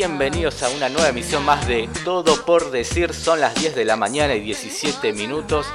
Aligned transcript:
Bienvenidos 0.00 0.62
a 0.62 0.70
una 0.70 0.88
nueva 0.88 1.10
emisión 1.10 1.44
más 1.44 1.66
de 1.66 1.86
Todo 2.06 2.46
por 2.46 2.70
Decir. 2.70 3.12
Son 3.12 3.38
las 3.38 3.54
10 3.56 3.74
de 3.74 3.84
la 3.84 3.96
mañana 3.96 4.34
y 4.34 4.40
17 4.40 5.12
minutos, 5.12 5.66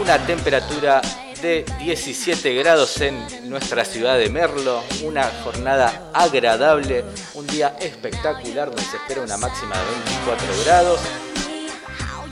una 0.00 0.16
temperatura 0.24 1.02
de 1.42 1.66
17 1.78 2.54
grados 2.54 2.98
en 3.02 3.50
nuestra 3.50 3.84
ciudad 3.84 4.16
de 4.16 4.30
Merlo, 4.30 4.82
una 5.02 5.30
jornada 5.44 6.10
agradable, 6.14 7.04
un 7.34 7.46
día 7.48 7.76
espectacular 7.78 8.68
donde 8.68 8.82
se 8.82 8.96
espera 8.96 9.20
una 9.20 9.36
máxima 9.36 9.76
de 9.76 9.84
24 10.06 10.46
grados. 10.64 11.00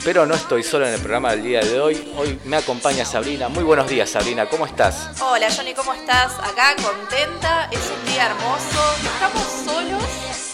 Pero 0.03 0.25
no 0.25 0.35
estoy 0.35 0.63
solo 0.63 0.87
en 0.87 0.95
el 0.95 1.01
programa 1.01 1.33
del 1.33 1.43
día 1.43 1.61
de 1.61 1.79
hoy, 1.79 2.11
hoy 2.17 2.39
me 2.47 2.57
acompaña 2.57 3.05
Sabrina. 3.05 3.51
Muy 3.51 3.65
buenos 3.65 3.87
días 3.87 4.09
Sabrina, 4.09 4.47
¿cómo 4.47 4.65
estás? 4.65 5.21
Hola 5.21 5.49
Johnny, 5.55 5.75
¿cómo 5.75 5.93
estás? 5.93 6.33
Acá 6.39 6.75
contenta, 6.83 7.69
es 7.71 7.81
un 7.81 8.11
día 8.11 8.29
hermoso. 8.29 8.81
Estamos 9.05 9.45
solos. 9.67 10.48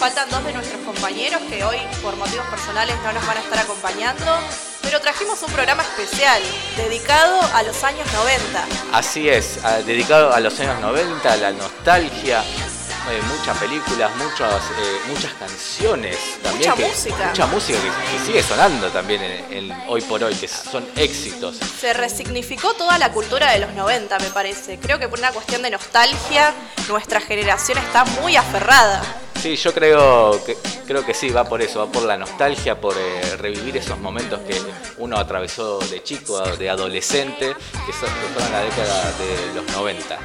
Faltan 0.00 0.30
dos 0.30 0.42
de 0.44 0.52
nuestros 0.54 0.80
compañeros 0.82 1.42
que 1.50 1.62
hoy 1.62 1.76
por 2.02 2.16
motivos 2.16 2.46
personales 2.46 2.96
no 3.04 3.12
nos 3.12 3.26
van 3.26 3.36
a 3.36 3.40
estar 3.40 3.58
acompañando. 3.58 4.38
Pero 4.80 4.98
trajimos 5.00 5.42
un 5.42 5.52
programa 5.52 5.82
especial 5.82 6.42
dedicado 6.76 7.38
a 7.54 7.62
los 7.62 7.84
años 7.84 8.10
90. 8.14 8.64
Así 8.94 9.28
es, 9.28 9.58
dedicado 9.86 10.32
a 10.32 10.40
los 10.40 10.58
años 10.58 10.80
90, 10.80 11.30
a 11.30 11.36
la 11.36 11.52
nostalgia, 11.52 12.40
eh, 12.42 13.20
muchas 13.36 13.58
películas, 13.58 14.10
muchas, 14.16 14.62
eh, 14.78 15.00
muchas 15.08 15.32
canciones 15.34 16.16
también. 16.42 16.70
Mucha 16.70 16.82
que- 16.82 16.88
música. 16.88 17.26
Mucha 17.28 17.46
música 17.46 17.78
que, 17.78 18.18
que 18.18 18.24
sigue 18.24 18.42
sonando 18.42 18.88
también 18.88 19.22
en, 19.22 19.52
en 19.70 19.82
hoy 19.86 20.00
por 20.00 20.24
hoy, 20.24 20.34
que 20.34 20.48
son 20.48 20.88
éxitos. 20.96 21.56
Se 21.78 21.92
resignificó 21.92 22.72
toda 22.72 22.96
la 22.96 23.12
cultura 23.12 23.52
de 23.52 23.58
los 23.58 23.74
90, 23.74 24.18
me 24.18 24.30
parece. 24.30 24.78
Creo 24.78 24.98
que 24.98 25.08
por 25.08 25.18
una 25.18 25.30
cuestión 25.32 25.60
de 25.60 25.70
nostalgia, 25.70 26.54
nuestra 26.88 27.20
generación 27.20 27.76
está 27.76 28.04
muy 28.06 28.36
aferrada. 28.36 29.02
Sí, 29.40 29.56
yo 29.56 29.72
creo 29.72 30.44
que, 30.44 30.54
creo 30.86 31.04
que 31.04 31.14
sí, 31.14 31.30
va 31.30 31.44
por 31.44 31.62
eso, 31.62 31.78
va 31.78 31.90
por 31.90 32.02
la 32.02 32.18
nostalgia, 32.18 32.78
por 32.78 32.94
eh, 32.98 33.36
revivir 33.38 33.74
esos 33.78 33.98
momentos 33.98 34.38
que 34.40 34.54
uno 34.98 35.16
atravesó 35.16 35.78
de 35.78 36.02
chico, 36.02 36.38
de 36.58 36.68
adolescente, 36.68 37.54
que, 37.86 37.92
son, 37.92 38.08
que 38.20 38.26
fueron 38.34 38.52
la 38.52 38.60
década 38.60 39.12
de 39.12 39.54
los 39.54 39.76
90. 39.76 40.18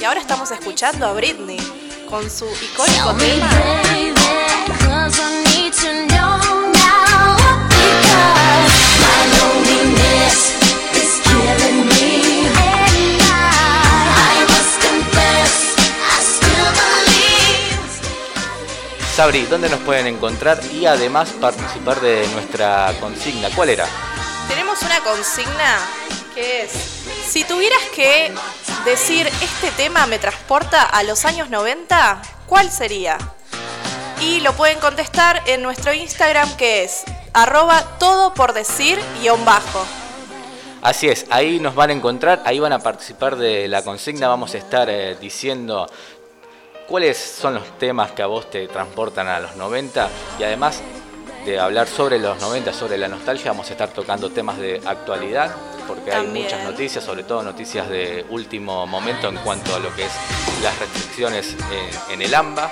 Y 0.00 0.04
ahora 0.04 0.20
estamos 0.20 0.50
escuchando 0.50 1.06
a 1.06 1.12
Britney 1.12 1.60
con 2.08 2.30
su 2.30 2.46
icónico 2.46 3.14
tema. 3.14 3.50
Sabri, 19.22 19.46
¿dónde 19.46 19.68
nos 19.68 19.78
pueden 19.82 20.08
encontrar 20.08 20.58
y 20.72 20.84
además 20.84 21.30
participar 21.40 22.00
de 22.00 22.26
nuestra 22.32 22.92
consigna? 22.98 23.50
¿Cuál 23.54 23.68
era? 23.68 23.86
Tenemos 24.48 24.82
una 24.82 24.98
consigna 24.98 25.78
que 26.34 26.64
es, 26.64 26.72
si 27.28 27.44
tuvieras 27.44 27.84
que 27.94 28.32
decir 28.84 29.28
este 29.28 29.70
tema 29.76 30.08
me 30.08 30.18
transporta 30.18 30.82
a 30.82 31.04
los 31.04 31.24
años 31.24 31.50
90, 31.50 32.20
¿cuál 32.48 32.68
sería? 32.68 33.16
Y 34.20 34.40
lo 34.40 34.54
pueden 34.54 34.80
contestar 34.80 35.40
en 35.46 35.62
nuestro 35.62 35.94
Instagram 35.94 36.56
que 36.56 36.82
es 36.82 37.04
arroba 37.32 37.80
todo 38.00 38.34
por 38.34 38.54
decir 38.54 38.98
guion 39.20 39.44
bajo. 39.44 39.86
Así 40.82 41.08
es, 41.08 41.26
ahí 41.30 41.60
nos 41.60 41.76
van 41.76 41.90
a 41.90 41.92
encontrar, 41.92 42.42
ahí 42.44 42.58
van 42.58 42.72
a 42.72 42.80
participar 42.80 43.36
de 43.36 43.68
la 43.68 43.82
consigna, 43.82 44.26
vamos 44.26 44.52
a 44.54 44.58
estar 44.58 44.90
eh, 44.90 45.16
diciendo 45.20 45.88
cuáles 46.88 47.16
son 47.18 47.54
los 47.54 47.78
temas 47.78 48.12
que 48.12 48.22
a 48.22 48.26
vos 48.26 48.50
te 48.50 48.66
transportan 48.68 49.28
a 49.28 49.40
los 49.40 49.56
90 49.56 50.08
y 50.38 50.44
además 50.44 50.80
de 51.44 51.58
hablar 51.58 51.88
sobre 51.88 52.18
los 52.18 52.40
90, 52.40 52.72
sobre 52.72 52.98
la 52.98 53.08
nostalgia, 53.08 53.50
vamos 53.50 53.68
a 53.68 53.72
estar 53.72 53.88
tocando 53.90 54.30
temas 54.30 54.58
de 54.58 54.80
actualidad, 54.86 55.54
porque 55.88 56.12
También. 56.12 56.36
hay 56.36 56.42
muchas 56.44 56.64
noticias, 56.64 57.04
sobre 57.04 57.24
todo 57.24 57.42
noticias 57.42 57.88
de 57.88 58.24
último 58.30 58.86
momento 58.86 59.28
en 59.28 59.36
cuanto 59.38 59.74
a 59.74 59.80
lo 59.80 59.92
que 59.94 60.04
es 60.04 60.12
las 60.62 60.78
restricciones 60.78 61.56
en, 62.08 62.14
en 62.14 62.22
el 62.22 62.34
AMBA. 62.34 62.70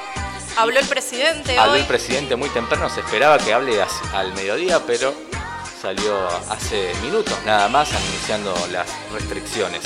Habló 0.56 0.78
el 0.78 0.86
presidente 0.86 1.58
Habló 1.58 1.74
hoy. 1.74 1.80
el 1.80 1.86
presidente 1.86 2.36
muy 2.36 2.48
temprano, 2.50 2.88
se 2.88 3.00
esperaba 3.00 3.38
que 3.38 3.52
hable 3.52 3.80
al 4.14 4.32
mediodía, 4.34 4.80
pero 4.86 5.12
salió 5.80 6.14
hace 6.50 6.92
minutos 7.02 7.34
nada 7.44 7.68
más 7.68 7.92
anunciando 7.92 8.54
las 8.70 8.86
restricciones. 9.12 9.82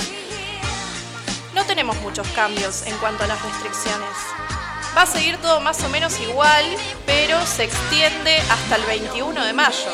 No 1.54 1.64
tenemos 1.64 1.96
muchos 2.00 2.26
cambios 2.28 2.82
en 2.86 2.96
cuanto 2.98 3.24
a 3.24 3.26
las 3.26 3.40
restricciones. 3.42 4.08
Va 4.96 5.02
a 5.02 5.06
seguir 5.06 5.36
todo 5.38 5.60
más 5.60 5.82
o 5.82 5.88
menos 5.88 6.18
igual, 6.20 6.64
pero 7.06 7.44
se 7.46 7.64
extiende 7.64 8.38
hasta 8.50 8.76
el 8.76 8.82
21 8.84 9.44
de 9.44 9.52
mayo. 9.52 9.90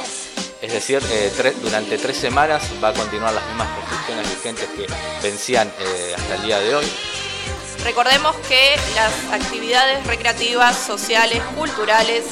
Es 0.61 0.73
decir, 0.73 1.03
eh, 1.11 1.33
tre- 1.37 1.55
durante 1.55 1.97
tres 1.97 2.19
semanas 2.19 2.63
va 2.83 2.89
a 2.89 2.93
continuar 2.95 3.33
las 3.33 3.45
mismas 3.47 3.69
restricciones 3.79 4.29
vigentes 4.31 4.69
que 4.77 4.87
vencían 5.23 5.73
eh, 5.79 6.15
hasta 6.17 6.35
el 6.35 6.43
día 6.43 6.61
de 6.61 6.75
hoy. 6.77 6.93
Recordemos 7.85 8.37
que 8.49 8.79
las 8.95 9.13
actividades 9.41 10.07
recreativas, 10.07 10.77
sociales, 10.77 11.43
culturales, 11.57 12.25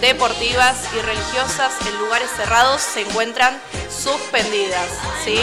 deportivas 0.00 0.78
y 0.96 1.00
religiosas 1.02 1.72
en 1.86 1.98
lugares 1.98 2.30
cerrados 2.36 2.80
se 2.80 3.02
encuentran 3.02 3.60
suspendidas. 3.90 4.88
¿sí? 5.22 5.38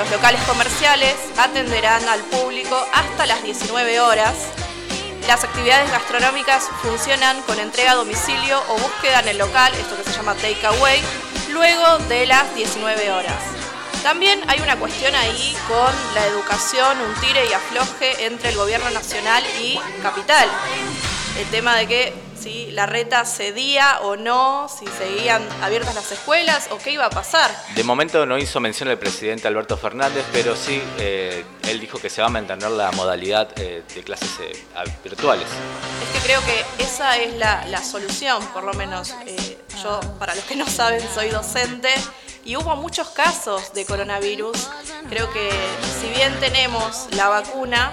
Los 0.00 0.10
locales 0.12 0.40
comerciales 0.44 1.14
atenderán 1.36 2.08
al 2.08 2.20
público 2.20 2.74
hasta 2.94 3.26
las 3.26 3.42
19 3.42 4.00
horas. 4.00 4.34
Las 5.28 5.44
actividades 5.44 5.90
gastronómicas 5.90 6.70
funcionan 6.80 7.42
con 7.42 7.60
entrega 7.60 7.90
a 7.92 7.96
domicilio 7.96 8.62
o 8.70 8.78
búsqueda 8.78 9.20
en 9.20 9.28
el 9.28 9.36
local, 9.36 9.74
esto 9.74 9.98
que 9.98 10.10
se 10.10 10.16
llama 10.16 10.34
takeaway, 10.36 11.02
luego 11.50 11.98
de 12.08 12.24
las 12.24 12.54
19 12.54 13.12
horas. 13.12 13.42
También 14.02 14.40
hay 14.48 14.60
una 14.60 14.78
cuestión 14.78 15.14
ahí 15.14 15.54
con 15.68 15.94
la 16.14 16.24
educación, 16.28 16.98
un 16.98 17.20
tire 17.20 17.44
y 17.44 17.52
afloje 17.52 18.24
entre 18.24 18.48
el 18.48 18.56
gobierno 18.56 18.88
nacional 18.88 19.44
y 19.60 19.78
capital. 20.02 20.48
El 21.38 21.46
tema 21.48 21.76
de 21.76 21.86
que 21.86 22.14
si 22.40 22.70
la 22.70 22.86
reta 22.86 23.24
cedía 23.24 24.00
o 24.02 24.16
no, 24.16 24.68
si 24.68 24.86
seguían 24.86 25.46
abiertas 25.62 25.94
las 25.94 26.10
escuelas 26.10 26.68
o 26.70 26.78
qué 26.78 26.92
iba 26.92 27.04
a 27.06 27.10
pasar. 27.10 27.50
De 27.74 27.84
momento 27.84 28.24
no 28.24 28.38
hizo 28.38 28.60
mención 28.60 28.88
el 28.88 28.98
presidente 28.98 29.46
Alberto 29.48 29.76
Fernández, 29.76 30.24
pero 30.32 30.56
sí 30.56 30.82
eh, 30.98 31.44
él 31.68 31.80
dijo 31.80 31.98
que 31.98 32.08
se 32.08 32.22
va 32.22 32.28
a 32.28 32.30
mantener 32.30 32.70
la 32.70 32.90
modalidad 32.92 33.50
eh, 33.56 33.82
de 33.94 34.02
clases 34.02 34.30
eh, 34.40 34.52
virtuales. 35.04 35.46
Es 36.02 36.20
que 36.20 36.26
creo 36.26 36.40
que 36.44 36.82
esa 36.82 37.16
es 37.18 37.34
la, 37.34 37.66
la 37.66 37.82
solución, 37.82 38.44
por 38.48 38.64
lo 38.64 38.72
menos 38.74 39.14
yo, 39.82 40.00
para 40.18 40.34
los 40.34 40.44
que 40.44 40.56
no 40.56 40.66
saben, 40.66 41.02
soy 41.14 41.28
docente 41.28 41.92
y 42.44 42.56
hubo 42.56 42.74
muchos 42.76 43.08
casos 43.08 43.72
de 43.74 43.84
coronavirus. 43.84 44.70
Creo 45.08 45.30
que 45.32 45.50
si 46.00 46.08
bien 46.10 46.34
tenemos 46.40 47.08
la 47.12 47.28
vacuna, 47.28 47.92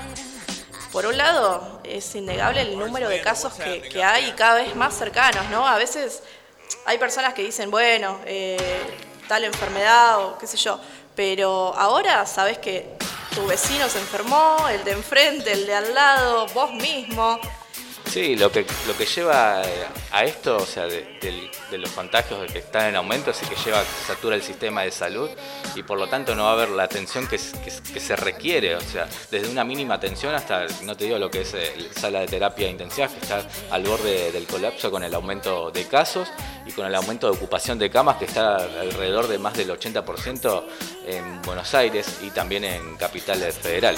por 0.91 1.06
un 1.06 1.18
lado 1.18 1.77
es 1.90 2.16
innegable 2.16 2.62
el 2.62 2.78
número 2.78 3.09
de 3.09 3.22
casos 3.22 3.53
que, 3.53 3.81
que 3.81 4.03
hay 4.03 4.31
cada 4.34 4.56
vez 4.56 4.75
más 4.75 4.98
cercanos, 4.98 5.50
¿no? 5.50 5.68
A 5.68 5.78
veces 5.78 6.24
hay 6.86 6.98
personas 6.98 7.34
que 7.34 7.44
dicen, 7.44 7.72
bueno, 7.72 8.20
eh, 8.25 8.81
tal 9.28 9.44
enfermedad 9.44 10.25
o 10.25 10.38
qué 10.38 10.48
sé 10.48 10.57
yo, 10.57 10.80
pero 11.16 11.74
ahora 11.75 12.25
sabes 12.25 12.57
que 12.57 12.98
tu 13.34 13.45
vecino 13.45 13.88
se 13.89 14.00
enfermó, 14.00 14.68
el 14.69 14.84
de 14.84 14.92
enfrente, 14.92 15.51
el 15.51 15.66
de 15.66 15.75
al 15.75 15.94
lado, 15.94 16.48
vos 16.54 16.74
mismo. 16.74 17.39
Sí, 18.09 18.36
lo 18.36 18.51
que, 18.51 18.65
lo 18.88 18.98
que 18.98 19.06
lleva 19.06 19.62
eh, 19.63 19.86
a 20.12 20.24
esto, 20.24 20.57
o 20.57 20.65
sea, 20.65 20.86
de, 20.86 21.50
los 21.71 21.92
contagios 21.92 22.51
que 22.51 22.59
están 22.59 22.88
en 22.88 22.95
aumento, 22.95 23.31
es 23.31 23.38
que 23.38 23.56
lleva 23.56 23.83
satura 24.07 24.36
el 24.36 24.42
sistema 24.42 24.83
de 24.83 24.92
salud 24.92 25.30
y 25.75 25.83
por 25.83 26.00
lo 26.00 26.07
tanto 26.07 26.33
no 26.33 26.44
va 26.44 26.51
a 26.51 26.54
haber 26.54 26.69
la 26.69 26.83
atención 26.83 27.27
que, 27.27 27.38
se 27.38 28.15
requiere, 28.15 28.75
o 28.75 28.81
sea, 28.81 29.07
desde 29.30 29.50
una 29.50 29.63
mínima 29.63 29.95
atención 29.95 30.33
hasta, 30.33 30.65
no 30.83 30.95
te 30.95 31.06
digo 31.06 31.19
lo 31.19 31.30
que 31.30 31.42
es 31.42 31.54
eh, 31.54 31.89
sala 31.95 32.21
de 32.21 32.27
terapia 32.27 32.69
intensiva, 32.69 33.07
que 33.07 33.19
está 33.19 33.45
al 33.69 33.83
borde 33.83 34.31
del 34.31 34.48
colapso 34.48 34.89
con 34.89 35.03
el 35.03 35.13
aumento 35.13 35.69
de 35.71 35.86
casos 35.88 36.30
y 36.65 36.71
con 36.71 36.86
el 36.88 36.95
aumento 36.95 37.30
de 37.30 37.38
ocupación 37.38 37.77
de 37.77 37.89
camas 37.89 38.18
que 38.18 38.25
está 38.25 38.56
alrededor 38.56 39.27
de 39.27 39.38
más 39.38 39.56
del 39.56 39.69
80% 39.69 40.63
en 41.06 41.42
Buenos 41.42 41.74
Aires 41.74 42.19
y 42.21 42.30
también 42.30 42.63
en 42.63 42.95
Capital 42.95 43.39
Federal. 43.51 43.95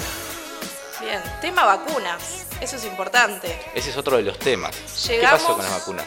Bien, 1.01 1.21
tema 1.39 1.63
vacunas, 1.63 2.49
eso 2.61 2.75
es 2.75 2.85
importante. 2.85 3.59
Ese 3.73 3.89
es 3.89 3.97
otro 3.97 4.17
de 4.17 4.23
los 4.23 4.38
temas. 4.39 4.75
¿Qué 5.07 5.19
pasó 5.21 5.56
con 5.56 5.63
las 5.63 5.71
vacunas? 5.71 6.06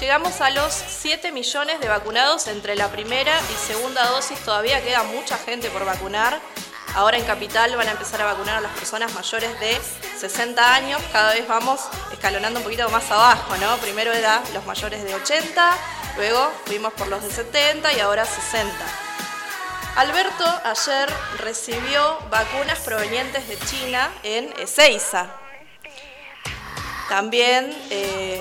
Llegamos 0.00 0.40
a 0.40 0.50
los 0.50 0.72
7 0.72 1.30
millones 1.32 1.80
de 1.80 1.88
vacunados 1.88 2.46
entre 2.46 2.74
la 2.74 2.88
primera 2.90 3.38
y 3.38 3.66
segunda 3.66 4.06
dosis. 4.06 4.38
Todavía 4.40 4.82
queda 4.82 5.02
mucha 5.02 5.36
gente 5.36 5.68
por 5.68 5.84
vacunar. 5.84 6.40
Ahora 6.94 7.18
en 7.18 7.24
Capital 7.24 7.76
van 7.76 7.88
a 7.88 7.92
empezar 7.92 8.22
a 8.22 8.24
vacunar 8.24 8.58
a 8.58 8.60
las 8.60 8.72
personas 8.72 9.12
mayores 9.14 9.58
de 9.60 9.78
60 10.18 10.74
años. 10.74 11.02
Cada 11.12 11.34
vez 11.34 11.46
vamos 11.46 11.80
escalonando 12.12 12.60
un 12.60 12.64
poquito 12.64 12.88
más 12.88 13.10
abajo, 13.10 13.56
¿no? 13.58 13.76
Primero 13.78 14.12
era 14.12 14.42
los 14.54 14.64
mayores 14.66 15.04
de 15.04 15.14
80, 15.14 15.76
luego 16.16 16.50
fuimos 16.66 16.92
por 16.94 17.08
los 17.08 17.22
de 17.22 17.30
70 17.30 17.92
y 17.92 18.00
ahora 18.00 18.24
60. 18.24 18.74
Alberto 19.96 20.44
ayer 20.64 21.12
recibió 21.38 22.18
vacunas 22.30 22.78
provenientes 22.80 23.46
de 23.48 23.58
China 23.58 24.10
en 24.22 24.52
Ezeiza. 24.58 25.39
También 27.10 27.76
eh, 27.90 28.40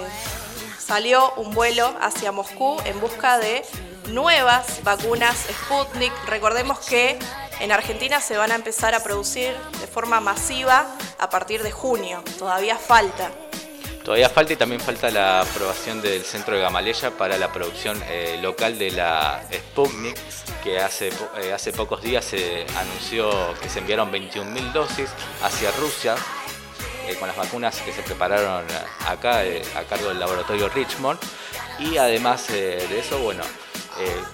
salió 0.78 1.32
un 1.38 1.56
vuelo 1.56 1.92
hacia 2.02 2.32
Moscú 2.32 2.78
en 2.86 3.00
busca 3.02 3.40
de 3.40 3.64
nuevas 4.10 4.84
vacunas 4.84 5.48
Sputnik. 5.52 6.14
Recordemos 6.28 6.78
que 6.82 7.18
en 7.62 7.72
Argentina 7.72 8.22
se 8.22 8.38
van 8.38 8.52
a 8.52 8.56
empezar 8.56 8.94
a 8.94 9.02
producir 9.02 9.56
de 9.82 9.88
forma 9.88 10.20
masiva 10.20 10.86
a 11.18 11.32
partir 11.32 11.64
de 11.64 11.72
junio. 11.72 12.24
Todavía 12.38 12.78
falta. 12.78 13.32
Todavía 14.04 14.30
falta 14.30 14.54
y 14.54 14.56
también 14.56 14.82
falta 14.82 15.10
la 15.10 15.42
aprobación 15.42 16.00
del 16.00 16.24
centro 16.24 16.56
de 16.56 16.62
Gamaleya 16.62 17.10
para 17.10 17.40
la 17.40 17.52
producción 17.52 18.00
eh, 18.08 18.38
local 18.40 18.78
de 18.78 18.92
la 18.92 19.42
Sputnik, 19.52 20.16
que 20.64 20.80
hace, 20.80 21.10
eh, 21.42 21.54
hace 21.54 21.74
pocos 21.74 22.04
días 22.04 22.24
se 22.24 22.68
anunció 22.78 23.32
que 23.64 23.68
se 23.68 23.80
enviaron 23.80 24.12
21.000 24.12 24.72
dosis 24.74 25.10
hacia 25.42 25.72
Rusia 25.72 26.16
eh, 27.10 27.16
con 27.16 27.28
las 27.28 27.36
vacunas 27.36 27.82
que 27.82 27.92
se 27.92 28.04
prepararon 28.04 28.64
acá 29.08 29.44
eh, 29.44 29.64
a 29.76 29.84
cargo 29.84 30.10
del 30.10 30.20
laboratorio 30.20 30.70
Richmond. 30.70 31.20
Y 31.80 31.98
además 31.98 32.50
eh, 32.50 32.86
de 32.90 33.00
eso, 33.00 33.20
bueno, 33.20 33.44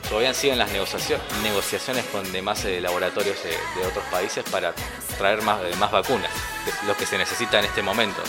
todavía 0.10 0.33
siguen 0.33 0.60
las 0.60 0.69
negociaciones 0.72 2.06
con 2.12 2.31
demás 2.31 2.66
laboratorios 2.66 3.38
de 3.44 3.86
otros 3.88 4.04
países 4.12 4.44
para 4.51 4.74
traer 5.18 5.42
más, 5.42 5.60
más 5.77 5.92
vacunas, 5.92 6.30
es 6.68 6.83
lo 6.83 6.95
que 6.95 7.07
se 7.07 7.18
necesita 7.18 7.57
en 7.60 7.66
este 7.66 7.81
momento, 7.81 8.22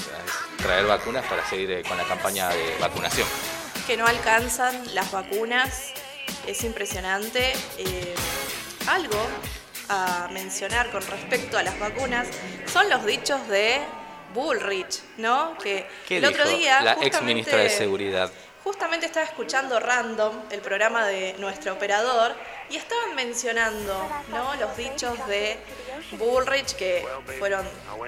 traer 0.56 0.86
vacunas 0.86 1.26
para 1.26 1.46
seguir 1.46 1.82
con 1.86 1.98
la 1.98 2.04
campaña 2.04 2.48
de 2.48 2.76
vacunación. 2.80 3.28
Que 3.86 3.98
no 3.98 4.06
alcanzan 4.06 4.94
las 4.94 5.10
vacunas, 5.10 5.92
es 6.46 6.64
impresionante. 6.64 7.52
algo 8.86 9.20
a 9.90 10.28
mencionar 10.32 10.90
con 10.90 11.06
respecto 11.06 11.58
a 11.58 11.62
las 11.62 11.78
vacunas 11.78 12.28
son 12.66 12.88
los 12.88 13.04
dichos 13.04 13.46
de 13.48 13.80
Bullrich, 14.34 15.00
¿no? 15.18 15.56
Que 15.58 15.86
el 16.10 16.24
otro 16.24 16.48
día. 16.48 16.80
La 16.82 16.98
ex 17.00 17.22
ministra 17.22 17.58
de 17.58 17.70
Seguridad. 17.70 18.30
Justamente 18.64 19.06
estaba 19.06 19.24
escuchando 19.24 19.78
Random, 19.78 20.34
el 20.50 20.60
programa 20.60 21.06
de 21.06 21.36
nuestro 21.38 21.74
operador, 21.74 22.34
y 22.68 22.76
estaban 22.76 23.14
mencionando 23.14 23.94
¿no? 24.30 24.56
los 24.56 24.76
dichos 24.76 25.14
de 25.28 25.56
Bullrich 26.12 26.74
que 26.74 27.06
fueron 27.38 27.64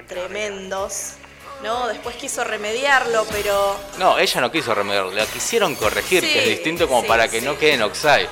tremendos. 0.08 1.14
¿no? 1.62 1.86
Después 1.88 2.16
quiso 2.16 2.42
remediarlo, 2.42 3.24
pero. 3.30 3.78
No, 3.98 4.18
ella 4.18 4.40
no 4.40 4.50
quiso 4.50 4.74
remediarlo, 4.74 5.12
la 5.12 5.26
quisieron 5.26 5.74
corregir, 5.76 6.22
que 6.22 6.40
es 6.40 6.48
distinto 6.48 6.88
como 6.88 7.06
para 7.06 7.28
que 7.28 7.40
no 7.40 7.56
quede 7.56 7.74
en 7.74 7.82
Oxide. 7.82 8.28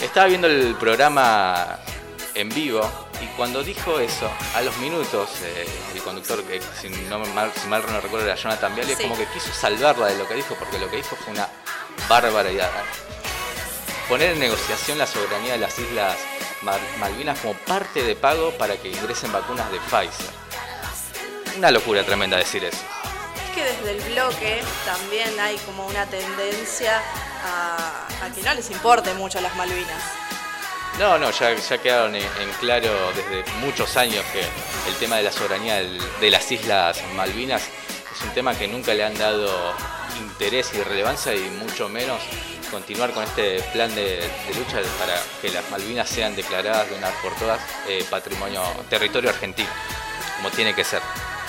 Estaba 0.00 0.26
viendo 0.26 0.46
el 0.46 0.76
programa 0.76 1.80
en 2.34 2.48
vivo 2.50 3.07
y 3.20 3.26
cuando 3.36 3.64
dijo 3.64 3.98
eso, 3.98 4.30
a 4.54 4.62
los 4.62 4.76
minutos, 4.78 5.30
eh, 5.42 5.66
el 5.94 6.02
conductor, 6.02 6.42
que 6.44 6.60
si, 6.80 6.88
no 6.88 7.18
mal, 7.18 7.52
si 7.54 7.66
mal 7.66 7.84
no 7.88 8.00
recuerdo 8.00 8.26
era 8.26 8.36
Jonathan 8.36 8.74
Viale, 8.74 8.96
como 8.96 9.16
que 9.16 9.26
quiso 9.26 9.52
salvarla 9.52 10.06
de 10.06 10.18
lo 10.18 10.28
que 10.28 10.34
dijo, 10.34 10.54
porque 10.54 10.78
lo 10.78 10.88
que 10.90 10.98
dijo 10.98 11.16
fue 11.16 11.32
una 11.32 11.48
barbaridad. 12.08 12.70
Poner 14.08 14.32
en 14.32 14.38
negociación 14.38 14.98
la 14.98 15.06
soberanía 15.06 15.52
de 15.52 15.58
las 15.58 15.78
Islas 15.78 16.16
Malvinas 16.98 17.38
como 17.40 17.54
parte 17.54 18.02
de 18.02 18.16
pago 18.16 18.52
para 18.52 18.76
que 18.76 18.88
ingresen 18.88 19.32
vacunas 19.32 19.70
de 19.70 19.78
Pfizer. 19.80 20.30
Una 21.56 21.70
locura 21.70 22.04
tremenda 22.04 22.36
decir 22.36 22.64
eso. 22.64 22.78
Es 23.36 23.54
que 23.54 23.64
desde 23.64 23.90
el 23.90 24.12
bloque 24.12 24.62
también 24.84 25.38
hay 25.40 25.56
como 25.58 25.86
una 25.86 26.06
tendencia 26.06 27.02
a, 27.44 28.06
a 28.24 28.30
que 28.32 28.42
no 28.42 28.54
les 28.54 28.70
importe 28.70 29.12
mucho 29.14 29.40
las 29.40 29.54
Malvinas. 29.56 30.27
No, 30.98 31.16
no, 31.16 31.30
ya, 31.30 31.54
quedaron 31.80 32.16
en, 32.16 32.24
claro 32.58 32.90
desde 33.14 33.48
muchos 33.60 33.96
años 33.96 34.24
que 34.32 34.40
el 34.40 34.96
tema 34.98 35.16
de 35.16 35.22
la 35.22 35.30
soberanía 35.30 35.76
de 35.76 36.30
las 36.30 36.50
Islas 36.50 37.00
Malvinas 37.14 37.62
es 38.12 38.22
un 38.22 38.30
tema 38.34 38.52
que 38.58 38.66
nunca 38.66 38.92
le 38.94 39.04
han 39.04 39.16
dado 39.16 39.48
interés 40.18 40.74
y 40.74 40.82
relevancia 40.82 41.32
y 41.36 41.50
mucho 41.50 41.88
menos 41.88 42.20
continuar 42.72 43.12
con 43.12 43.22
este 43.22 43.62
plan 43.72 43.94
de, 43.94 44.28
lucha 44.56 44.80
para 44.98 45.14
que 45.40 45.50
las 45.50 45.70
Malvinas 45.70 46.08
sean 46.08 46.34
declaradas 46.34 46.90
de 46.90 46.96
una 46.96 47.10
por 47.22 47.32
todas 47.36 47.60
eh, 47.86 48.04
patrimonio, 48.10 48.60
territorio 48.90 49.30
argentino, 49.30 49.70
como 50.36 50.50
tiene 50.50 50.74
que 50.74 50.82
ser. 50.82 51.00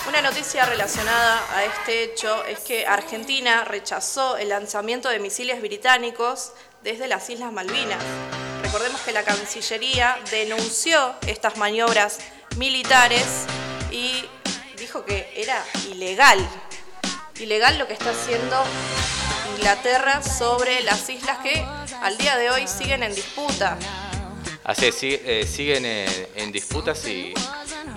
Una 0.08 0.22
noticia 0.22 0.64
relacionada 0.64 1.42
a 1.56 1.64
este 1.64 2.04
hecho 2.04 2.44
es 2.44 2.60
que 2.60 2.86
Argentina 2.86 3.64
rechazó 3.64 4.36
el 4.36 4.50
lanzamiento 4.50 5.08
de 5.08 5.18
misiles 5.18 5.60
británicos 5.60 6.52
desde 6.84 7.08
las 7.08 7.28
Islas 7.28 7.52
Malvinas. 7.52 7.98
Recordemos 8.62 9.00
que 9.00 9.12
la 9.12 9.22
Cancillería 9.24 10.18
denunció 10.30 11.14
estas 11.26 11.56
maniobras 11.56 12.18
militares 12.56 13.24
y 13.90 14.24
dijo 14.78 15.04
que 15.04 15.32
era 15.36 15.64
ilegal. 15.90 16.38
Ilegal 17.38 17.78
lo 17.78 17.86
que 17.86 17.94
está 17.94 18.10
haciendo 18.10 18.62
Inglaterra 19.56 20.22
sobre 20.22 20.82
las 20.82 21.08
islas 21.08 21.38
que 21.38 21.64
al 22.02 22.16
día 22.18 22.36
de 22.36 22.50
hoy 22.50 22.66
siguen 22.66 23.02
en 23.02 23.14
disputa. 23.14 23.76
Así 24.64 24.86
es, 24.86 24.96
eh, 25.02 25.46
siguen 25.50 25.84
en, 25.84 26.52
disputas 26.52 27.06
y, 27.06 27.34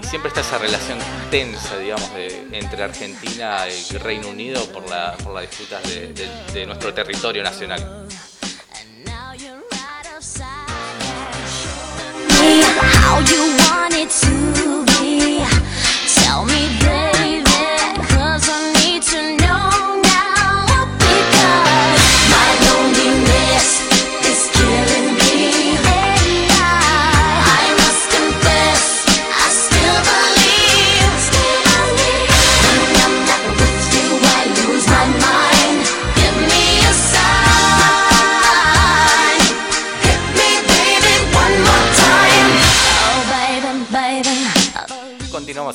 siempre 0.10 0.30
está 0.30 0.42
esa 0.42 0.58
relación 0.58 0.98
tensa, 1.30 1.78
digamos, 1.78 2.10
entre 2.52 2.84
Argentina 2.84 3.66
y 3.68 3.98
Reino 3.98 4.30
Unido 4.30 4.66
por, 4.72 4.90
la, 4.90 5.16
por 5.24 5.34
las 5.34 5.50
disputas 5.50 5.84
de 5.84 6.66
nuestro 6.66 6.94
territorio 6.94 7.44
nacional. 7.44 8.08
Tell 16.16 16.46
me, 16.46 16.70
baby, 16.82 17.44
cause 18.10 18.50
I 18.50 18.74
need 18.80 19.02
to 19.04 19.38
know. 19.38 20.03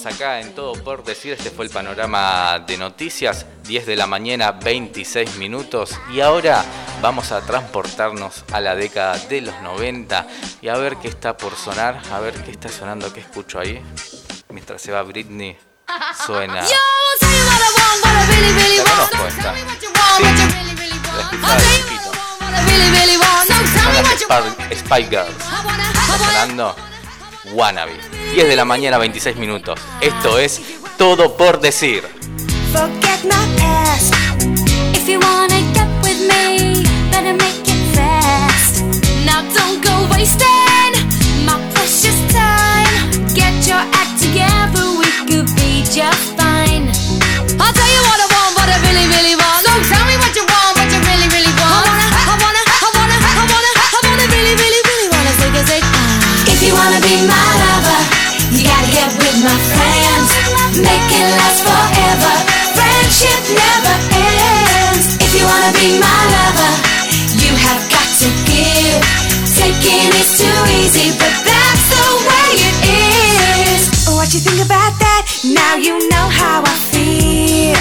Acá 0.07 0.41
en 0.41 0.55
Todo 0.55 0.73
por 0.83 1.05
Decir. 1.05 1.33
Este 1.33 1.51
fue 1.51 1.65
el 1.65 1.71
panorama 1.71 2.59
de 2.67 2.77
noticias. 2.77 3.47
10 3.65 3.87
de 3.87 3.97
la 3.97 4.07
mañana, 4.07 4.53
26 4.53 5.37
minutos. 5.37 5.99
Y 6.13 6.21
ahora 6.21 6.65
vamos 7.03 7.33
a 7.33 7.41
transportarnos 7.41 8.45
a 8.53 8.61
la 8.61 8.75
década 8.75 9.19
de 9.19 9.41
los 9.41 9.61
90 9.61 10.27
y 10.63 10.69
a 10.69 10.75
ver 10.77 10.97
qué 10.97 11.09
está 11.09 11.37
por 11.37 11.55
sonar. 11.57 12.01
A 12.13 12.21
ver 12.21 12.35
qué 12.45 12.51
está 12.51 12.69
sonando, 12.69 13.13
qué 13.13 13.21
escucho 13.21 13.59
ahí. 13.59 13.83
Mientras 14.51 14.83
se 14.83 14.93
va 14.93 15.03
Britney, 15.03 15.57
suena. 16.27 16.65
Spy 24.75 25.05
Girls. 25.05 25.37
Está 25.37 26.19
sonando 26.19 26.77
Wannabe. 27.53 27.93
10 28.35 28.49
de 28.49 28.57
la 28.57 28.65
mañana, 28.65 28.99
26 28.99 29.37
minutos. 29.37 29.81
Esto 30.01 30.39
es 30.39 30.61
Todo 30.97 31.37
por 31.37 31.61
Decir. 31.61 32.03
I'll 47.61 47.73
tell 47.73 47.91
you 47.91 48.03
what 48.03 48.21
I 48.21 48.27
want, 48.31 48.57
what 48.57 48.69
I 48.69 48.79
really, 48.87 49.07
really 49.09 49.35
want. 49.35 49.68
Make 61.49 61.65
last 61.65 61.65
forever. 61.65 62.35
Friendship 62.77 63.41
never 63.57 63.95
ends. 64.13 65.17
If 65.21 65.35
you 65.35 65.45
wanna 65.45 65.73
be 65.73 65.99
my 65.99 66.21
lover, 66.37 66.73
you 67.41 67.53
have 67.57 67.83
got 67.91 68.09
to 68.23 68.29
give. 68.45 69.01
Taking 69.57 70.13
is 70.15 70.39
too 70.39 70.61
easy, 70.81 71.11
but 71.19 71.35
that's 71.45 71.85
the 71.91 72.07
way 72.29 72.49
it 72.69 72.77
is. 73.73 74.09
What 74.15 74.33
you 74.35 74.41
think 74.41 74.65
about 74.65 74.93
that? 74.99 75.27
Now 75.45 75.77
you 75.77 75.99
know 76.09 76.29
how 76.29 76.63
I 76.65 76.75
feel. 76.93 77.77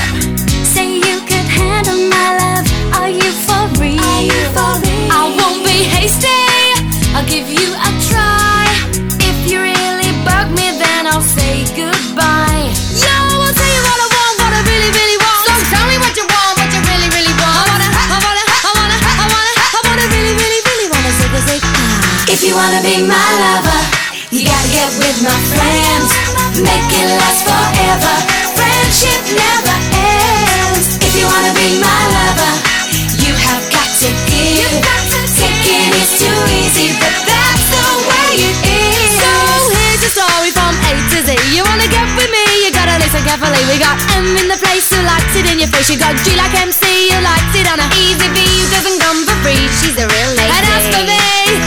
Say 0.63 0.95
you 0.95 1.21
could 1.21 1.47
handle 1.47 2.01
my 2.09 2.27
love. 2.39 2.65
Are 2.99 3.09
you 3.09 3.31
for 3.45 3.63
real? 3.81 3.99
Are 3.99 4.23
you 4.23 4.41
for 4.55 4.71
real? 4.81 5.11
I 5.11 5.23
won't 5.37 5.63
be 5.65 5.83
hasty. 5.83 6.27
I'll 7.15 7.25
give 7.25 7.49
you 7.49 7.73
a 7.73 7.96
you 22.47 22.55
wanna 22.55 22.79
be 22.79 23.03
my 23.03 23.27
lover, 23.43 23.79
you 24.31 24.47
gotta 24.47 24.69
get 24.71 24.87
with 24.95 25.19
my 25.19 25.35
friends. 25.51 26.07
Make 26.63 26.87
it 26.95 27.09
last 27.19 27.43
forever. 27.43 28.15
Friendship 28.55 29.19
never 29.35 29.75
ends. 29.91 30.95
If 31.03 31.11
you 31.19 31.27
wanna 31.27 31.51
be 31.51 31.75
my 31.83 32.01
lover, 32.15 32.53
you 33.19 33.35
have 33.35 33.63
got 33.67 33.89
to 33.99 34.09
give. 34.31 34.79
Taking 35.35 35.91
is 35.91 36.23
too 36.23 36.39
easy, 36.63 36.95
but 37.03 37.13
that's 37.27 37.67
the 37.67 37.85
way 38.07 38.31
it 38.39 38.57
is. 38.63 39.11
So 39.19 39.31
here's 39.75 40.01
your 40.07 40.13
story 40.15 40.51
from 40.55 40.71
A 40.87 40.91
to 40.95 41.19
Z. 41.27 41.35
You 41.51 41.67
wanna 41.67 41.91
get 41.91 42.07
with 42.15 42.31
me? 42.31 42.47
You 42.63 42.71
gotta 42.71 42.95
listen 43.03 43.27
carefully. 43.27 43.59
We 43.67 43.75
got 43.75 43.99
M 44.15 44.39
in 44.39 44.47
the 44.47 44.55
place 44.55 44.87
who 44.87 45.03
likes 45.03 45.35
it 45.35 45.51
in 45.51 45.59
your 45.59 45.67
face. 45.67 45.91
You 45.91 45.99
got 45.99 46.15
G 46.23 46.31
like 46.39 46.55
MC 46.55 47.11
who 47.11 47.19
likes 47.27 47.53
it 47.59 47.67
on 47.67 47.83
a 47.83 47.87
easy 47.99 48.31
V 48.31 48.39
who 48.39 48.65
doesn't 48.71 48.97
come 49.03 49.27
for 49.27 49.35
free. 49.43 49.67
She's 49.83 49.99
a 49.99 50.07
real 50.07 50.31
lady. 50.31 50.47
And 50.47 50.65
as 50.73 50.87
for 50.95 51.03
me, 51.03 51.66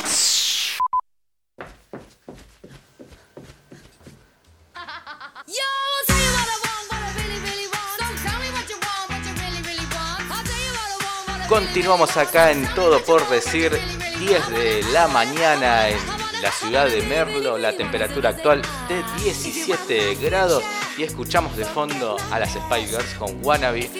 Continuamos 11.51 12.15
acá 12.15 12.49
en 12.51 12.65
Todo 12.75 13.03
por 13.03 13.27
Decir, 13.27 13.77
10 14.19 14.49
de 14.51 14.83
la 14.93 15.09
mañana 15.09 15.89
en 15.89 15.97
la 16.41 16.49
ciudad 16.49 16.87
de 16.87 17.01
Merlo, 17.01 17.57
la 17.57 17.75
temperatura 17.75 18.29
actual 18.29 18.61
de 18.87 19.03
17 19.21 20.15
grados 20.15 20.63
y 20.97 21.03
escuchamos 21.03 21.57
de 21.57 21.65
fondo 21.65 22.15
a 22.31 22.39
las 22.39 22.53
Spice 22.53 22.87
Girls 22.87 23.13
con 23.15 23.43
Wannabe, 23.43 23.91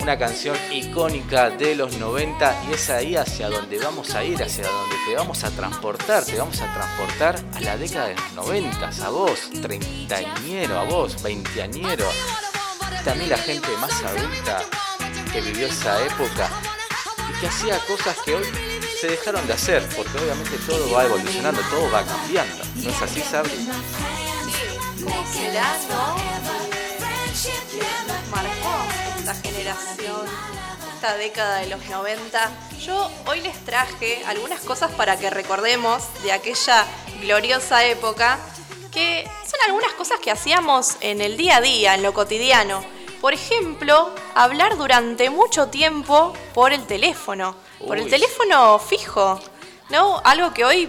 una 0.00 0.16
canción 0.16 0.56
icónica 0.72 1.50
de 1.50 1.74
los 1.74 1.98
90 1.98 2.64
y 2.70 2.72
es 2.72 2.88
ahí 2.88 3.16
hacia 3.16 3.50
donde 3.50 3.78
vamos 3.78 4.14
a 4.14 4.24
ir, 4.24 4.42
hacia 4.42 4.66
donde 4.66 4.96
te 5.06 5.14
vamos 5.14 5.44
a 5.44 5.50
transportar, 5.50 6.24
te 6.24 6.38
vamos 6.38 6.58
a 6.62 6.72
transportar 6.72 7.38
a 7.54 7.60
la 7.60 7.76
década 7.76 8.06
de 8.06 8.14
los 8.14 8.32
90, 8.32 8.88
a 9.04 9.10
vos, 9.10 9.50
treintañero, 9.60 10.78
a 10.78 10.84
vos, 10.84 11.22
veinteañero, 11.22 12.06
también 13.04 13.28
la 13.28 13.36
gente 13.36 13.68
más 13.78 13.92
adulta 14.04 14.62
que 15.30 15.42
vivió 15.42 15.66
esa 15.66 16.02
época 16.06 16.48
que 17.40 17.46
hacía 17.46 17.78
cosas 17.86 18.16
que 18.24 18.34
hoy 18.34 18.44
se 19.00 19.06
dejaron 19.06 19.46
de 19.46 19.52
hacer, 19.52 19.86
porque 19.96 20.18
obviamente 20.18 20.58
todo 20.66 20.90
va 20.92 21.04
evolucionando, 21.04 21.60
todo 21.70 21.90
va 21.90 22.04
cambiando. 22.04 22.64
¿No 22.76 22.90
es 22.90 23.02
así, 23.02 23.20
Sabri? 23.20 23.54
Nos 28.06 28.28
marcó 28.30 28.74
esta 29.18 29.34
generación, 29.34 30.26
esta 30.94 31.16
década 31.16 31.60
de 31.60 31.68
los 31.68 31.84
90. 31.88 32.50
Yo 32.80 33.10
hoy 33.26 33.40
les 33.40 33.56
traje 33.64 34.24
algunas 34.26 34.60
cosas 34.60 34.90
para 34.92 35.16
que 35.16 35.30
recordemos 35.30 36.02
de 36.24 36.32
aquella 36.32 36.84
gloriosa 37.20 37.84
época, 37.84 38.38
que 38.92 39.30
son 39.48 39.60
algunas 39.66 39.92
cosas 39.92 40.18
que 40.18 40.32
hacíamos 40.32 40.96
en 41.00 41.20
el 41.20 41.36
día 41.36 41.58
a 41.58 41.60
día, 41.60 41.94
en 41.94 42.02
lo 42.02 42.12
cotidiano. 42.12 42.97
Por 43.20 43.34
ejemplo, 43.34 44.10
hablar 44.34 44.76
durante 44.76 45.28
mucho 45.30 45.68
tiempo 45.68 46.32
por 46.54 46.72
el 46.72 46.86
teléfono, 46.86 47.56
por 47.86 47.98
el 47.98 48.08
teléfono 48.08 48.78
fijo, 48.78 49.40
¿no? 49.90 50.20
Algo 50.24 50.54
que 50.54 50.64
hoy 50.64 50.88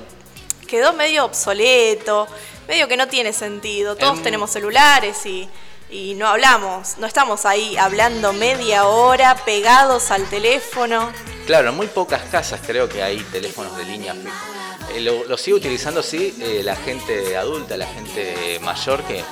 quedó 0.68 0.94
medio 0.94 1.26
obsoleto, 1.26 2.28
medio 2.68 2.88
que 2.88 2.98
no 2.98 3.08
tiene 3.08 3.34
sentido. 3.34 3.96
Todos 3.96 4.18
Em. 4.18 4.24
tenemos 4.24 4.52
celulares 4.52 5.26
y, 5.26 5.50
y 5.90 6.14
no 6.14 6.28
hablamos, 6.28 6.98
no 7.00 7.08
estamos 7.08 7.46
ahí 7.48 7.76
hablando 7.78 8.32
media 8.32 8.86
hora 8.86 9.36
pegados 9.44 10.12
al 10.12 10.30
teléfono. 10.30 11.12
Claro, 11.48 11.70
en 11.70 11.76
muy 11.76 11.88
pocas 11.88 12.22
casas 12.30 12.62
creo 12.64 12.88
que 12.88 13.02
hay 13.02 13.18
teléfonos 13.32 13.76
de 13.76 13.86
línea 13.86 14.14
fijo. 14.14 14.94
Eh, 14.94 15.02
lo, 15.02 15.24
lo 15.26 15.36
sigue 15.36 15.58
utilizando, 15.58 16.04
sí, 16.04 16.36
eh, 16.40 16.62
la 16.64 16.76
gente 16.76 17.36
adulta, 17.36 17.76
la 17.76 17.88
gente 17.88 18.60
mayor 18.62 19.04
que 19.04 19.24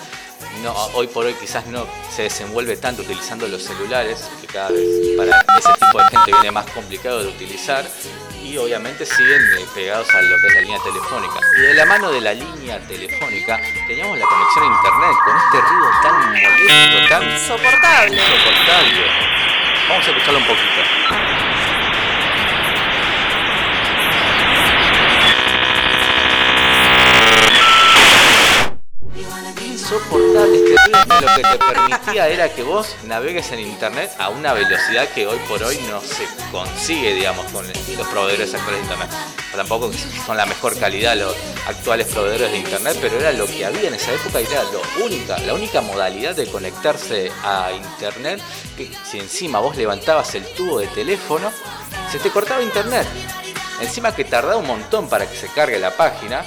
no, 0.64 0.74
hoy 0.94 1.08
por 1.08 1.26
hoy 1.26 1.34
quizás 1.36 1.66
no 1.68 1.86
se 2.14 2.24
desenvuelve 2.24 2.78
tanto 2.78 3.02
utilizando 3.02 3.48
los 3.48 3.64
celulares, 3.64 4.30
que 4.42 4.48
cada 4.48 4.70
vez 4.70 4.84
para 5.18 5.40
ese 5.58 5.74
tipo 5.74 5.98
de 5.98 6.06
gente 6.10 6.32
viene 6.32 6.52
más 6.52 6.66
complicado 6.72 7.24
de 7.24 7.30
utilizar. 7.30 7.86
Y 8.44 8.58
obviamente 8.58 9.06
siguen 9.06 9.42
eh, 9.58 9.66
pegados 9.76 10.08
a 10.14 10.22
lo 10.22 10.38
que 10.40 10.48
es 10.48 10.54
la 10.56 10.62
línea 10.62 10.80
telefónica. 10.80 11.34
Y 11.58 11.62
de 11.62 11.74
la 11.74 11.86
mano 11.86 12.12
de 12.12 12.22
la 12.22 12.34
línea 12.34 12.80
telefónica 12.88 13.60
teníamos 13.88 14.18
la 14.18 14.26
conexión 14.26 14.64
a 14.64 14.68
internet 14.68 15.18
con 15.26 15.38
este 15.38 15.62
ruido 15.68 15.90
tan 16.02 16.30
molesto, 16.30 17.10
tan 17.10 17.24
Insoportable. 17.32 18.16
insoportable. 18.16 19.06
Vamos 19.90 20.08
a 20.08 20.10
escucharlo 20.12 20.40
un 20.40 20.46
poquito. 20.46 21.27
Insoportable 29.88 30.58
este 30.58 30.76
que 30.76 31.26
lo 31.26 31.36
que 31.36 31.44
te 31.44 31.66
permitía 31.66 32.28
era 32.28 32.54
que 32.54 32.62
vos 32.62 32.94
navegues 33.06 33.54
en 33.54 33.60
internet 33.62 34.12
a 34.20 34.28
una 34.28 34.52
velocidad 34.52 35.08
que 35.16 35.26
hoy 35.26 35.40
por 35.48 35.64
hoy 35.64 35.80
no 35.88 36.02
se 36.02 36.28
consigue, 36.52 37.14
digamos, 37.14 37.46
con 37.54 37.66
los 37.66 38.08
proveedores 38.08 38.54
actuales 38.54 38.82
de 38.82 38.94
internet. 38.94 39.10
Tampoco 39.56 39.90
son 40.26 40.36
la 40.36 40.46
mejor 40.46 40.78
calidad 40.78 41.16
los 41.16 41.34
actuales 41.70 42.08
proveedores 42.08 42.52
de 42.52 42.58
internet, 42.58 42.98
pero 43.00 43.18
era 43.18 43.32
lo 43.32 43.46
que 43.46 43.66
había 43.66 43.88
en 43.88 43.94
esa 43.94 44.12
época 44.12 44.42
y 44.42 44.46
era 44.48 44.64
lo 44.64 44.82
única, 45.06 45.38
la 45.40 45.54
única 45.54 45.80
modalidad 45.80 46.36
de 46.36 46.48
conectarse 46.48 47.32
a 47.46 47.72
internet 47.72 48.42
que 48.76 48.92
si 49.10 49.20
encima 49.20 49.60
vos 49.60 49.78
levantabas 49.78 50.36
el 50.36 50.44
tubo 50.54 50.80
de 50.80 50.88
teléfono, 50.88 51.50
se 52.12 52.20
te 52.20 52.30
cortaba 52.30 52.62
internet. 52.62 53.08
Encima 53.80 54.14
que 54.14 54.26
tardaba 54.26 54.58
un 54.58 54.68
montón 54.68 55.08
para 55.08 55.30
que 55.30 55.38
se 55.38 55.48
cargue 55.48 55.80
la 55.80 55.96
página, 55.96 56.44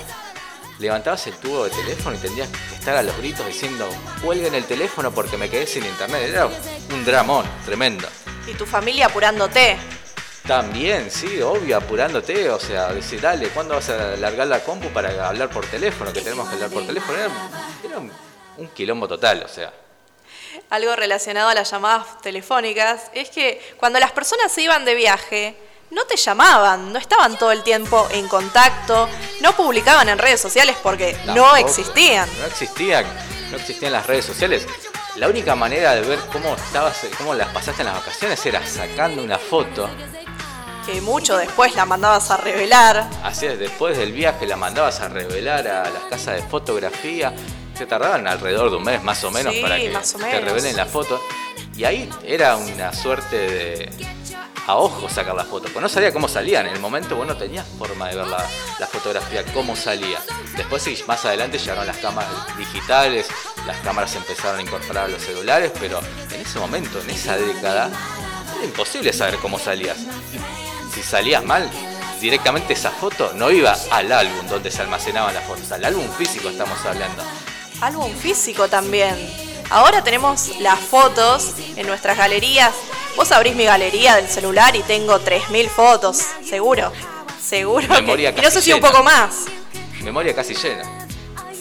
levantabas 0.81 1.27
el 1.27 1.35
tubo 1.35 1.65
de 1.65 1.71
teléfono 1.71 2.17
y 2.17 2.19
tendrías 2.19 2.49
que 2.49 2.75
estar 2.75 2.97
a 2.97 3.03
los 3.03 3.17
gritos 3.19 3.47
diciendo 3.47 3.89
cuelguen 4.23 4.55
el 4.55 4.65
teléfono 4.65 5.13
porque 5.13 5.37
me 5.37 5.49
quedé 5.49 5.67
sin 5.67 5.85
internet. 5.85 6.23
Era 6.29 6.47
un 6.47 7.05
dramón 7.05 7.47
tremendo. 7.65 8.09
Y 8.47 8.55
tu 8.55 8.67
familia 8.67 9.07
apurándote. 9.07 9.77
También, 10.47 11.11
sí, 11.11 11.41
obvio, 11.43 11.77
apurándote, 11.77 12.49
o 12.51 12.59
sea, 12.59 12.93
decir, 12.93 13.21
dale, 13.21 13.49
¿cuándo 13.51 13.75
vas 13.75 13.91
a 13.91 14.17
largar 14.17 14.47
la 14.47 14.61
compu 14.61 14.89
para 14.89 15.29
hablar 15.29 15.51
por 15.51 15.67
teléfono? 15.67 16.13
Que 16.13 16.23
tenemos 16.23 16.49
que 16.49 16.55
hablar 16.55 16.71
por 16.71 16.87
teléfono. 16.87 17.19
Era, 17.19 17.31
era 17.85 17.99
un, 17.99 18.11
un 18.57 18.69
quilombo 18.69 19.07
total, 19.07 19.43
o 19.45 19.49
sea. 19.49 19.73
Algo 20.71 20.97
relacionado 20.97 21.51
a 21.51 21.55
las 21.55 21.71
llamadas 21.71 22.21
telefónicas 22.23 23.11
es 23.13 23.29
que 23.31 23.61
cuando 23.77 24.01
las 24.01 24.13
personas 24.13 24.51
se 24.51 24.63
iban 24.63 24.85
de 24.85 24.95
viaje, 24.95 25.57
no 25.91 26.05
te 26.05 26.17
llamaban, 26.17 26.93
no 26.93 26.99
estaban 26.99 27.37
todo 27.37 27.53
el 27.53 27.63
tiempo 27.63 28.09
en 28.13 28.29
contacto, 28.29 29.09
no 29.41 29.53
publicaban 29.57 30.09
en 30.09 30.19
redes 30.19 30.41
sociales 30.41 30.77
porque 30.83 31.17
no 31.27 31.57
existían. 31.57 32.29
No 32.39 32.47
existían, 32.47 33.05
no 33.51 33.57
existían 33.57 33.93
las 33.93 34.07
redes 34.07 34.25
sociales. 34.25 34.67
La 35.17 35.29
única 35.29 35.57
manera 35.57 35.95
de 35.95 36.03
ver 36.03 36.19
cómo 36.33 36.55
estabas, 36.55 37.05
cómo 37.19 37.35
las 37.35 37.49
pasaste 37.49 37.83
en 37.83 37.89
las 37.89 37.97
vacaciones 37.97 38.45
era 38.47 38.65
sacando 38.65 39.23
una 39.23 39.39
foto. 39.39 39.89
Que 40.87 41.01
mucho 41.01 41.37
después 41.37 41.75
la 41.75 41.85
mandabas 41.85 42.31
a 42.31 42.37
revelar. 42.37 43.09
Así 43.23 43.47
es, 43.47 43.59
después 43.59 43.99
del 43.99 44.13
viaje 44.13 44.47
la 44.47 44.57
mandabas 44.57 45.01
a 45.01 45.09
revelar 45.09 45.67
a 45.67 45.91
las 45.91 46.05
casas 46.05 46.37
de 46.37 46.43
fotografía. 46.43 47.35
Se 47.77 47.87
tardaban 47.87 48.27
alrededor 48.29 48.71
de 48.71 48.77
un 48.77 48.85
mes 48.85 49.03
más 49.03 49.23
o 49.25 49.31
menos 49.31 49.55
Sí, 49.55 49.61
para 49.61 49.77
que 49.77 49.91
te 49.91 50.41
revelen 50.41 50.77
la 50.77 50.87
foto. 50.87 51.21
Y 51.77 51.85
ahí 51.85 52.09
era 52.25 52.57
una 52.57 52.93
suerte 52.93 53.37
de 53.37 54.20
a 54.71 54.77
ojo 54.77 55.09
sacar 55.09 55.35
la 55.35 55.45
foto. 55.45 55.69
Pues 55.73 55.83
no 55.83 55.89
sabía 55.89 56.13
cómo 56.13 56.29
salían. 56.29 56.67
En 56.67 56.75
el 56.75 56.81
momento 56.81 57.17
vos 57.17 57.27
no 57.27 57.37
tenías 57.37 57.67
forma 57.79 58.09
de 58.09 58.17
ver 58.17 58.27
la, 58.27 58.87
fotografía, 58.87 59.45
cómo 59.53 59.77
salía. 59.77 60.21
Después 60.57 60.87
más 61.07 61.25
adelante 61.25 61.59
llegaron 61.59 61.87
las 61.87 61.99
cámaras 61.99 62.31
digitales, 62.57 63.29
las 63.67 63.77
cámaras 63.79 64.15
empezaron 64.15 64.59
a 64.59 64.63
incorporar 64.63 65.11
los 65.11 65.23
celulares, 65.23 65.73
pero 65.81 66.01
en 66.33 66.41
ese 66.41 66.59
momento, 66.59 67.01
en 67.01 67.11
esa 67.11 67.37
década, 67.37 67.91
era 68.57 68.65
imposible 68.65 69.13
saber 69.13 69.37
cómo 69.37 69.59
salías. 69.59 69.99
Si 70.95 71.03
salías 71.03 71.45
mal, 71.45 71.69
directamente 72.21 72.73
esa 72.73 72.91
foto 72.91 73.33
no 73.35 73.51
iba 73.51 73.77
al 73.91 74.13
álbum 74.13 74.47
donde 74.49 74.71
se 74.71 74.83
almacenaban 74.83 75.35
las 75.35 75.45
fotos, 75.45 75.71
al 75.73 75.85
álbum 75.85 76.09
físico 76.13 76.49
estamos 76.49 76.79
hablando. 76.85 77.23
Álbum 77.81 78.15
físico 78.15 78.69
también. 78.69 79.50
Ahora 79.71 80.03
tenemos 80.03 80.49
las 80.61 80.79
fotos 80.81 81.53
en 81.77 81.87
nuestras 81.87 82.17
galerías. 82.19 82.73
Vos 83.17 83.31
abrís 83.33 83.55
mi 83.55 83.65
galería 83.65 84.17
del 84.17 84.29
celular 84.29 84.75
y 84.77 84.83
tengo 84.83 85.19
3.000 85.21 85.69
fotos, 85.69 86.23
seguro. 86.49 86.93
Seguro. 87.43 87.87
que- 87.89 88.03
Memoria 88.03 88.35
y 88.37 88.41
no 88.41 88.51
sé 88.51 88.61
si 88.63 88.73
un 88.73 88.81
poco 88.81 89.03
más. 89.03 89.45
Memoria 90.03 90.35
casi 90.35 90.55
llena. 90.55 90.85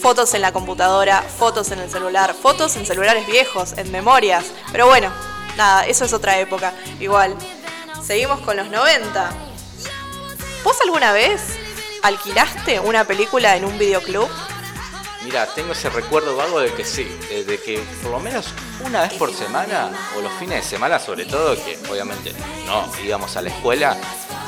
Fotos 0.02 0.34
en 0.34 0.42
la 0.42 0.52
computadora, 0.52 1.22
fotos 1.24 1.72
en 1.72 1.80
el 1.80 1.90
celular, 1.92 2.34
fotos 2.40 2.76
en 2.78 2.86
celulares 2.86 3.28
viejos, 3.28 3.74
en 3.78 3.92
memorias. 3.92 4.46
Pero 4.72 4.88
bueno, 4.88 5.12
nada, 5.58 5.86
eso 5.86 6.06
es 6.06 6.14
otra 6.14 6.40
época. 6.40 6.74
Igual. 7.00 7.36
Seguimos 8.06 8.40
con 8.42 8.56
los 8.58 8.70
90. 8.70 9.30
¿Vos 10.64 10.78
alguna 10.84 11.12
vez 11.12 11.42
alquilaste 12.02 12.80
una 12.80 13.04
película 13.04 13.56
en 13.58 13.66
un 13.66 13.78
videoclub? 13.78 14.30
Mira, 15.30 15.46
tengo 15.46 15.74
ese 15.74 15.92
recuerdo 15.92 16.36
vago 16.36 16.60
de 16.60 16.74
que 16.74 16.84
sí, 16.84 17.04
de, 17.30 17.60
que 17.60 17.80
por 18.02 18.14
lo 18.14 18.20
menos 18.20 18.48
una 18.84 19.04
vez 19.04 19.14
por 19.14 19.32
semana, 19.32 19.92
o 20.18 20.22
los 20.22 20.34
fines 20.40 20.56
de 20.56 20.64
semana 20.64 20.98
sobre 20.98 21.26
todo, 21.26 21.56
que 21.64 21.78
obviamente 21.88 22.34
no 22.66 22.92
íbamos 23.06 23.38
a 23.38 23.44
la 23.44 23.50
escuela, 23.50 23.96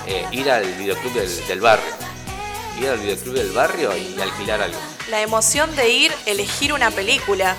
eh, 0.07 0.25
ir 0.31 0.49
al 0.49 0.65
videoclub 0.73 1.13
del, 1.13 1.47
del 1.47 1.61
barrio. 1.61 1.93
Ir 2.79 2.89
al 2.89 2.97
videoclub 2.97 3.35
del 3.35 3.51
barrio 3.51 3.95
y 3.95 4.19
alquilar 4.19 4.59
algo. 4.59 4.79
La 5.11 5.21
emoción 5.21 5.75
de 5.75 5.87
ir, 5.87 6.11
elegir 6.25 6.73
una 6.73 6.89
película. 6.89 7.55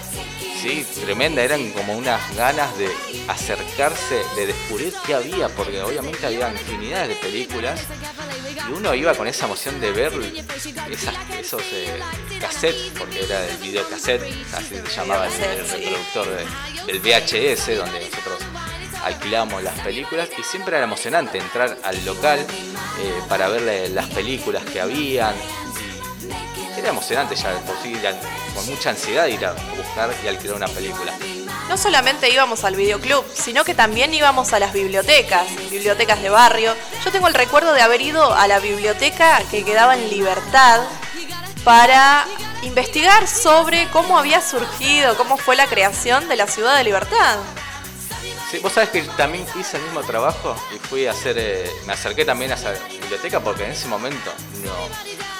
Sí, 0.62 0.86
tremenda, 1.04 1.42
eran 1.42 1.70
como 1.72 1.94
unas 1.94 2.20
ganas 2.36 2.76
de 2.78 2.88
acercarse, 3.26 4.22
de 4.36 4.46
descubrir 4.46 4.92
qué 5.04 5.14
había, 5.14 5.48
porque 5.48 5.82
obviamente 5.82 6.24
había 6.24 6.50
infinidad 6.52 7.08
de 7.08 7.16
películas. 7.16 7.80
Y 8.68 8.72
uno 8.72 8.94
iba 8.94 9.12
con 9.14 9.26
esa 9.26 9.46
emoción 9.46 9.80
de 9.80 9.90
ver 9.90 10.12
esas, 10.88 11.14
esos 11.38 11.62
eh, 11.72 11.98
cassettes, 12.40 12.92
porque 12.96 13.24
era 13.24 13.44
el 13.48 13.56
videocassette, 13.56 14.22
así 14.54 14.76
se 14.76 14.96
llamaba 14.96 15.26
el, 15.26 15.68
reproductor 15.68 16.28
de- 16.30 16.92
del 16.92 17.00
VHS, 17.00 17.76
donde 17.76 17.98
nosotros 18.08 18.38
alquilábamos 19.04 19.64
las 19.64 19.78
películas. 19.80 20.28
Y 20.38 20.44
siempre 20.44 20.76
era 20.76 20.84
emocionante 20.84 21.38
entrar 21.38 21.76
al 21.82 22.04
local 22.04 22.38
eh, 22.38 23.20
para 23.28 23.48
ver 23.48 23.66
eh, 23.68 23.88
las 23.88 24.08
películas 24.10 24.64
que 24.64 24.80
habían. 24.80 25.34
Era 26.82 26.90
emocionante 26.90 27.36
ya 27.36 27.52
por 27.60 27.76
sí, 27.80 27.96
con 28.56 28.66
mucha 28.66 28.90
ansiedad 28.90 29.26
ir 29.26 29.46
a 29.46 29.52
buscar 29.52 30.12
y 30.24 30.26
alquilar 30.26 30.56
una 30.56 30.66
película. 30.66 31.12
No 31.68 31.78
solamente 31.78 32.28
íbamos 32.28 32.64
al 32.64 32.74
videoclub, 32.74 33.24
sino 33.32 33.62
que 33.62 33.72
también 33.72 34.12
íbamos 34.12 34.52
a 34.52 34.58
las 34.58 34.72
bibliotecas, 34.72 35.46
bibliotecas 35.70 36.20
de 36.20 36.28
barrio. 36.28 36.74
Yo 37.04 37.12
tengo 37.12 37.28
el 37.28 37.34
recuerdo 37.34 37.72
de 37.72 37.82
haber 37.82 38.02
ido 38.02 38.34
a 38.34 38.48
la 38.48 38.58
biblioteca 38.58 39.40
que 39.48 39.64
quedaba 39.64 39.94
en 39.94 40.10
Libertad 40.10 40.80
para 41.62 42.26
investigar 42.64 43.28
sobre 43.28 43.86
cómo 43.90 44.18
había 44.18 44.40
surgido, 44.40 45.16
cómo 45.16 45.36
fue 45.36 45.54
la 45.54 45.68
creación 45.68 46.28
de 46.28 46.34
la 46.34 46.48
ciudad 46.48 46.76
de 46.76 46.82
Libertad. 46.82 47.38
Sí, 48.52 48.58
vos 48.58 48.70
sabés 48.72 48.90
que 48.90 49.00
también 49.16 49.46
hice 49.58 49.78
el 49.78 49.82
mismo 49.84 50.02
trabajo 50.02 50.54
y 50.76 50.78
fui 50.78 51.06
a 51.06 51.12
hacer, 51.12 51.36
eh, 51.38 51.70
me 51.86 51.94
acerqué 51.94 52.26
también 52.26 52.52
a 52.52 52.54
esa 52.54 52.70
biblioteca 53.00 53.40
porque 53.40 53.64
en 53.64 53.70
ese 53.70 53.88
momento, 53.88 54.30
no, 54.62 54.74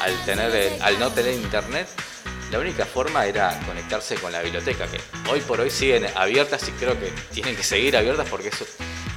al, 0.01 0.25
tener, 0.25 0.51
eh, 0.57 0.79
al 0.81 0.99
no 0.99 1.13
tener 1.13 1.35
internet, 1.35 1.87
la 2.51 2.59
única 2.59 2.87
forma 2.87 3.27
era 3.27 3.61
conectarse 3.67 4.15
con 4.15 4.33
la 4.33 4.41
biblioteca, 4.41 4.87
que 4.87 4.99
hoy 5.31 5.41
por 5.41 5.61
hoy 5.61 5.69
siguen 5.69 6.07
abiertas 6.15 6.67
y 6.67 6.73
creo 6.73 6.99
que 6.99 7.13
tienen 7.35 7.55
que 7.55 7.63
seguir 7.63 7.99
abiertas 7.99 8.27
porque 8.31 8.49
eso, 8.49 8.65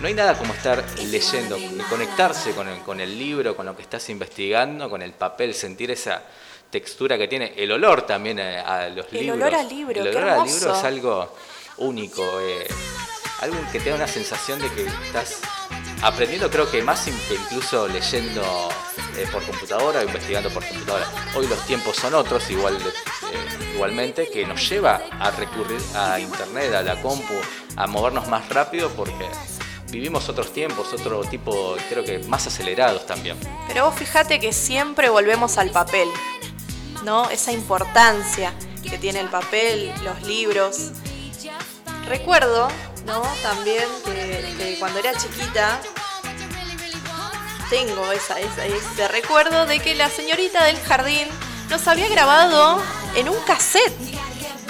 no 0.01 0.08
hay 0.08 0.13
nada 0.13 0.38
como 0.38 0.53
estar 0.53 0.84
leyendo, 0.97 1.58
conectarse 1.89 2.51
con 2.51 2.67
el, 2.67 2.79
con 2.81 2.99
el 2.99 3.17
libro, 3.17 3.55
con 3.55 3.65
lo 3.65 3.77
que 3.77 3.81
estás 3.84 4.10
investigando, 4.10 4.89
con 4.89 5.01
el 5.03 5.13
papel, 5.13 5.53
sentir 5.53 5.89
esa 5.91 6.21
textura 6.69 7.17
que 7.17 7.29
tiene, 7.29 7.53
el 7.55 7.71
olor 7.71 8.01
también 8.01 8.39
eh, 8.39 8.58
a 8.60 8.89
los 8.89 9.05
El 9.13 9.19
libros. 9.21 9.38
olor 9.38 9.55
al 9.55 9.69
libro, 9.69 10.01
el 10.01 10.08
olor 10.10 10.29
al 10.29 10.45
libro 10.45 10.75
es 10.75 10.84
algo 10.84 11.34
único. 11.77 12.41
eh, 12.41 12.67
algo 13.41 13.58
que 13.71 13.80
te 13.80 13.89
da 13.89 13.95
una 13.95 14.08
sensación 14.08 14.60
de 14.60 14.71
que 14.71 14.86
estás 14.86 15.39
aprendiendo, 16.02 16.50
creo 16.50 16.69
que 16.69 16.82
más 16.84 17.06
que 17.06 17.36
incluso 17.36 17.88
leyendo 17.88 18.69
eh, 19.17 19.28
por 19.32 19.43
computadora 19.43 20.02
o 20.02 20.04
investigando 20.04 20.50
por 20.50 20.65
computadora. 20.67 21.08
Hoy 21.36 21.48
los 21.48 21.60
tiempos 21.65 21.95
son 21.98 22.13
otros, 22.13 22.50
igual, 22.50 22.76
eh, 22.78 23.74
igualmente, 23.74 24.30
que 24.30 24.45
nos 24.45 24.69
lleva 24.69 25.02
a 25.19 25.32
recurrir 25.32 25.82
a 25.95 26.19
internet, 26.19 26.74
a 26.74 26.82
la 26.82 27.02
compu, 27.02 27.34
a 27.76 27.88
movernos 27.88 28.28
más 28.28 28.48
rápido 28.50 28.89
porque 28.89 29.28
vivimos 29.91 30.28
otros 30.30 30.52
tiempos, 30.52 30.93
otro 30.93 31.21
tipo, 31.24 31.76
creo 31.89 32.04
que 32.04 32.19
más 32.19 32.45
acelerados 32.48 33.06
también. 33.06 33.38
Pero 33.67 33.86
vos 33.86 33.95
fijate 33.95 34.39
que 34.39 34.54
siempre 34.54 35.10
volvemos 35.10 35.58
al 35.58 35.71
papel, 35.71 36.10
¿no? 37.04 37.30
Esa 37.30 37.52
importancia 37.52 38.54
que 38.84 38.98
tiene 38.98 39.19
el 39.19 39.30
papel, 39.30 39.91
los 40.04 40.21
libros. 40.24 40.91
Recuerdo, 42.08 42.67
¿no? 43.06 43.22
También 43.41 43.86
que, 44.06 44.76
cuando 44.80 45.00
era 45.00 45.13
chiquita 45.18 45.80
tengo 47.70 48.12
esa, 48.12 48.39
esa- 48.39 48.65
ese 48.65 49.08
recuerdo 49.08 49.65
de 49.65 49.80
que 49.80 49.96
la 49.96 50.10
señorita 50.10 50.63
del 50.65 50.80
jardín 50.82 51.28
nos 51.70 51.88
había 51.88 52.08
grabado 52.10 52.82
en 53.15 53.30
un 53.30 53.39
cassette. 53.46 53.94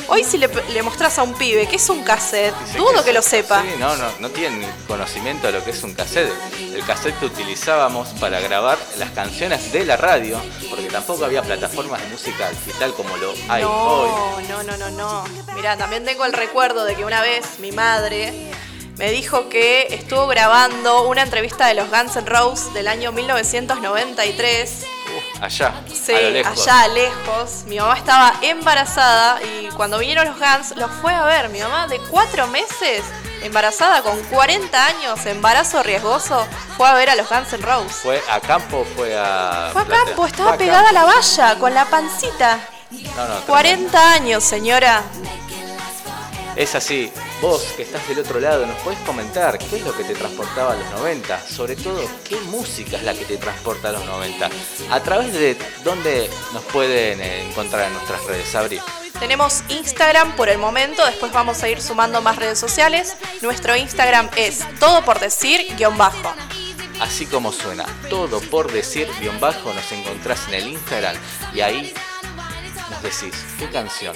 Hoy 0.08 0.24
si 0.24 0.38
le, 0.38 0.48
le 0.48 0.82
mostrás 0.84 1.18
a 1.20 1.24
un 1.24 1.34
pibe 1.34 1.68
que 1.68 1.78
es 1.78 1.90
un 1.90 2.04
cassette, 2.04 2.54
dudo 2.76 3.04
que 3.04 3.12
lo 3.12 3.22
sepa. 3.22 3.62
Sí, 3.62 3.70
no, 3.80 3.96
no, 3.96 4.06
no 4.20 4.30
tienen 4.30 4.70
conocimiento 4.88 5.48
de 5.48 5.54
lo 5.54 5.64
que 5.64 5.72
es 5.72 5.84
un 5.84 5.94
cassette. 5.94 6.32
El 6.60 6.86
cassette 6.86 7.18
que 7.20 7.26
utilizábamos 7.26 8.10
para 8.20 8.40
grabar 8.40 8.78
las 8.98 9.12
canciones 9.12 9.72
de 9.72 9.86
la 9.86 9.98
radio, 9.98 10.40
porque 10.70 10.86
tampoco 10.86 11.26
había 11.26 11.42
plataformas 11.42 12.02
de 12.02 12.08
música 12.10 12.50
digital 12.52 12.94
como 12.94 13.16
lo 13.18 13.34
hay 13.50 13.64
hoy. 13.64 14.10
No, 14.48 14.64
no, 14.64 14.64
no, 14.64 14.78
no, 14.78 14.90
no. 14.92 15.24
Mira, 15.56 15.78
también 15.78 16.06
tengo 16.06 16.26
el 16.26 16.34
recuerdo 16.34 16.86
de 16.86 16.96
que 16.96 17.04
una 17.04 17.22
vez 17.22 17.60
mi 17.60 17.72
madre 17.72 18.52
me 18.98 19.12
dijo 19.12 19.50
que 19.50 19.88
estuvo 19.90 20.28
grabando 20.28 21.08
una 21.08 21.24
entrevista 21.24 21.68
de 21.68 21.74
los 21.74 21.90
Guns 21.90 22.16
N' 22.16 22.26
Roses 22.28 22.74
del 22.74 22.88
año 22.88 23.12
1993. 23.12 24.86
Allá, 25.42 25.74
Sí, 25.92 26.14
a 26.14 26.22
lo 26.22 26.30
lejos. 26.30 26.68
allá 26.68 26.88
lejos. 26.88 27.64
Mi 27.68 27.78
mamá 27.78 27.98
estaba 27.98 28.34
embarazada 28.42 29.40
y 29.44 29.68
cuando 29.70 29.98
vinieron 30.00 30.26
los 30.28 30.38
Guns 30.40 30.76
los 30.78 30.90
fue 31.02 31.14
a 31.14 31.24
ver. 31.26 31.50
Mi 31.50 31.60
mamá 31.60 31.88
de 31.88 32.00
cuatro 32.10 32.48
meses, 32.48 33.04
embarazada 33.44 34.02
con 34.02 34.18
40 34.24 34.86
años, 34.86 35.26
embarazo 35.26 35.84
riesgoso, 35.84 36.48
fue 36.78 36.88
a 36.88 36.94
ver 36.94 37.10
a 37.10 37.16
los 37.16 37.28
Guns 37.30 37.52
N' 37.54 37.62
Roses. 37.66 37.98
¿Fue 37.98 38.22
a 38.30 38.40
campo 38.40 38.86
fue 38.96 39.16
a.? 39.18 39.70
Fue 39.74 39.82
a 39.82 39.86
campo, 39.86 40.26
estaba 40.26 40.54
a 40.54 40.58
pegada 40.58 40.90
a 40.90 40.94
la 40.94 41.04
valla, 41.04 41.56
con 41.60 41.74
la 41.74 41.86
pancita. 41.86 42.60
No, 42.92 43.00
no, 43.00 43.02
tremendo. 43.16 43.46
40 43.48 44.12
años, 44.14 44.44
señora. 44.44 45.04
Es 46.56 46.74
así. 46.76 47.12
Vos 47.42 47.74
que 47.76 47.84
estás 47.84 48.08
del 48.08 48.20
otro 48.20 48.40
lado, 48.40 48.66
nos 48.66 48.78
podés 48.82 49.00
comentar 49.00 49.58
qué 49.58 49.78
es 49.78 49.84
lo 49.84 49.96
que 49.96 50.06
te 50.06 50.16
transportaba 50.16 50.72
a 50.72 50.76
los 50.76 50.90
90. 50.92 51.48
Sobre 51.48 51.76
todo, 51.76 52.02
qué 52.28 52.38
música 52.42 52.98
es 52.98 53.04
la 53.04 53.14
que 53.14 53.26
te 53.26 53.38
transporta 53.38 53.90
a 53.90 53.92
los 53.92 54.06
90. 54.06 54.50
A 54.90 55.00
través 55.04 55.34
de 55.34 55.58
dónde 55.84 56.30
nos 56.54 56.64
pueden 56.64 57.20
eh, 57.20 57.48
encontrar 57.50 57.88
en 57.88 57.94
nuestras 57.94 58.24
redes, 58.24 58.56
Abri. 58.56 58.80
Tenemos 59.20 59.64
Instagram 59.70 60.36
por 60.36 60.50
el 60.50 60.58
momento, 60.58 61.06
después 61.06 61.32
vamos 61.32 61.62
a 61.62 61.70
ir 61.70 61.82
sumando 61.82 62.22
más 62.22 62.38
redes 62.38 62.58
sociales. 62.58 63.16
Nuestro 63.42 63.76
Instagram 63.76 64.30
es 64.38 64.64
todo 64.80 65.04
por 65.04 65.20
decir 65.20 65.76
guion 65.76 65.98
bajo. 65.98 66.34
así 67.02 67.26
como 67.26 67.52
suena. 67.52 67.86
Todo 68.10 68.40
por 68.40 68.72
decir 68.72 69.10
guion 69.20 69.40
bajo 69.42 69.74
nos 69.74 69.92
encontrás 69.92 70.48
en 70.48 70.54
el 70.56 70.68
Instagram 70.70 71.16
y 71.54 71.62
ahí 71.62 71.94
nos 72.90 73.02
decís 73.04 73.36
qué 73.60 73.70
canción 73.70 74.16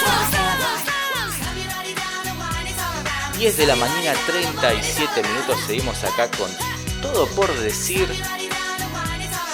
10 3.41 3.57
de 3.57 3.65
la 3.65 3.75
mañana, 3.75 4.19
37 4.27 5.23
minutos. 5.23 5.59
Seguimos 5.65 6.03
acá 6.03 6.29
con 6.37 6.47
todo 7.01 7.25
por 7.29 7.51
decir. 7.61 8.07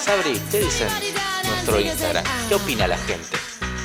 Sabri, 0.04 0.38
¿qué 0.50 0.58
dicen 0.58 0.90
nuestro 1.44 1.80
Instagram? 1.80 2.22
¿Qué 2.50 2.54
opina 2.54 2.86
la 2.86 2.98
gente? 2.98 3.38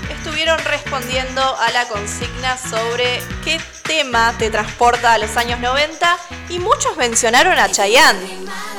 Estuvieron 0.10 0.60
respondiendo 0.60 1.42
a 1.42 1.72
la 1.72 1.88
consigna 1.88 2.58
sobre 2.58 3.22
qué 3.46 3.62
tema 3.84 4.36
te 4.38 4.50
transporta 4.50 5.14
a 5.14 5.18
los 5.20 5.38
años 5.38 5.62
90 5.62 6.18
y 6.50 6.60
muchos 6.60 6.98
mencionaron 6.98 7.58
a 7.58 7.70
Chayanne 7.70 8.28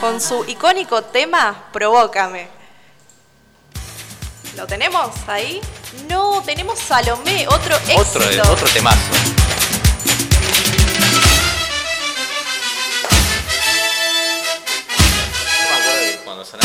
con 0.03 0.21
su 0.21 0.45
icónico 0.47 1.05
tema 1.05 1.71
Provócame. 1.73 2.51
¿Lo 4.59 4.67
tenemos 4.67 5.09
ahí? 5.27 5.63
No, 6.07 6.43
tenemos 6.43 6.79
Salomé, 6.79 7.47
otro 7.49 7.77
éxito. 7.77 7.99
Otro, 7.99 8.53
otro 8.53 8.69
temazo. 8.69 9.44
Tanta 16.45 16.61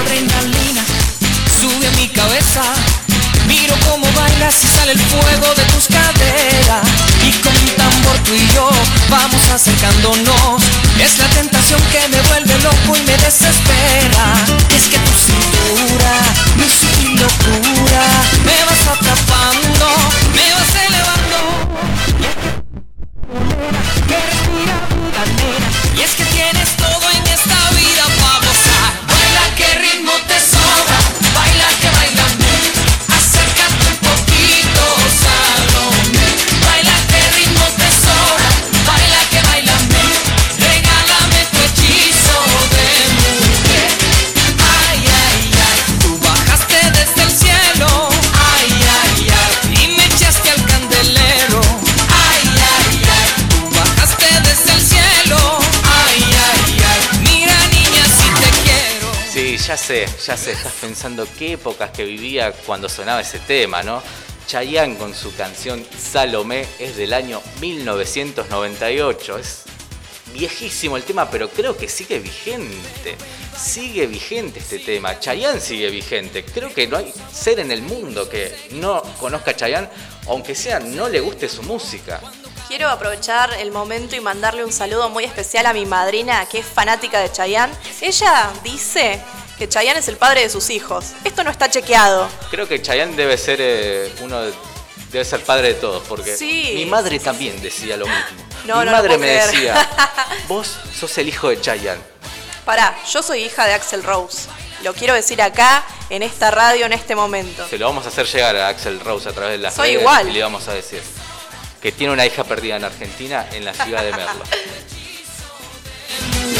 adrenalina 0.00 0.84
sube 1.60 1.88
a 1.88 1.90
mi 1.96 2.08
cabeza. 2.10 2.62
Miro 3.48 3.74
cómo 3.90 4.06
bailas 4.12 4.62
y 4.62 4.68
sale 4.68 4.92
el 4.92 5.00
fuego 5.00 5.54
de 5.56 5.64
tus 5.72 5.86
caderas. 5.88 6.13
Tú 8.24 8.34
y 8.34 8.54
yo 8.54 8.68
vamos 9.10 9.48
acercándonos. 9.50 10.62
Es 10.98 11.18
la 11.18 11.28
tentación 11.28 11.80
que 11.92 12.08
me 12.08 12.20
vuelve 12.22 12.58
loco 12.62 12.96
y 12.96 13.02
me 13.02 13.16
desespera. 13.18 14.34
Es 14.70 14.88
que 14.88 14.98
tu 14.98 15.12
cintura, 15.12 16.12
sutil 16.56 16.93
ya 60.24 60.36
sé, 60.38 60.52
estás 60.52 60.72
pensando 60.80 61.26
qué 61.38 61.52
épocas 61.52 61.90
que 61.90 62.02
vivía 62.04 62.50
cuando 62.52 62.88
sonaba 62.88 63.20
ese 63.20 63.38
tema, 63.40 63.82
¿no? 63.82 64.02
Chayanne 64.46 64.96
con 64.96 65.14
su 65.14 65.34
canción 65.34 65.84
Salomé 65.98 66.66
es 66.78 66.96
del 66.96 67.12
año 67.12 67.42
1998. 67.60 69.38
Es 69.38 69.64
viejísimo 70.32 70.96
el 70.96 71.02
tema, 71.02 71.30
pero 71.30 71.50
creo 71.50 71.76
que 71.76 71.90
sigue 71.90 72.20
vigente. 72.20 73.16
Sigue 73.54 74.06
vigente 74.06 74.60
este 74.60 74.78
tema. 74.78 75.20
Chayanne 75.20 75.60
sigue 75.60 75.90
vigente. 75.90 76.42
Creo 76.42 76.72
que 76.72 76.86
no 76.86 76.96
hay 76.96 77.12
ser 77.30 77.58
en 77.58 77.70
el 77.70 77.82
mundo 77.82 78.26
que 78.26 78.56
no 78.72 79.02
conozca 79.20 79.50
a 79.50 79.56
Chayanne, 79.56 79.90
aunque 80.28 80.54
sea 80.54 80.80
no 80.80 81.08
le 81.10 81.20
guste 81.20 81.50
su 81.50 81.62
música. 81.64 82.20
Quiero 82.66 82.88
aprovechar 82.88 83.52
el 83.60 83.70
momento 83.70 84.16
y 84.16 84.20
mandarle 84.20 84.64
un 84.64 84.72
saludo 84.72 85.10
muy 85.10 85.24
especial 85.24 85.66
a 85.66 85.74
mi 85.74 85.84
madrina, 85.84 86.46
que 86.46 86.60
es 86.60 86.66
fanática 86.66 87.20
de 87.20 87.30
Chayanne. 87.30 87.74
Ella 88.00 88.50
dice 88.62 89.20
que 89.58 89.68
Chayanne 89.68 90.00
es 90.00 90.08
el 90.08 90.16
padre 90.16 90.42
de 90.42 90.50
sus 90.50 90.68
hijos. 90.70 91.06
Esto 91.24 91.44
no 91.44 91.50
está 91.50 91.70
chequeado. 91.70 92.28
Creo 92.50 92.66
que 92.68 92.80
Chayanne 92.82 93.14
debe 93.16 93.36
ser 93.38 93.58
eh, 93.60 94.12
uno 94.20 94.42
de- 94.42 94.52
debe 95.12 95.24
ser 95.24 95.42
padre 95.44 95.68
de 95.68 95.74
todos, 95.74 96.02
porque 96.08 96.36
Sí. 96.36 96.72
mi 96.74 96.86
madre 96.86 97.20
también 97.20 97.60
decía 97.62 97.96
lo 97.96 98.06
mismo. 98.06 98.24
No, 98.64 98.78
mi 98.80 98.86
no 98.86 98.92
madre 98.92 99.18
me 99.18 99.26
creer. 99.26 99.50
decía, 99.50 99.90
vos 100.48 100.78
sos 100.98 101.18
el 101.18 101.28
hijo 101.28 101.50
de 101.50 101.60
Chayanne. 101.60 102.00
Pará, 102.64 102.96
yo 103.12 103.22
soy 103.22 103.44
hija 103.44 103.66
de 103.66 103.74
Axel 103.74 104.02
Rose. 104.02 104.48
Lo 104.82 104.94
quiero 104.94 105.12
decir 105.12 105.42
acá, 105.42 105.84
en 106.08 106.22
esta 106.22 106.50
radio, 106.50 106.86
en 106.86 106.94
este 106.94 107.14
momento. 107.14 107.68
Se 107.68 107.76
lo 107.76 107.84
vamos 107.86 108.06
a 108.06 108.08
hacer 108.08 108.26
llegar 108.26 108.56
a 108.56 108.68
Axel 108.68 109.00
Rose 109.00 109.28
a 109.28 109.32
través 109.32 109.52
de 109.52 109.58
las 109.58 109.74
Soy 109.74 109.88
redes 109.90 110.00
igual. 110.00 110.28
y 110.28 110.32
le 110.32 110.42
vamos 110.42 110.66
a 110.68 110.72
decir 110.72 111.02
que 111.82 111.92
tiene 111.92 112.14
una 112.14 112.24
hija 112.24 112.42
perdida 112.44 112.76
en 112.76 112.84
Argentina, 112.84 113.46
en 113.52 113.66
la 113.66 113.74
ciudad 113.74 114.02
de 114.02 114.12
Merlo. 114.12 114.44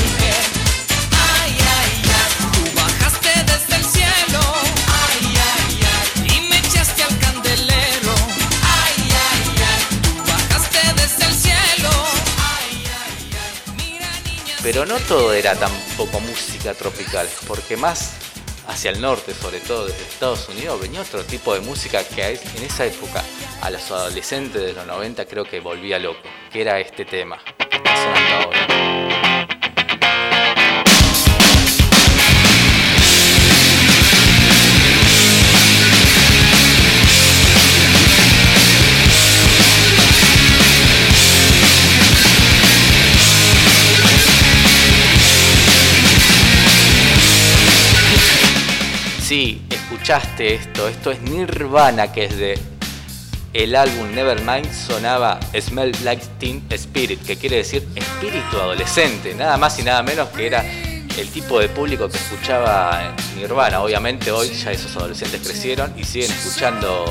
Pero 14.65 14.87
no 14.87 14.99
todo 15.01 15.35
era 15.35 15.55
tampoco 15.55 16.21
música 16.21 16.73
tropical, 16.73 17.29
porque 17.47 17.77
más 17.77 18.17
hacia 18.67 18.93
el 18.93 19.01
norte, 19.03 19.35
sobre 19.35 19.61
todo 19.61 19.85
desde 19.85 20.03
Estados 20.05 20.49
Unidos, 20.49 20.81
venía 20.81 21.03
otro 21.03 21.23
tipo 21.23 21.53
de 21.53 21.61
música 21.61 22.03
que 22.03 22.41
en 22.57 22.63
esa 22.65 22.87
época 22.87 23.23
a 23.61 23.69
los 23.69 23.91
adolescentes 23.91 24.63
de 24.63 24.73
los 24.73 24.87
90 24.87 25.27
creo 25.27 25.45
que 25.45 25.61
volvía 25.61 25.99
loco, 25.99 26.19
que 26.51 26.63
era 26.63 26.81
este 26.81 27.05
tema 27.05 27.39
que 27.59 27.77
está 27.77 27.95
sonando 27.95 28.37
ahora. 28.37 28.74
Sí, 49.35 49.67
escuchaste 49.69 50.55
esto, 50.55 50.87
esto 50.87 51.11
es 51.11 51.21
Nirvana, 51.23 52.13
que 52.13 52.27
es 52.27 52.37
de 52.39 52.57
el 53.53 53.75
álbum 53.75 54.15
Nevermind. 54.15 54.73
Sonaba 54.73 55.41
Smell 55.61 55.93
Like 56.05 56.25
Teen 56.39 56.65
Spirit, 56.71 57.21
que 57.27 57.37
quiere 57.37 57.57
decir 57.57 57.85
espíritu 57.97 58.59
adolescente, 58.59 59.35
nada 59.35 59.57
más 59.57 59.77
y 59.81 59.83
nada 59.83 60.05
menos 60.05 60.29
que 60.29 60.47
era 60.47 60.65
el 61.19 61.29
tipo 61.33 61.59
de 61.59 61.69
público 61.69 62.09
que 62.09 62.17
escuchaba 62.17 63.13
Nirvana. 63.37 63.81
Obviamente 63.83 64.31
hoy 64.31 64.51
ya 64.51 64.71
esos 64.71 64.97
adolescentes 64.97 65.41
crecieron 65.41 65.93
y 65.99 66.05
siguen 66.05 66.31
escuchando 66.31 67.05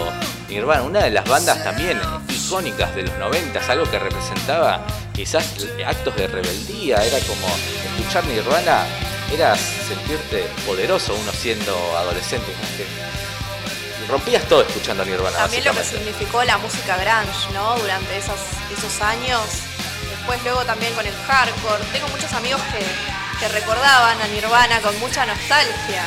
Nirvana, 0.47 0.83
una 0.83 1.03
de 1.03 1.11
las 1.11 1.27
bandas 1.27 1.61
también 1.61 1.99
icónicas 2.29 2.95
de 2.95 3.03
los 3.03 3.17
90, 3.19 3.59
algo 3.69 3.91
que 3.91 3.99
representaba 3.99 4.87
quizás 5.13 5.45
actos 5.85 6.15
de 6.15 6.27
rebeldía, 6.27 7.03
era 7.03 7.19
como 7.19 7.47
escuchar 7.97 8.23
Nirvana, 8.27 8.85
era 9.33 9.55
sentirte 9.55 10.43
poderoso 10.65 11.15
uno 11.15 11.31
siendo 11.31 11.97
adolescente. 11.97 12.51
que 12.77 12.85
rompías 14.07 14.43
todo 14.47 14.61
escuchando 14.61 15.03
Nirvana. 15.05 15.37
También 15.37 15.63
lo 15.65 15.73
que 15.73 15.83
significó 15.83 16.43
la 16.43 16.57
música 16.57 16.97
grunge, 16.97 17.51
¿no? 17.53 17.75
Durante 17.77 18.17
esos, 18.17 18.39
esos 18.77 19.01
años. 19.01 19.41
Después 20.09 20.41
luego 20.43 20.63
también 20.65 20.93
con 20.93 21.05
el 21.05 21.13
hardcore. 21.27 21.83
Tengo 21.91 22.07
muchos 22.09 22.31
amigos 22.33 22.61
que, 22.71 23.39
que 23.39 23.47
recordaban 23.53 24.21
a 24.21 24.27
Nirvana 24.27 24.79
con 24.81 24.97
mucha 24.99 25.25
nostalgia. 25.25 26.03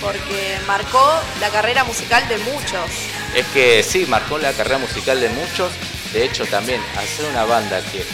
porque 0.00 0.58
marcó 0.66 1.18
la 1.40 1.48
carrera 1.50 1.84
musical 1.84 2.26
de 2.28 2.38
muchos. 2.38 2.90
Es 3.34 3.46
que 3.48 3.82
sí, 3.82 4.04
marcó 4.06 4.38
la 4.38 4.52
carrera 4.52 4.78
musical 4.78 5.20
de 5.20 5.28
muchos. 5.30 5.70
De 6.14 6.24
hecho, 6.24 6.46
también 6.46 6.80
al 6.96 7.08
ser 7.08 7.26
una 7.26 7.44
banda 7.44 7.82
que 7.90 8.06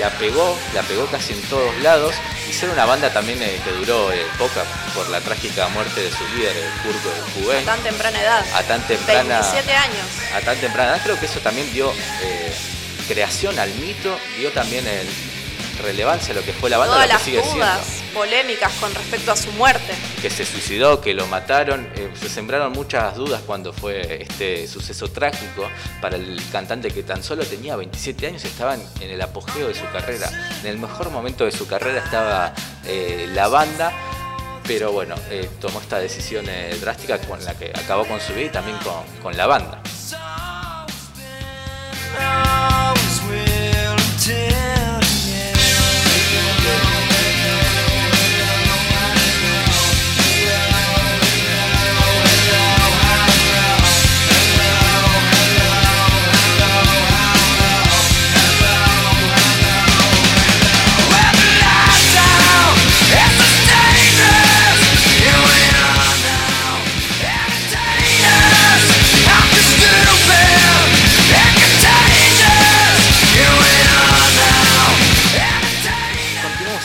la 0.00 0.08
pegó, 0.18 0.58
la 0.72 0.82
pegó 0.82 1.04
casi 1.06 1.34
en 1.34 1.42
todos 1.42 1.76
lados, 1.82 2.14
y 2.48 2.52
ser 2.54 2.70
una 2.70 2.86
banda 2.86 3.12
también 3.12 3.42
eh, 3.42 3.60
que 3.62 3.70
duró 3.70 4.10
eh, 4.10 4.24
poca 4.38 4.64
por 4.94 5.10
la 5.10 5.20
trágica 5.20 5.68
muerte 5.68 6.00
de 6.00 6.10
su 6.10 6.26
líder, 6.34 6.56
el 6.56 6.70
Kurt 6.82 6.96
A 7.04 7.34
Cobain, 7.34 7.64
tan 7.66 7.82
temprana 7.82 8.18
edad. 8.18 8.46
a 8.54 8.62
tan 8.62 8.80
temprana, 8.86 9.40
27 9.40 9.74
años. 9.74 10.06
a 10.34 10.40
tan 10.40 10.56
temprana 10.56 10.92
edad, 10.92 11.02
creo 11.04 11.20
que 11.20 11.26
eso 11.26 11.40
también 11.40 11.70
dio 11.74 11.92
eh, 12.22 12.54
creación 13.08 13.58
al 13.58 13.74
mito, 13.74 14.18
dio 14.38 14.50
también 14.50 14.86
el 14.86 15.06
relevancia 15.82 16.32
a 16.32 16.36
lo 16.36 16.44
que 16.44 16.54
fue 16.54 16.70
la 16.70 16.78
banda, 16.78 16.94
Todas 16.94 17.06
lo 17.06 17.08
que 17.08 17.14
las 17.14 17.22
sigue 17.24 17.42
siendo. 17.42 18.03
Polémicas 18.14 18.72
con 18.74 18.94
respecto 18.94 19.32
a 19.32 19.36
su 19.36 19.50
muerte. 19.52 19.92
que 20.22 20.30
se 20.30 20.46
suicidó, 20.46 21.00
que 21.00 21.12
lo 21.12 21.26
mataron. 21.26 21.86
eh, 21.96 22.10
se 22.18 22.28
sembraron 22.28 22.72
muchas 22.72 23.16
dudas 23.16 23.42
cuando 23.44 23.72
fue 23.72 24.22
este 24.22 24.66
suceso 24.68 25.08
trágico 25.10 25.68
para 26.00 26.16
el 26.16 26.40
cantante 26.52 26.90
que 26.90 27.02
tan 27.02 27.22
solo 27.22 27.44
tenía 27.44 27.76
27 27.76 28.26
años, 28.28 28.44
estaba 28.44 28.74
en, 28.74 28.82
en 29.00 29.10
el 29.10 29.20
apogeo 29.20 29.68
de 29.68 29.74
su 29.74 29.84
carrera. 29.92 30.30
En 30.62 30.68
el 30.68 30.78
mejor 30.78 31.10
momento 31.10 31.44
de 31.44 31.52
su 31.52 31.66
carrera 31.66 31.98
estaba 32.02 32.54
eh, 32.86 33.28
la 33.34 33.48
banda, 33.48 33.92
pero 34.66 34.92
bueno, 34.92 35.14
eh, 35.30 35.50
tomó 35.60 35.80
esta 35.80 35.98
decisión 35.98 36.46
eh, 36.48 36.76
drástica 36.80 37.18
con 37.18 37.44
la 37.44 37.54
que 37.58 37.70
acabó 37.74 38.06
con 38.06 38.20
su 38.20 38.32
vida 38.32 38.46
y 38.46 38.50
también 38.50 38.78
con, 38.78 39.04
con 39.22 39.36
la 39.36 39.46
banda. 39.46 39.82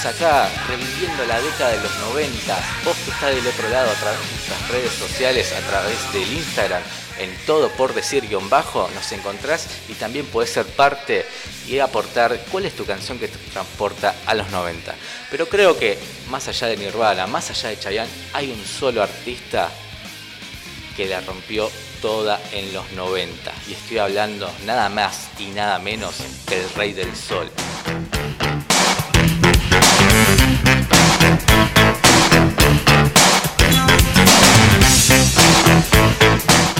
Acá 0.05 0.49
reviviendo 0.67 1.25
la 1.25 1.41
década 1.41 1.71
de 1.71 1.83
los 1.83 1.93
90. 1.97 2.57
Vos 2.85 2.95
que 3.03 3.12
estás 3.12 3.35
del 3.35 3.45
otro 3.45 3.67
lado 3.67 3.91
a 3.91 3.93
través 3.95 4.19
de 4.19 4.25
nuestras 4.27 4.69
redes 4.69 4.91
sociales, 4.93 5.51
a 5.51 5.59
través 5.69 6.13
del 6.13 6.31
Instagram, 6.31 6.81
en 7.19 7.35
todo 7.45 7.69
por 7.71 7.93
decir 7.93 8.25
guion 8.27 8.49
bajo, 8.49 8.89
nos 8.95 9.12
encontrás 9.12 9.67
y 9.89 9.93
también 9.93 10.25
podés 10.27 10.51
ser 10.51 10.65
parte 10.65 11.25
y 11.67 11.79
aportar 11.79 12.39
cuál 12.49 12.65
es 12.65 12.77
tu 12.77 12.85
canción 12.85 13.19
que 13.19 13.27
te 13.27 13.38
transporta 13.51 14.15
a 14.25 14.33
los 14.35 14.49
90. 14.49 14.95
Pero 15.29 15.49
creo 15.49 15.77
que 15.77 15.99
más 16.29 16.47
allá 16.47 16.67
de 16.67 16.77
Nirvana, 16.77 17.27
más 17.27 17.49
allá 17.49 17.69
de 17.69 17.79
Chayanne, 17.79 18.12
hay 18.33 18.51
un 18.51 18.65
solo 18.65 19.03
artista 19.03 19.69
que 20.95 21.07
la 21.07 21.19
rompió 21.21 21.69
toda 22.01 22.39
en 22.53 22.73
los 22.73 22.89
90. 22.93 23.51
Y 23.67 23.73
estoy 23.73 23.97
hablando 23.97 24.49
nada 24.65 24.88
más 24.88 25.27
y 25.38 25.47
nada 25.47 25.77
menos 25.77 26.15
que 26.47 26.62
el 26.62 26.69
Rey 26.71 26.93
del 26.93 27.13
Sol. 27.15 27.51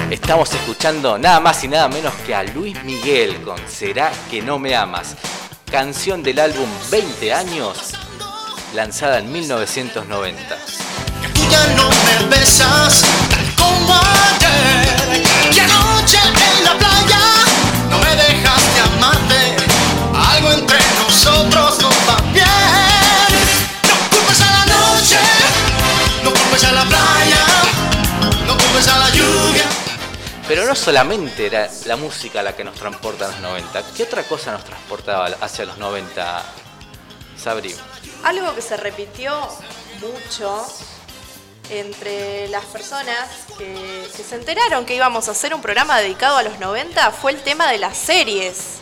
Estamos 0.10 0.54
escuchando 0.54 1.18
nada 1.18 1.40
más 1.40 1.64
y 1.64 1.68
nada 1.68 1.88
menos 1.88 2.14
que 2.26 2.34
a 2.34 2.44
Luis 2.44 2.84
Miguel 2.84 3.42
con 3.44 3.58
Será 3.68 4.12
que 4.30 4.42
no 4.42 4.58
me 4.60 4.76
amas, 4.76 5.16
canción 5.72 6.24
del 6.24 6.40
álbum 6.40 6.68
20 6.92 7.34
años, 7.34 7.94
lanzada 8.74 9.20
en 9.20 9.32
1990. 9.32 10.58
Tú 11.34 11.42
ya 11.50 11.68
no 11.76 11.90
me 11.90 12.36
besas 12.36 13.04
tal 13.30 13.56
como 13.56 13.94
ayer. 13.94 15.24
Que 15.54 15.62
anoche 15.62 16.18
en 16.18 16.64
la 16.64 16.78
playa 16.78 17.20
no 17.90 18.00
me 18.00 18.16
dejaste 18.16 18.80
amarte. 18.94 19.56
Algo 20.32 20.52
entre 20.52 20.80
nosotros 21.04 21.80
no 21.82 21.90
va 22.08 22.22
bien. 22.34 22.46
No 23.88 23.96
culpes 24.10 24.42
a 24.42 24.46
la 24.46 24.66
noche, 24.66 25.20
no 26.24 26.32
culpes 26.32 26.64
a 26.64 26.72
la 26.72 26.84
playa, 26.86 26.99
Pero 30.50 30.66
no 30.66 30.74
solamente 30.74 31.46
era 31.46 31.70
la 31.86 31.96
música 31.96 32.42
la 32.42 32.56
que 32.56 32.64
nos 32.64 32.74
transporta 32.74 33.26
a 33.26 33.28
los 33.28 33.40
90, 33.40 33.84
¿qué 33.96 34.02
otra 34.02 34.24
cosa 34.24 34.52
nos 34.52 34.66
transportaba 34.66 35.28
hacia 35.42 35.64
los 35.64 35.78
90, 35.78 36.44
Sabri? 37.38 37.76
Algo 38.24 38.56
que 38.56 38.62
se 38.64 38.76
repitió 38.76 39.32
mucho 40.02 40.66
entre 41.70 42.48
las 42.48 42.66
personas 42.66 43.30
que, 43.60 44.08
que 44.18 44.24
se 44.24 44.36
enteraron 44.38 44.88
que 44.88 44.96
íbamos 44.96 45.28
a 45.28 45.32
hacer 45.32 45.54
un 45.54 45.62
programa 45.62 46.00
dedicado 46.00 46.38
a 46.38 46.42
los 46.42 46.58
90 46.60 47.12
fue 47.12 47.34
el 47.34 47.42
tema 47.44 47.72
de 47.72 47.78
las 47.78 47.96
series. 47.96 48.80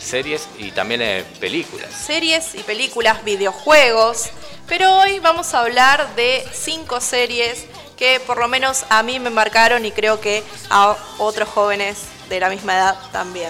Series 0.00 0.48
y 0.58 0.72
también 0.72 1.00
eh, 1.00 1.24
películas. 1.38 1.94
Series 1.94 2.56
y 2.56 2.64
películas, 2.64 3.22
videojuegos. 3.22 4.30
Pero 4.66 4.98
hoy 4.98 5.20
vamos 5.20 5.54
a 5.54 5.60
hablar 5.60 6.16
de 6.16 6.44
cinco 6.52 7.00
series 7.00 7.66
que 8.04 8.20
por 8.20 8.36
lo 8.36 8.48
menos 8.48 8.84
a 8.90 9.02
mí 9.02 9.18
me 9.18 9.30
marcaron 9.30 9.86
y 9.86 9.90
creo 9.90 10.20
que 10.20 10.42
a 10.68 10.94
otros 11.16 11.48
jóvenes 11.48 11.96
de 12.28 12.38
la 12.38 12.50
misma 12.50 12.74
edad 12.74 12.98
también. 13.12 13.48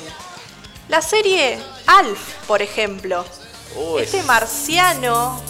La 0.88 1.02
serie 1.02 1.58
Alf, 1.88 2.20
por 2.46 2.62
ejemplo. 2.62 3.24
Es- 3.98 4.14
Este 4.14 4.22
marciano 4.22 5.40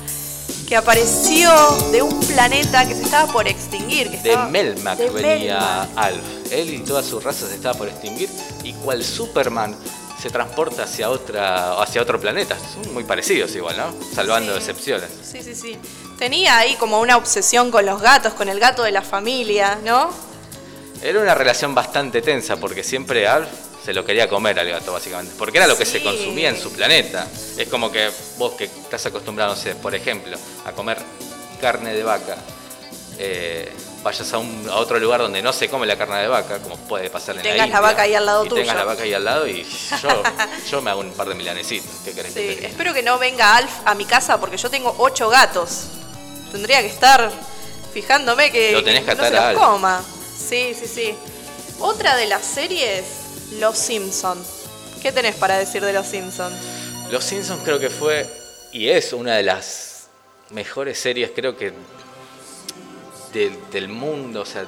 que 0.66 0.74
apareció 0.76 1.50
de 1.92 2.00
un 2.00 2.18
planeta 2.20 2.88
que 2.88 2.94
se 2.94 3.02
estaba 3.02 3.30
por 3.30 3.46
extinguir. 3.46 4.10
Que 4.10 4.16
de 4.22 4.30
estaba- 4.30 4.48
Melmac 4.48 4.96
de 4.96 5.10
venía 5.10 5.58
Melmac. 5.58 5.88
Alf. 5.98 6.24
Él 6.50 6.72
y 6.72 6.78
toda 6.78 7.02
su 7.02 7.20
raza 7.20 7.46
se 7.46 7.56
estaba 7.56 7.74
por 7.76 7.88
extinguir 7.88 8.30
y 8.62 8.72
cual 8.72 9.04
Superman 9.04 9.76
se 10.24 10.30
transporta 10.30 10.84
hacia 10.84 11.10
otra 11.10 11.74
hacia 11.82 12.00
otro 12.00 12.18
planeta. 12.18 12.56
Son 12.58 12.94
muy 12.94 13.04
parecidos 13.04 13.54
igual, 13.54 13.76
¿no? 13.76 13.94
Salvando 14.14 14.52
Sí. 14.52 14.58
excepciones. 14.58 15.10
Sí, 15.22 15.42
sí, 15.42 15.54
sí. 15.54 15.76
Tenía 16.18 16.56
ahí 16.56 16.76
como 16.76 16.98
una 17.00 17.18
obsesión 17.18 17.70
con 17.70 17.84
los 17.84 18.00
gatos, 18.00 18.32
con 18.32 18.48
el 18.48 18.58
gato 18.58 18.84
de 18.84 18.90
la 18.90 19.02
familia, 19.02 19.78
¿no? 19.84 20.08
Era 21.02 21.20
una 21.20 21.34
relación 21.34 21.74
bastante 21.74 22.22
tensa 22.22 22.56
porque 22.56 22.82
siempre 22.82 23.28
Alf 23.28 23.48
se 23.84 23.92
lo 23.92 24.02
quería 24.02 24.26
comer 24.26 24.58
al 24.58 24.70
gato, 24.70 24.94
básicamente. 24.94 25.34
Porque 25.38 25.58
era 25.58 25.66
lo 25.66 25.76
que 25.76 25.84
se 25.84 26.02
consumía 26.02 26.48
en 26.48 26.58
su 26.58 26.72
planeta. 26.72 27.26
Es 27.58 27.68
como 27.68 27.92
que 27.92 28.10
vos 28.38 28.52
que 28.54 28.64
estás 28.64 29.04
acostumbrado, 29.04 29.54
no 29.54 29.60
sé, 29.60 29.74
por 29.74 29.94
ejemplo, 29.94 30.38
a 30.64 30.72
comer 30.72 30.96
carne 31.60 31.92
de 31.92 32.02
vaca, 32.02 32.36
eh, 33.18 33.70
vayas 34.04 34.32
a, 34.32 34.38
un- 34.38 34.68
a 34.70 34.76
otro 34.76 35.00
lugar 35.00 35.20
donde 35.20 35.42
no 35.42 35.52
se 35.52 35.68
come 35.68 35.86
la 35.86 35.96
carne 35.96 36.20
de 36.20 36.28
vaca, 36.28 36.58
como 36.60 36.76
puede 36.76 37.10
pasar 37.10 37.34
en 37.36 37.42
Tengas 37.42 37.56
la 37.58 37.62
la 37.62 37.66
India, 37.66 37.80
vaca 37.80 38.02
ahí 38.02 38.14
al 38.14 38.26
lado 38.26 38.44
y 38.44 38.48
tuyo. 38.50 38.60
tengas 38.62 38.76
la 38.76 38.84
vaca 38.84 39.02
ahí 39.02 39.14
al 39.14 39.24
lado 39.24 39.48
y 39.48 39.64
yo, 40.02 40.22
yo 40.70 40.82
me 40.82 40.90
hago 40.90 41.00
un 41.00 41.12
par 41.12 41.28
de 41.28 41.34
milanesitos. 41.34 41.90
¿Qué 42.04 42.12
querés 42.12 42.32
que 42.34 42.40
Sí, 42.40 42.46
te 42.46 42.54
diga? 42.56 42.68
espero 42.68 42.94
que 42.94 43.02
no 43.02 43.18
venga 43.18 43.56
Alf 43.56 43.72
a 43.84 43.94
mi 43.94 44.04
casa 44.04 44.38
porque 44.38 44.56
yo 44.58 44.70
tengo 44.70 44.94
ocho 44.98 45.28
gatos. 45.28 45.86
Tendría 46.52 46.80
que 46.82 46.86
estar 46.88 47.32
fijándome 47.92 48.52
que, 48.52 48.72
Lo 48.72 48.84
tenés 48.84 49.04
que 49.04 49.14
no 49.14 49.24
se 49.24 49.30
los 49.30 49.40
Alf. 49.40 49.58
coma. 49.58 50.02
Sí, 50.36 50.74
sí, 50.78 50.86
sí. 50.86 51.14
Otra 51.80 52.14
de 52.16 52.26
las 52.26 52.44
series, 52.44 53.04
Los 53.58 53.76
Simpson. 53.78 54.38
¿Qué 55.02 55.10
tenés 55.12 55.34
para 55.34 55.58
decir 55.58 55.84
de 55.84 55.92
Los 55.92 56.06
Simpson? 56.06 56.52
Los 57.10 57.24
Simpsons 57.24 57.62
creo 57.64 57.78
que 57.78 57.90
fue 57.90 58.28
y 58.72 58.88
es 58.88 59.12
una 59.12 59.36
de 59.36 59.42
las 59.42 60.04
mejores 60.50 60.98
series, 60.98 61.30
creo 61.34 61.56
que 61.56 61.72
del, 63.34 63.58
del 63.70 63.88
mundo. 63.88 64.40
O 64.40 64.46
sea, 64.46 64.64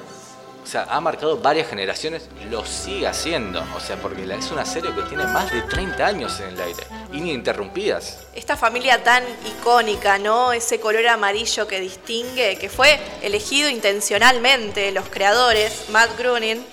o 0.63 0.69
sea, 0.69 0.85
ha 0.89 0.99
marcado 0.99 1.37
varias 1.37 1.69
generaciones, 1.69 2.27
lo 2.51 2.65
sigue 2.65 3.07
haciendo. 3.07 3.63
O 3.75 3.79
sea, 3.79 3.95
porque 3.95 4.23
es 4.23 4.51
una 4.51 4.65
serie 4.65 4.93
que 4.93 5.01
tiene 5.03 5.23
más 5.25 5.49
de 5.51 5.61
30 5.61 6.05
años 6.05 6.39
en 6.41 6.49
el 6.49 6.61
aire, 6.61 6.83
ininterrumpidas. 7.13 8.19
Esta 8.35 8.57
familia 8.57 9.01
tan 9.03 9.23
icónica, 9.45 10.17
¿no? 10.17 10.51
Ese 10.51 10.79
color 10.79 11.07
amarillo 11.07 11.67
que 11.67 11.79
distingue, 11.79 12.57
que 12.57 12.69
fue 12.69 12.99
elegido 13.21 13.69
intencionalmente, 13.69 14.91
los 14.91 15.07
creadores, 15.07 15.85
Matt 15.89 16.17
Groening, 16.17 16.65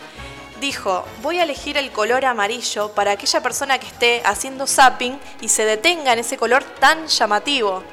dijo, 0.61 1.04
voy 1.22 1.38
a 1.38 1.44
elegir 1.44 1.76
el 1.76 1.90
color 1.92 2.24
amarillo 2.24 2.90
para 2.92 3.12
aquella 3.12 3.42
persona 3.42 3.78
que 3.78 3.87
esté 3.87 4.22
haciendo 4.24 4.66
zapping 4.66 5.18
y 5.40 5.48
se 5.48 5.64
detenga 5.64 6.12
en 6.14 6.18
ese 6.20 6.37
color 6.37 6.64
tan 6.64 7.07
llamativo. 7.07 7.85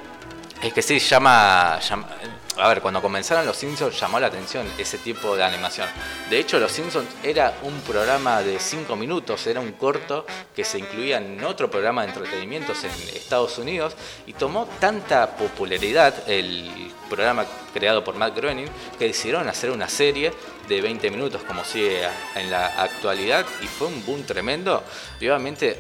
Es 0.64 0.74
que 0.74 0.82
sí, 0.82 1.00
llama, 1.00 1.80
llama- 1.88 2.08
a 2.62 2.68
ver, 2.68 2.82
cuando 2.82 3.02
comenzaron 3.02 3.44
Los 3.44 3.58
Simpsons 3.58 4.00
llamó 4.00 4.20
la 4.20 4.28
atención 4.28 4.68
ese 4.78 5.00
tipo 5.00 5.36
de 5.36 5.44
animación. 5.44 5.88
De 6.30 6.38
hecho, 6.38 6.60
Los 6.60 6.72
Simpsons 6.72 7.10
era 7.24 7.58
un 7.64 7.80
programa 7.82 8.44
de 8.44 8.60
5 8.60 8.96
minutos, 8.96 9.48
era 9.48 9.60
un 9.60 9.72
corto 9.72 10.28
que 10.56 10.64
se 10.64 10.78
incluía 10.78 11.18
en 11.18 11.44
otro 11.44 11.72
programa 11.72 12.04
de 12.04 12.10
entretenimientos 12.10 12.84
en 12.84 12.92
Estados 13.16 13.58
Unidos 13.58 13.96
y 14.28 14.34
tomó 14.34 14.68
tanta 14.80 15.36
popularidad 15.36 16.14
el 16.30 16.70
programa 17.10 17.46
creado 17.74 18.04
por 18.04 18.16
Matt 18.16 18.36
Groening 18.36 18.68
que 19.00 19.08
decidieron 19.08 19.50
hacer 19.50 19.72
una 19.72 19.90
serie 19.90 20.32
de 20.70 20.82
20 20.82 21.10
minutos 21.10 21.42
como 21.42 21.66
sigue 21.66 22.04
en 22.36 22.52
la 22.52 22.68
actualidad 22.84 23.44
y 23.64 23.66
fue 23.66 23.88
un 23.88 24.06
boom 24.06 24.24
tremendo. 24.24 24.84
Y 25.20 25.28
obviamente 25.28 25.80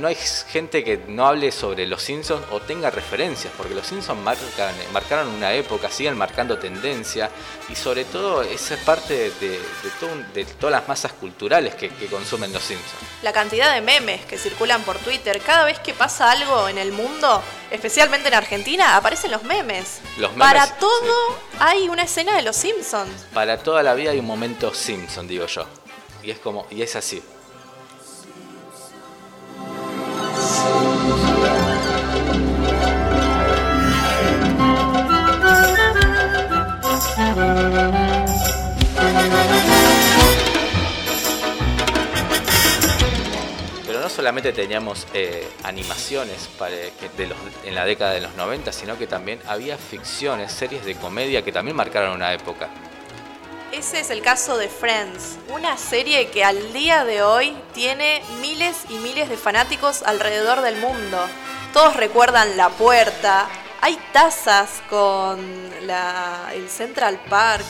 no 0.00 0.08
hay 0.08 0.14
gente 0.14 0.82
que 0.84 0.96
no 1.08 1.26
hable 1.26 1.50
sobre 1.52 1.86
los 1.86 2.02
Simpsons 2.02 2.44
o 2.50 2.60
tenga 2.60 2.90
referencias, 2.90 3.52
porque 3.56 3.74
los 3.74 3.86
Simpsons 3.86 4.20
marcan, 4.20 4.74
marcaron 4.92 5.28
una 5.28 5.52
época, 5.52 5.90
siguen 5.90 6.16
marcando 6.16 6.58
tendencia 6.58 7.30
y 7.68 7.74
sobre 7.74 8.04
todo 8.04 8.42
esa 8.42 8.74
es 8.74 8.80
parte 8.80 9.30
de, 9.40 9.50
de 9.50 9.90
todo 10.00 10.12
un- 10.12 10.32
de 10.32 10.44
todas 10.44 10.72
las 10.72 10.88
masas 10.88 11.12
culturales 11.12 11.74
que, 11.74 11.90
que 11.90 12.06
consumen 12.06 12.52
los 12.52 12.62
Simpsons. 12.62 12.94
La 13.22 13.32
cantidad 13.32 13.74
de 13.74 13.80
memes 13.80 14.24
que 14.26 14.38
circulan 14.38 14.82
por 14.82 14.98
Twitter, 14.98 15.40
cada 15.40 15.64
vez 15.64 15.78
que 15.80 15.92
pasa 15.94 16.30
algo 16.30 16.68
en 16.68 16.78
el 16.78 16.92
mundo, 16.92 17.42
especialmente 17.70 18.28
en 18.28 18.34
Argentina, 18.34 18.96
aparecen 18.96 19.30
los 19.30 19.42
memes. 19.42 20.00
Los 20.16 20.30
memes, 20.32 20.46
Para 20.48 20.66
sí. 20.66 20.72
todo 20.78 21.38
hay 21.58 21.88
una 21.88 22.04
escena 22.04 22.36
de 22.36 22.42
los 22.42 22.56
Simpsons. 22.56 23.10
Para 23.34 23.58
toda 23.58 23.82
la 23.82 23.94
vida 23.94 24.12
hay 24.12 24.18
un 24.20 24.26
momento 24.26 24.72
Simpson, 24.72 25.26
digo 25.26 25.46
yo. 25.46 25.66
Y 26.22 26.30
es 26.30 26.38
como, 26.38 26.66
y 26.70 26.82
es 26.82 26.94
así. 26.96 27.22
Pero 43.86 44.00
no 44.00 44.08
solamente 44.10 44.52
teníamos 44.52 45.06
eh, 45.14 45.48
animaciones 45.62 46.48
de 47.16 47.26
los- 47.26 47.38
en 47.64 47.74
la 47.74 47.84
década 47.86 48.12
de 48.12 48.20
los 48.20 48.34
90, 48.34 48.70
sino 48.72 48.98
que 48.98 49.06
también 49.06 49.40
había 49.46 49.78
ficciones, 49.78 50.52
series 50.52 50.84
de 50.84 50.94
comedia 50.94 51.42
que 51.42 51.52
también 51.52 51.76
marcaron 51.76 52.12
una 52.14 52.32
época. 52.34 52.68
Ese 53.72 54.00
es 54.00 54.10
el 54.10 54.22
caso 54.22 54.56
de 54.56 54.68
Friends, 54.68 55.38
una 55.48 55.76
serie 55.76 56.28
que 56.30 56.42
al 56.42 56.72
día 56.72 57.04
de 57.04 57.22
hoy 57.22 57.54
tiene 57.74 58.22
miles 58.40 58.76
y 58.88 58.94
miles 58.94 59.28
de 59.28 59.36
fanáticos 59.36 60.02
alrededor 60.02 60.62
del 60.62 60.80
mundo. 60.80 61.18
Todos 61.72 61.94
recuerdan 61.96 62.56
la 62.56 62.70
puerta, 62.70 63.46
hay 63.80 63.98
tazas 64.12 64.82
con 64.88 65.38
el 65.40 66.68
Central 66.70 67.20
Park 67.28 67.64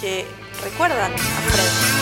que 0.00 0.26
recuerdan 0.62 1.12
a 1.12 1.16
Friends. 1.50 1.96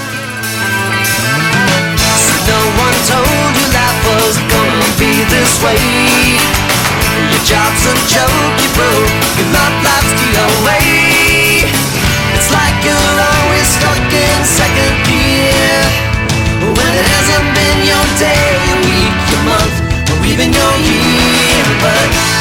It 16.95 17.07
hasn't 17.15 17.49
been 17.59 17.79
your 17.91 18.07
day, 18.23 18.47
your 18.71 18.81
week, 18.87 19.17
your 19.33 19.43
month, 19.51 19.77
or 20.15 20.19
even 20.27 20.53
your 20.53 20.75
year. 20.79 21.65
But 21.83 22.34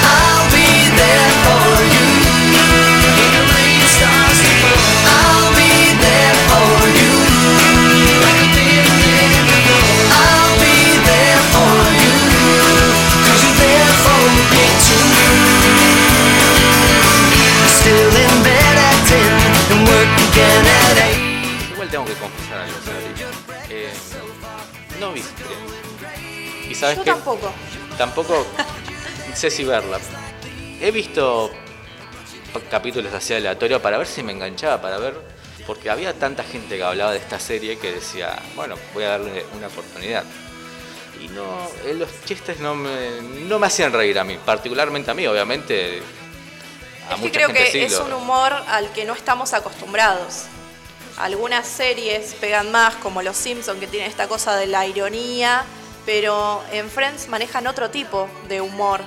sabes 26.84 26.98
Yo 26.98 27.04
qué? 27.04 27.12
tampoco. 27.12 27.52
Tampoco 27.98 28.46
sé 29.36 29.50
si 29.50 29.64
verla. 29.64 30.00
He 30.82 30.92
visto 30.92 31.52
capítulos 32.70 33.14
así 33.14 33.34
aleatorios 33.34 33.82
para 33.82 33.98
ver 33.98 34.08
si 34.08 34.22
me 34.24 34.32
enganchaba, 34.32 34.82
para 34.82 34.98
ver. 34.98 35.16
Porque 35.66 35.90
había 35.90 36.14
tanta 36.14 36.44
gente 36.44 36.76
que 36.76 36.84
hablaba 36.84 37.12
de 37.14 37.20
esta 37.20 37.40
serie 37.40 37.78
que 37.80 37.94
decía, 37.94 38.38
bueno, 38.56 38.76
voy 38.94 39.06
a 39.06 39.10
darle 39.12 39.46
una 39.56 39.68
oportunidad. 39.68 40.24
Y 41.24 41.30
no, 41.30 41.46
eh, 41.86 41.94
los 41.94 42.10
chistes 42.26 42.60
no 42.60 42.76
me, 42.76 43.22
no 43.48 43.60
me 43.60 43.68
hacían 43.68 43.94
reír 43.94 44.20
a 44.20 44.26
mí, 44.26 44.38
particularmente 44.46 45.10
a 45.12 45.14
mí, 45.14 45.26
obviamente. 45.26 46.02
A 47.10 47.16
Es 47.16 47.22
que 47.22 47.32
creo 47.32 47.48
gente 47.48 47.64
que 47.66 47.72
sí. 47.72 47.80
es 47.80 47.94
lo- 47.94 48.06
un 48.08 48.14
humor 48.14 48.54
al 48.68 48.92
que 48.92 49.06
no 49.06 49.14
estamos 49.14 49.54
acostumbrados. 49.54 50.44
Algunas 51.18 51.66
series 51.66 52.34
pegan 52.42 52.70
más, 52.72 52.96
como 52.96 53.22
Los 53.22 53.38
Simpson, 53.38 53.80
que 53.80 53.88
tienen 53.88 54.10
esta 54.10 54.28
cosa 54.28 54.58
de 54.58 54.68
la 54.68 54.86
ironía, 54.86 55.64
pero 56.06 56.64
en 56.72 56.90
Friends 56.90 57.28
manejan 57.28 57.68
otro 57.68 57.90
tipo 57.90 58.28
de 58.50 58.62
humor. 58.62 59.02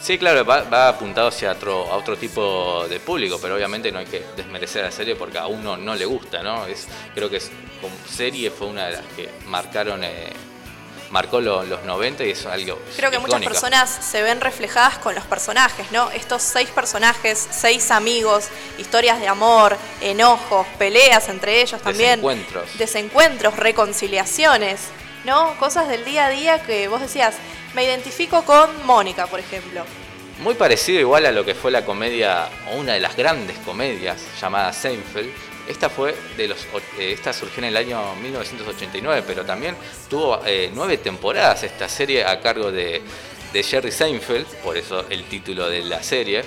Sí, 0.00 0.18
claro, 0.18 0.44
va, 0.44 0.62
va 0.62 0.88
apuntado 0.88 1.28
hacia 1.28 1.52
otro, 1.52 1.90
a 1.90 1.96
otro 1.96 2.16
tipo 2.16 2.86
de 2.88 3.00
público, 3.00 3.38
pero 3.40 3.54
obviamente 3.56 3.90
no 3.90 3.98
hay 3.98 4.04
que 4.06 4.24
desmerecer 4.36 4.82
a 4.82 4.86
la 4.86 4.92
serie 4.92 5.16
porque 5.16 5.38
a 5.38 5.46
uno 5.46 5.76
no 5.76 5.94
le 5.94 6.04
gusta, 6.04 6.42
¿no? 6.42 6.66
Es, 6.66 6.86
creo 7.14 7.30
que 7.30 7.38
es, 7.38 7.50
como 7.80 7.94
serie 8.08 8.50
fue 8.50 8.66
una 8.68 8.86
de 8.86 8.92
las 8.92 9.04
que 9.16 9.30
marcaron, 9.46 10.04
eh, 10.04 10.32
marcó 11.10 11.40
lo- 11.40 11.64
los 11.64 11.82
90 11.84 12.24
y 12.24 12.30
es 12.32 12.44
algo 12.46 12.78
Creo 12.96 13.10
que 13.10 13.18
muchas 13.18 13.40
personas 13.42 13.88
se 13.90 14.22
ven 14.22 14.40
reflejadas 14.40 14.98
con 14.98 15.14
los 15.14 15.24
personajes, 15.24 15.90
¿no? 15.92 16.10
Estos 16.10 16.42
seis 16.42 16.68
personajes, 16.68 17.48
seis 17.50 17.90
amigos, 17.90 18.48
historias 18.78 19.18
de 19.18 19.28
amor, 19.28 19.76
enojos, 20.02 20.66
peleas 20.78 21.28
entre 21.30 21.62
ellos 21.62 21.80
también. 21.80 22.20
Desencuentros. 22.20 22.78
Desencuentros, 22.78 23.56
reconciliaciones, 23.56 24.80
¿no? 25.26 25.58
Cosas 25.58 25.88
del 25.88 26.04
día 26.04 26.26
a 26.26 26.30
día 26.30 26.62
que 26.62 26.88
vos 26.88 27.00
decías, 27.00 27.34
me 27.74 27.84
identifico 27.84 28.44
con 28.44 28.86
Mónica, 28.86 29.26
por 29.26 29.40
ejemplo. 29.40 29.84
Muy 30.40 30.54
parecido 30.54 31.00
igual 31.00 31.26
a 31.26 31.32
lo 31.32 31.44
que 31.44 31.54
fue 31.54 31.70
la 31.70 31.84
comedia, 31.84 32.48
o 32.70 32.76
una 32.76 32.94
de 32.94 33.00
las 33.00 33.16
grandes 33.16 33.58
comedias 33.58 34.22
llamada 34.40 34.72
Seinfeld. 34.72 35.30
Esta 35.68 35.90
fue 35.90 36.14
de 36.36 36.46
los, 36.46 36.64
eh, 36.98 37.12
esta 37.12 37.32
surgió 37.32 37.58
en 37.58 37.70
el 37.70 37.76
año 37.76 38.14
1989, 38.22 39.24
pero 39.26 39.44
también 39.44 39.74
tuvo 40.08 40.40
eh, 40.46 40.70
nueve 40.72 40.98
temporadas 40.98 41.64
esta 41.64 41.88
serie 41.88 42.24
a 42.24 42.40
cargo 42.40 42.70
de, 42.70 43.02
de 43.52 43.62
Jerry 43.64 43.90
Seinfeld, 43.90 44.46
por 44.62 44.76
eso 44.76 45.06
el 45.10 45.24
título 45.24 45.68
de 45.68 45.82
la 45.82 46.04
serie, 46.04 46.44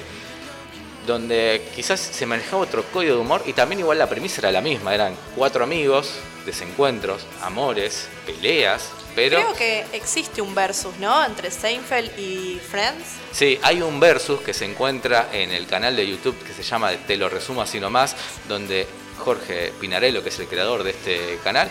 donde 1.05 1.61
quizás 1.75 1.99
se 1.99 2.25
manejaba 2.25 2.63
otro 2.63 2.83
código 2.83 3.15
de 3.15 3.21
humor 3.21 3.43
y 3.45 3.53
también 3.53 3.79
igual 3.79 3.97
la 3.97 4.07
premisa 4.07 4.41
era 4.41 4.51
la 4.51 4.61
misma, 4.61 4.93
eran 4.93 5.15
cuatro 5.35 5.63
amigos, 5.63 6.13
desencuentros, 6.45 7.25
amores, 7.41 8.07
peleas, 8.25 8.91
pero... 9.15 9.37
Creo 9.37 9.53
que 9.53 9.85
existe 9.93 10.41
un 10.41 10.53
versus, 10.55 10.95
¿no? 10.97 11.25
Entre 11.25 11.51
Seinfeld 11.51 12.17
y 12.17 12.59
Friends. 12.69 13.05
Sí, 13.31 13.59
hay 13.63 13.81
un 13.81 13.99
versus 13.99 14.41
que 14.41 14.53
se 14.53 14.65
encuentra 14.65 15.29
en 15.31 15.51
el 15.51 15.67
canal 15.67 15.95
de 15.95 16.07
YouTube 16.07 16.37
que 16.43 16.53
se 16.53 16.63
llama 16.63 16.91
Te 17.07 17.17
lo 17.17 17.29
resumo 17.29 17.61
así 17.61 17.79
nomás, 17.79 18.15
donde 18.47 18.87
Jorge 19.17 19.73
Pinarello, 19.79 20.23
que 20.23 20.29
es 20.29 20.39
el 20.39 20.47
creador 20.47 20.83
de 20.83 20.91
este 20.91 21.39
canal, 21.43 21.69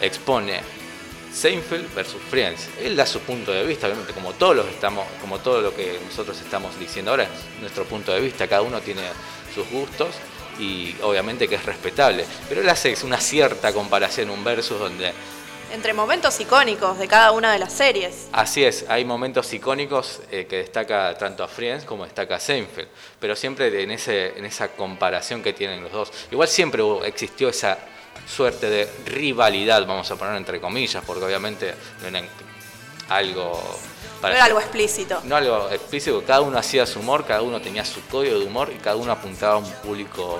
expone 0.00 0.60
Seinfeld 1.32 1.94
versus 1.94 2.20
Friends. 2.30 2.68
Él 2.80 2.94
da 2.94 3.06
su 3.06 3.20
punto 3.20 3.52
de 3.52 3.64
vista, 3.64 3.86
obviamente, 3.86 4.12
como 4.12 4.32
todos 4.34 4.56
los 4.56 4.66
estamos, 4.68 5.06
como 5.20 5.38
todo 5.38 5.60
lo 5.60 5.74
que 5.74 5.98
nosotros 6.04 6.38
estamos 6.40 6.78
diciendo 6.78 7.10
ahora, 7.10 7.24
es 7.24 7.60
nuestro 7.60 7.84
punto 7.84 8.12
de 8.12 8.20
vista, 8.20 8.46
cada 8.46 8.62
uno 8.62 8.80
tiene 8.80 9.02
sus 9.54 9.68
gustos 9.70 10.10
y 10.58 10.94
obviamente 11.02 11.48
que 11.48 11.54
es 11.54 11.64
respetable. 11.64 12.26
Pero 12.48 12.60
él 12.60 12.68
hace 12.68 12.94
una 13.04 13.18
cierta 13.18 13.72
comparación, 13.72 14.30
un 14.30 14.44
versus 14.44 14.78
donde 14.78 15.12
Entre 15.72 15.94
momentos 15.94 16.38
icónicos 16.38 16.98
de 16.98 17.08
cada 17.08 17.32
una 17.32 17.50
de 17.50 17.58
las 17.58 17.72
series. 17.72 18.28
Así 18.32 18.62
es, 18.62 18.84
hay 18.88 19.06
momentos 19.06 19.50
icónicos 19.54 20.20
eh, 20.30 20.46
que 20.46 20.56
destaca 20.56 21.16
tanto 21.16 21.42
a 21.42 21.48
Friends 21.48 21.84
como 21.84 22.04
destaca 22.04 22.36
a 22.36 22.40
Seinfeld, 22.40 22.88
pero 23.18 23.34
siempre 23.34 23.82
en, 23.82 23.90
ese, 23.90 24.38
en 24.38 24.44
esa 24.44 24.68
comparación 24.68 25.42
que 25.42 25.54
tienen 25.54 25.82
los 25.82 25.92
dos. 25.92 26.12
Igual 26.30 26.48
siempre 26.48 26.82
existió 27.06 27.48
esa 27.48 27.78
suerte 28.26 28.68
de 28.70 28.88
rivalidad, 29.06 29.86
vamos 29.86 30.10
a 30.10 30.16
poner 30.16 30.36
entre 30.36 30.60
comillas, 30.60 31.02
porque 31.06 31.24
obviamente 31.24 31.74
no 32.02 32.08
era 32.08 32.22
algo... 33.08 33.52
No 33.52 34.20
para- 34.22 34.34
era 34.36 34.44
algo 34.44 34.60
explícito. 34.60 35.20
no 35.24 35.36
algo 35.36 35.68
explícito, 35.70 36.22
cada 36.24 36.40
uno 36.42 36.56
hacía 36.58 36.86
su 36.86 37.00
humor, 37.00 37.24
cada 37.26 37.42
uno 37.42 37.60
tenía 37.60 37.84
su 37.84 38.00
código 38.06 38.38
de 38.38 38.46
humor 38.46 38.70
y 38.74 38.78
cada 38.78 38.96
uno 38.96 39.10
apuntaba 39.12 39.54
a 39.54 39.58
un 39.58 39.70
público 39.82 40.38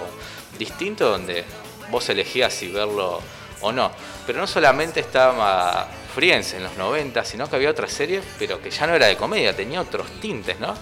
distinto 0.59 1.09
donde 1.11 1.45
vos 1.91 2.09
elegías 2.09 2.53
si 2.55 2.69
verlo 2.71 3.21
o 3.61 3.73
no. 3.73 3.91
Pero 4.27 4.39
no 4.41 4.47
solamente 4.47 5.01
estaba 5.01 5.89
Friends 6.15 6.55
en 6.55 6.63
los 6.63 6.77
90, 6.77 7.25
sino 7.25 7.49
que 7.51 7.57
había 7.57 7.71
otra 7.71 7.89
serie, 7.89 8.23
pero 8.39 8.61
que 8.63 8.71
ya 8.71 8.87
no 8.87 8.95
era 8.95 9.07
de 9.07 9.17
comedia, 9.17 9.55
tenía 9.57 9.81
otros 9.81 10.07
tintes, 10.21 10.61
¿no? 10.61 10.75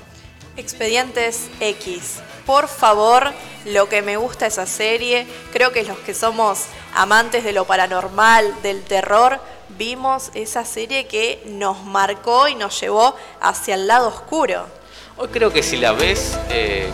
Expedientes 0.60 1.48
X. 1.58 2.20
Por 2.44 2.68
favor, 2.68 3.32
lo 3.64 3.88
que 3.88 4.02
me 4.02 4.16
gusta 4.16 4.46
esa 4.46 4.66
serie, 4.66 5.26
creo 5.52 5.72
que 5.72 5.84
los 5.84 5.96
que 5.98 6.14
somos 6.14 6.66
amantes 6.94 7.44
de 7.44 7.52
lo 7.52 7.64
paranormal, 7.64 8.60
del 8.62 8.82
terror, 8.82 9.40
vimos 9.78 10.30
esa 10.34 10.64
serie 10.64 11.06
que 11.06 11.42
nos 11.46 11.82
marcó 11.84 12.46
y 12.48 12.54
nos 12.54 12.78
llevó 12.78 13.16
hacia 13.40 13.74
el 13.74 13.86
lado 13.86 14.08
oscuro. 14.08 14.66
Hoy 15.16 15.28
creo 15.28 15.50
que 15.50 15.62
si 15.62 15.76
la 15.76 15.92
ves, 15.92 16.38
eh, 16.50 16.90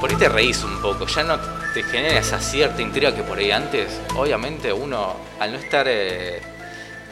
por 0.00 0.10
ahí 0.10 0.16
te 0.16 0.28
reís 0.28 0.62
un 0.62 0.80
poco, 0.80 1.06
ya 1.06 1.24
no 1.24 1.38
te 1.74 1.82
genera 1.82 2.20
esa 2.20 2.40
cierta 2.40 2.82
intriga 2.82 3.14
que 3.14 3.22
por 3.22 3.38
ahí 3.38 3.50
antes, 3.50 3.90
obviamente 4.16 4.72
uno, 4.72 5.16
al 5.40 5.52
no 5.52 5.58
estar 5.58 5.86
eh, 5.88 6.40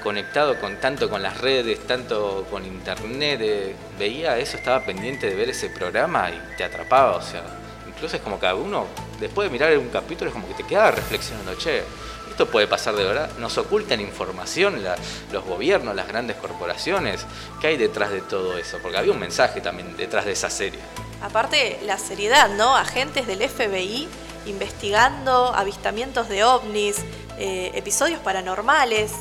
conectado 0.02 0.58
con 0.60 0.76
tanto 0.80 1.08
con 1.08 1.22
las 1.22 1.38
redes, 1.38 1.86
tanto 1.86 2.46
con 2.50 2.64
internet, 2.64 3.40
eh, 3.42 3.76
veía 3.98 4.38
eso, 4.38 4.56
estaba 4.56 4.84
pendiente 4.84 5.28
de 5.28 5.34
ver 5.34 5.50
ese 5.50 5.70
programa 5.70 6.30
y 6.30 6.56
te 6.56 6.64
atrapaba, 6.64 7.16
o 7.16 7.22
sea, 7.22 7.42
incluso 7.86 8.16
es 8.16 8.22
como 8.22 8.38
que 8.38 8.52
uno, 8.52 8.86
después 9.20 9.48
de 9.48 9.52
mirar 9.52 9.76
un 9.78 9.88
capítulo, 9.88 10.28
es 10.28 10.34
como 10.34 10.48
que 10.48 10.54
te 10.54 10.64
quedaba 10.64 10.90
reflexionando, 10.92 11.54
che, 11.56 11.82
esto 12.30 12.46
puede 12.46 12.68
pasar 12.68 12.94
de 12.94 13.04
verdad, 13.04 13.30
nos 13.38 13.58
ocultan 13.58 14.00
información 14.00 14.80
los 15.32 15.44
gobiernos, 15.44 15.94
las 15.96 16.06
grandes 16.06 16.36
corporaciones, 16.36 17.26
¿qué 17.60 17.68
hay 17.68 17.76
detrás 17.76 18.10
de 18.10 18.20
todo 18.20 18.56
eso? 18.56 18.78
Porque 18.80 18.98
había 18.98 19.12
un 19.12 19.18
mensaje 19.18 19.60
también 19.60 19.96
detrás 19.96 20.24
de 20.24 20.32
esa 20.32 20.48
serie. 20.48 20.78
Aparte, 21.20 21.80
la 21.82 21.98
seriedad, 21.98 22.48
¿no? 22.50 22.76
Agentes 22.76 23.26
del 23.26 23.48
FBI 23.48 24.08
investigando 24.46 25.54
avistamientos 25.54 26.28
de 26.28 26.44
ovnis, 26.44 26.98
eh, 27.38 27.70
episodios 27.74 28.20
paranormales, 28.20 29.12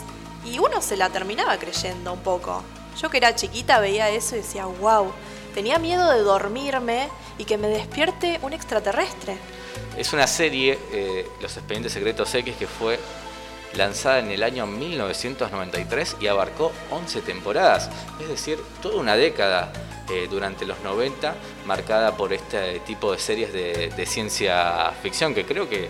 y 0.47 0.59
uno 0.59 0.81
se 0.81 0.97
la 0.97 1.09
terminaba 1.09 1.57
creyendo 1.57 2.13
un 2.13 2.19
poco. 2.19 2.63
Yo 2.99 3.09
que 3.09 3.17
era 3.17 3.35
chiquita 3.35 3.79
veía 3.79 4.09
eso 4.09 4.35
y 4.35 4.39
decía, 4.39 4.65
wow, 4.65 5.11
tenía 5.53 5.77
miedo 5.77 6.11
de 6.11 6.19
dormirme 6.19 7.09
y 7.37 7.45
que 7.45 7.57
me 7.57 7.67
despierte 7.67 8.39
un 8.41 8.53
extraterrestre. 8.53 9.37
Es 9.97 10.13
una 10.13 10.27
serie, 10.27 10.79
eh, 10.91 11.27
Los 11.41 11.57
Expedientes 11.57 11.93
Secretos 11.93 12.33
X, 12.33 12.55
que 12.57 12.67
fue 12.67 12.99
lanzada 13.73 14.19
en 14.19 14.31
el 14.31 14.41
año 14.41 14.65
1993 14.65 16.17
y 16.21 16.27
abarcó 16.27 16.71
11 16.89 17.21
temporadas, 17.21 17.89
es 18.19 18.27
decir, 18.27 18.57
toda 18.81 18.95
una 18.95 19.15
década 19.15 19.71
eh, 20.09 20.27
durante 20.29 20.65
los 20.65 20.79
90 20.79 21.35
marcada 21.65 22.15
por 22.15 22.31
este 22.31 22.79
tipo 22.79 23.11
de 23.11 23.19
series 23.19 23.51
de, 23.51 23.89
de 23.95 24.05
ciencia 24.05 24.91
ficción, 25.03 25.35
que 25.35 25.45
creo 25.45 25.69
que, 25.69 25.89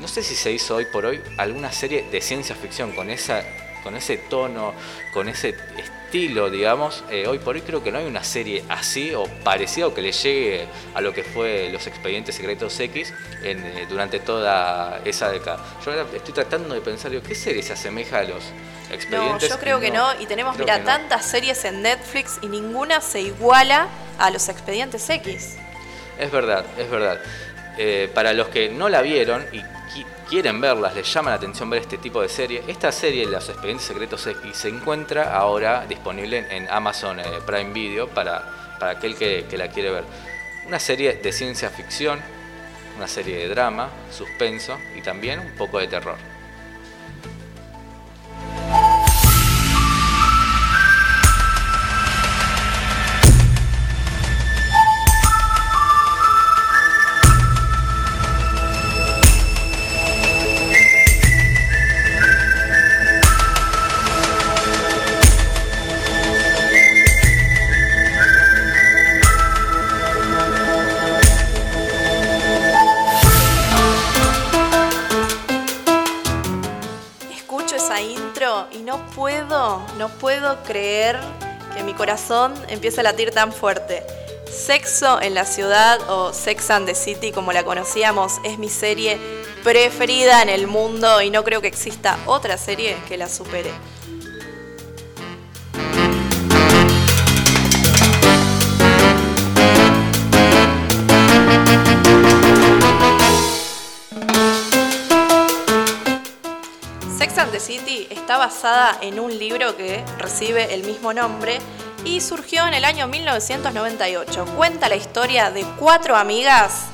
no 0.00 0.06
sé 0.06 0.22
si 0.22 0.36
se 0.36 0.52
hizo 0.52 0.76
hoy 0.76 0.86
por 0.92 1.06
hoy 1.06 1.20
alguna 1.38 1.72
serie 1.72 2.06
de 2.10 2.20
ciencia 2.20 2.54
ficción 2.54 2.92
con 2.92 3.10
esa 3.10 3.42
con 3.82 3.96
ese 3.96 4.16
tono, 4.16 4.74
con 5.12 5.28
ese 5.28 5.54
estilo, 5.76 6.48
digamos, 6.50 7.04
eh, 7.10 7.26
hoy 7.26 7.38
por 7.38 7.54
hoy 7.54 7.60
creo 7.62 7.82
que 7.82 7.92
no 7.92 7.98
hay 7.98 8.06
una 8.06 8.24
serie 8.24 8.64
así 8.68 9.14
o 9.14 9.24
parecida 9.44 9.86
o 9.88 9.94
que 9.94 10.00
le 10.02 10.12
llegue 10.12 10.66
a 10.94 11.00
lo 11.00 11.12
que 11.12 11.22
fue 11.22 11.68
Los 11.70 11.86
Expedientes 11.86 12.34
Secretos 12.34 12.78
X 12.80 13.12
en, 13.42 13.64
eh, 13.64 13.86
durante 13.88 14.18
toda 14.20 15.00
esa 15.04 15.30
década. 15.30 15.64
Yo 15.84 15.92
ahora 15.92 16.06
estoy 16.14 16.32
tratando 16.34 16.74
de 16.74 16.80
pensar, 16.80 17.10
digo, 17.10 17.22
¿qué 17.22 17.34
serie 17.34 17.62
se 17.62 17.74
asemeja 17.74 18.18
a 18.20 18.22
los 18.24 18.42
No, 18.88 18.94
expedientes? 18.94 19.48
yo 19.50 19.58
creo 19.58 19.80
que 19.80 19.90
no, 19.90 20.18
y 20.18 20.26
tenemos, 20.26 20.56
mira, 20.58 20.78
no. 20.78 20.84
tantas 20.84 21.26
series 21.26 21.64
en 21.66 21.82
Netflix 21.82 22.38
y 22.42 22.46
ninguna 22.46 23.00
se 23.02 23.20
iguala 23.20 23.88
a 24.18 24.30
los 24.30 24.48
expedientes 24.48 25.08
X. 25.10 25.56
Es 26.18 26.30
verdad, 26.32 26.64
es 26.78 26.90
verdad. 26.90 27.20
Eh, 27.76 28.10
para 28.12 28.32
los 28.32 28.48
que 28.48 28.70
no 28.70 28.88
la 28.88 29.02
vieron 29.02 29.44
y 29.52 29.62
quieren 30.28 30.60
verlas, 30.60 30.94
les 30.94 31.10
llama 31.12 31.30
la 31.30 31.36
atención 31.36 31.70
ver 31.70 31.82
este 31.82 31.98
tipo 31.98 32.20
de 32.20 32.28
serie, 32.28 32.62
esta 32.66 32.92
serie, 32.92 33.26
Los 33.26 33.48
Expedientes 33.48 33.86
Secretos 33.86 34.26
X, 34.26 34.56
se 34.56 34.68
encuentra 34.68 35.34
ahora 35.34 35.86
disponible 35.88 36.46
en, 36.50 36.68
Amazon 36.68 37.18
eh, 37.18 37.24
Prime 37.46 37.72
Video 37.72 38.08
para, 38.08 38.76
para 38.78 38.92
aquel 38.92 39.16
que, 39.16 39.46
que 39.48 39.56
la 39.56 39.68
quiere 39.68 39.90
ver. 39.90 40.04
Una 40.66 40.78
serie 40.78 41.14
de 41.14 41.32
ciencia 41.32 41.70
ficción, 41.70 42.20
una 42.96 43.08
serie 43.08 43.38
de 43.38 43.48
drama, 43.48 43.88
suspenso 44.10 44.76
y 44.94 45.00
también 45.00 45.40
un 45.40 45.56
poco 45.56 45.78
de 45.78 45.88
terror. 45.88 46.16
Y 78.72 78.78
no 78.78 78.98
puedo, 79.14 79.80
no 79.96 80.08
puedo 80.08 80.62
creer 80.64 81.18
que 81.74 81.82
mi 81.82 81.94
corazón 81.94 82.54
empiece 82.68 83.00
a 83.00 83.04
latir 83.04 83.30
tan 83.30 83.52
fuerte. 83.52 84.02
Sexo 84.50 85.20
en 85.20 85.34
la 85.34 85.44
ciudad 85.44 86.00
o 86.08 86.32
Sex 86.32 86.70
and 86.70 86.86
the 86.86 86.94
City 86.94 87.32
como 87.32 87.52
la 87.52 87.64
conocíamos 87.64 88.34
es 88.44 88.58
mi 88.58 88.68
serie 88.68 89.18
preferida 89.62 90.42
en 90.42 90.48
el 90.48 90.66
mundo 90.66 91.20
y 91.20 91.30
no 91.30 91.44
creo 91.44 91.60
que 91.60 91.68
exista 91.68 92.18
otra 92.26 92.56
serie 92.56 92.96
que 93.06 93.16
la 93.16 93.28
supere. 93.28 93.70
City 107.60 108.06
está 108.10 108.36
basada 108.36 108.98
en 109.00 109.18
un 109.20 109.36
libro 109.36 109.76
que 109.76 110.04
recibe 110.18 110.74
el 110.74 110.84
mismo 110.84 111.12
nombre 111.12 111.58
y 112.04 112.20
surgió 112.20 112.66
en 112.66 112.74
el 112.74 112.84
año 112.84 113.06
1998. 113.08 114.44
Cuenta 114.56 114.88
la 114.88 114.96
historia 114.96 115.50
de 115.50 115.64
cuatro 115.78 116.16
amigas 116.16 116.86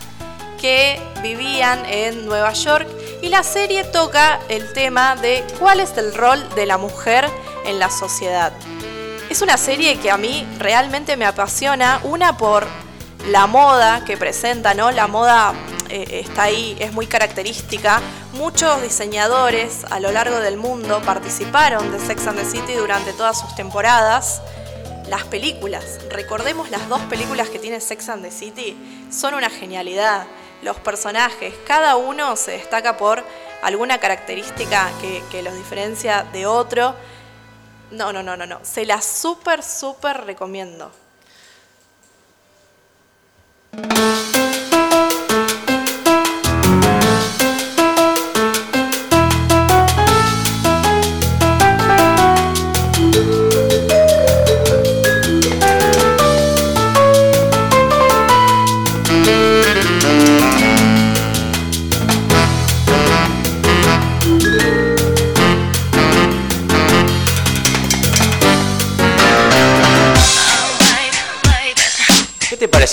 que 0.60 1.00
vivían 1.22 1.84
en 1.86 2.26
Nueva 2.26 2.52
York 2.52 2.88
y 3.22 3.28
la 3.28 3.42
serie 3.42 3.84
toca 3.84 4.40
el 4.48 4.72
tema 4.72 5.16
de 5.16 5.44
cuál 5.58 5.80
es 5.80 5.96
el 5.96 6.14
rol 6.14 6.42
de 6.54 6.66
la 6.66 6.78
mujer 6.78 7.28
en 7.66 7.78
la 7.78 7.90
sociedad. 7.90 8.52
Es 9.30 9.42
una 9.42 9.56
serie 9.56 9.98
que 9.98 10.10
a 10.10 10.16
mí 10.16 10.46
realmente 10.58 11.16
me 11.16 11.26
apasiona, 11.26 12.00
una 12.04 12.36
por 12.36 12.66
la 13.28 13.46
moda 13.46 14.04
que 14.04 14.16
presenta, 14.16 14.74
¿no? 14.74 14.90
La 14.90 15.06
moda 15.06 15.54
eh, 15.94 16.20
está 16.26 16.44
ahí, 16.44 16.76
es 16.80 16.92
muy 16.92 17.06
característica. 17.06 18.02
Muchos 18.32 18.82
diseñadores 18.82 19.84
a 19.90 20.00
lo 20.00 20.10
largo 20.10 20.40
del 20.40 20.56
mundo 20.56 21.00
participaron 21.04 21.92
de 21.92 22.00
Sex 22.00 22.26
and 22.26 22.36
the 22.36 22.44
City 22.44 22.72
durante 22.74 23.12
todas 23.12 23.38
sus 23.38 23.54
temporadas. 23.54 24.42
Las 25.08 25.22
películas, 25.22 26.00
recordemos 26.10 26.68
las 26.72 26.88
dos 26.88 27.00
películas 27.02 27.48
que 27.48 27.60
tiene 27.60 27.80
Sex 27.80 28.08
and 28.08 28.24
the 28.24 28.32
City, 28.32 28.76
son 29.08 29.34
una 29.34 29.48
genialidad. 29.48 30.26
Los 30.62 30.78
personajes, 30.78 31.54
cada 31.64 31.94
uno 31.94 32.34
se 32.34 32.50
destaca 32.50 32.96
por 32.96 33.22
alguna 33.62 33.98
característica 33.98 34.90
que, 35.00 35.22
que 35.30 35.44
los 35.44 35.54
diferencia 35.54 36.24
de 36.32 36.46
otro. 36.46 36.96
No, 37.92 38.12
no, 38.12 38.20
no, 38.20 38.36
no, 38.36 38.46
no. 38.46 38.58
Se 38.64 38.84
las 38.84 39.04
súper, 39.04 39.62
súper 39.62 40.24
recomiendo. 40.24 40.90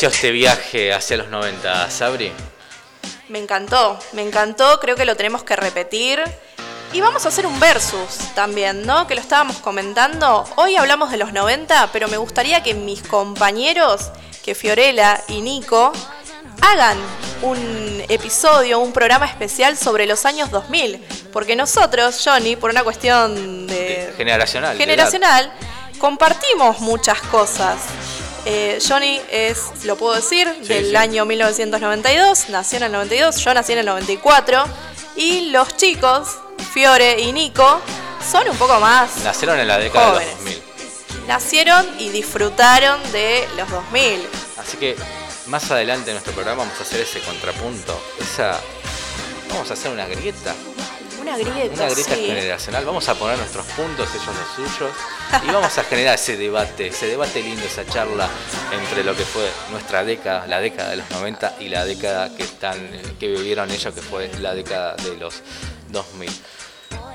Pareció 0.01 0.15
este 0.15 0.31
viaje 0.31 0.93
hacia 0.93 1.17
los 1.17 1.27
90, 1.27 1.91
Sabri? 1.91 2.31
Me 3.29 3.37
encantó, 3.37 3.99
me 4.13 4.23
encantó, 4.23 4.79
creo 4.79 4.95
que 4.95 5.05
lo 5.05 5.15
tenemos 5.15 5.43
que 5.43 5.55
repetir. 5.55 6.23
Y 6.91 7.01
vamos 7.01 7.23
a 7.25 7.29
hacer 7.29 7.45
un 7.45 7.59
versus 7.59 8.17
también, 8.33 8.83
¿no? 8.83 9.05
Que 9.05 9.13
lo 9.13 9.21
estábamos 9.21 9.57
comentando. 9.57 10.43
Hoy 10.55 10.75
hablamos 10.75 11.11
de 11.11 11.17
los 11.17 11.33
90, 11.33 11.91
pero 11.93 12.07
me 12.07 12.17
gustaría 12.17 12.63
que 12.63 12.73
mis 12.73 13.03
compañeros, 13.03 14.09
que 14.43 14.55
Fiorella 14.55 15.21
y 15.27 15.41
Nico, 15.41 15.93
hagan 16.61 16.97
un 17.43 18.03
episodio, 18.09 18.79
un 18.79 18.93
programa 18.93 19.27
especial 19.27 19.77
sobre 19.77 20.07
los 20.07 20.25
años 20.25 20.49
2000. 20.49 20.99
Porque 21.31 21.55
nosotros, 21.55 22.19
Johnny, 22.25 22.55
por 22.55 22.71
una 22.71 22.83
cuestión 22.83 23.67
de, 23.67 24.11
Generacional. 24.17 24.75
de 24.75 24.83
generacional, 24.83 25.53
compartimos 25.99 26.79
muchas 26.79 27.21
cosas. 27.21 27.77
Eh, 28.45 28.79
Johnny 28.87 29.21
es, 29.31 29.59
lo 29.83 29.95
puedo 29.97 30.15
decir, 30.15 30.51
Sí, 30.61 30.67
del 30.69 30.89
sí. 30.89 30.95
año 30.95 31.25
1992, 31.25 32.49
nació 32.49 32.77
en 32.77 32.83
el 32.83 32.91
92, 32.93 33.37
yo 33.37 33.53
nací 33.53 33.73
en 33.73 33.79
el 33.79 33.85
94. 33.85 34.63
Y 35.15 35.49
los 35.51 35.75
chicos, 35.77 36.37
Fiore 36.73 37.19
y 37.21 37.31
Nico, 37.33 37.81
son 38.31 38.47
un 38.49 38.57
poco 38.57 38.79
más. 38.79 39.17
Nacieron 39.23 39.59
en 39.59 39.67
la 39.67 39.77
década 39.77 40.11
Jóvenes. 40.13 40.27
de 40.43 40.51
los 40.55 40.63
2000. 41.15 41.27
Nacieron 41.27 41.87
y 41.99 42.09
disfrutaron 42.09 42.99
de 43.11 43.47
los 43.57 43.69
2000. 43.69 44.27
Así 44.57 44.77
que 44.77 44.95
más 45.47 45.69
adelante 45.69 46.09
en 46.09 46.15
nuestro 46.15 46.33
programa 46.33 46.63
vamos 46.63 46.79
a 46.79 46.83
hacer 46.83 47.01
ese 47.01 47.19
contrapunto. 47.21 48.01
Esa. 48.19 48.59
Vamos 49.49 49.69
a 49.69 49.73
hacer 49.73 49.91
una 49.91 50.05
grieta. 50.07 50.55
Una 51.21 51.37
grieta, 51.37 51.83
Una 51.83 51.89
grieta 51.89 52.15
sí. 52.15 52.25
generacional. 52.25 52.83
Vamos 52.83 53.07
a 53.07 53.15
poner 53.15 53.37
nuestros 53.37 53.65
puntos, 53.67 54.09
ellos 54.09 54.25
los 54.25 54.55
suyos. 54.55 54.91
Y 55.47 55.51
vamos 55.51 55.77
a 55.77 55.83
generar 55.83 56.15
ese 56.15 56.35
debate, 56.35 56.87
ese 56.87 57.05
debate 57.05 57.43
lindo, 57.43 57.63
esa 57.63 57.85
charla 57.85 58.27
entre 58.71 59.03
lo 59.03 59.15
que 59.15 59.23
fue 59.23 59.47
nuestra 59.69 60.03
década, 60.03 60.47
la 60.47 60.59
década 60.59 60.89
de 60.89 60.97
los 60.97 61.09
90 61.11 61.57
y 61.59 61.69
la 61.69 61.85
década 61.85 62.35
que 62.35 62.43
están, 62.43 62.75
que 63.19 63.27
vivieron 63.27 63.69
ellos, 63.69 63.93
que 63.93 64.01
fue 64.01 64.31
la 64.39 64.55
década 64.55 64.95
de 64.95 65.15
los 65.17 65.41
2000. 65.89 66.29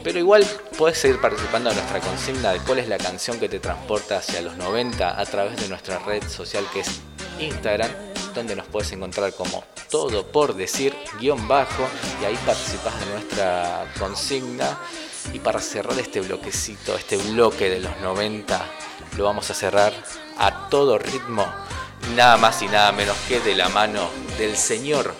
Pero 0.04 0.20
igual 0.20 0.46
puedes 0.78 0.98
seguir 0.98 1.20
participando 1.20 1.70
de 1.70 1.76
nuestra 1.76 1.98
consigna 1.98 2.52
de 2.52 2.60
cuál 2.60 2.78
es 2.78 2.88
la 2.88 2.98
canción 2.98 3.40
que 3.40 3.48
te 3.48 3.58
transporta 3.58 4.18
hacia 4.18 4.40
los 4.40 4.56
90 4.56 5.20
a 5.20 5.24
través 5.26 5.56
de 5.56 5.68
nuestra 5.68 5.98
red 5.98 6.22
social 6.28 6.64
que 6.72 6.80
es 6.80 7.00
Instagram, 7.40 7.90
donde 8.36 8.54
nos 8.54 8.66
puedes 8.66 8.92
encontrar 8.92 9.32
como 9.32 9.64
todo 9.90 10.26
por 10.26 10.54
decir 10.54 10.94
guion 11.18 11.48
bajo 11.48 11.88
y 12.20 12.24
ahí 12.24 12.38
participas 12.46 12.98
de 13.00 13.06
nuestra 13.06 13.92
consigna. 13.98 14.78
Y 15.32 15.40
para 15.40 15.60
cerrar 15.60 15.98
este 15.98 16.20
bloquecito, 16.20 16.94
este 16.94 17.16
bloque 17.16 17.68
de 17.68 17.80
los 17.80 17.96
90, 18.00 18.64
lo 19.16 19.24
vamos 19.24 19.50
a 19.50 19.54
cerrar 19.54 19.92
a 20.38 20.68
todo 20.68 20.98
ritmo, 20.98 21.44
nada 22.14 22.36
más 22.36 22.62
y 22.62 22.68
nada 22.68 22.92
menos 22.92 23.16
que 23.26 23.40
de 23.40 23.56
la 23.56 23.68
mano 23.68 24.08
del 24.38 24.56
señor. 24.56 25.12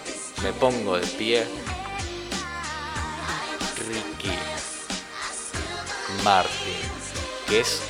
Me 0.44 0.52
pongo 0.52 0.98
de 0.98 1.06
pie. 1.06 1.44
Ricky 3.88 4.36
Martin, 6.22 6.50
que 7.48 7.60
es 7.60 7.80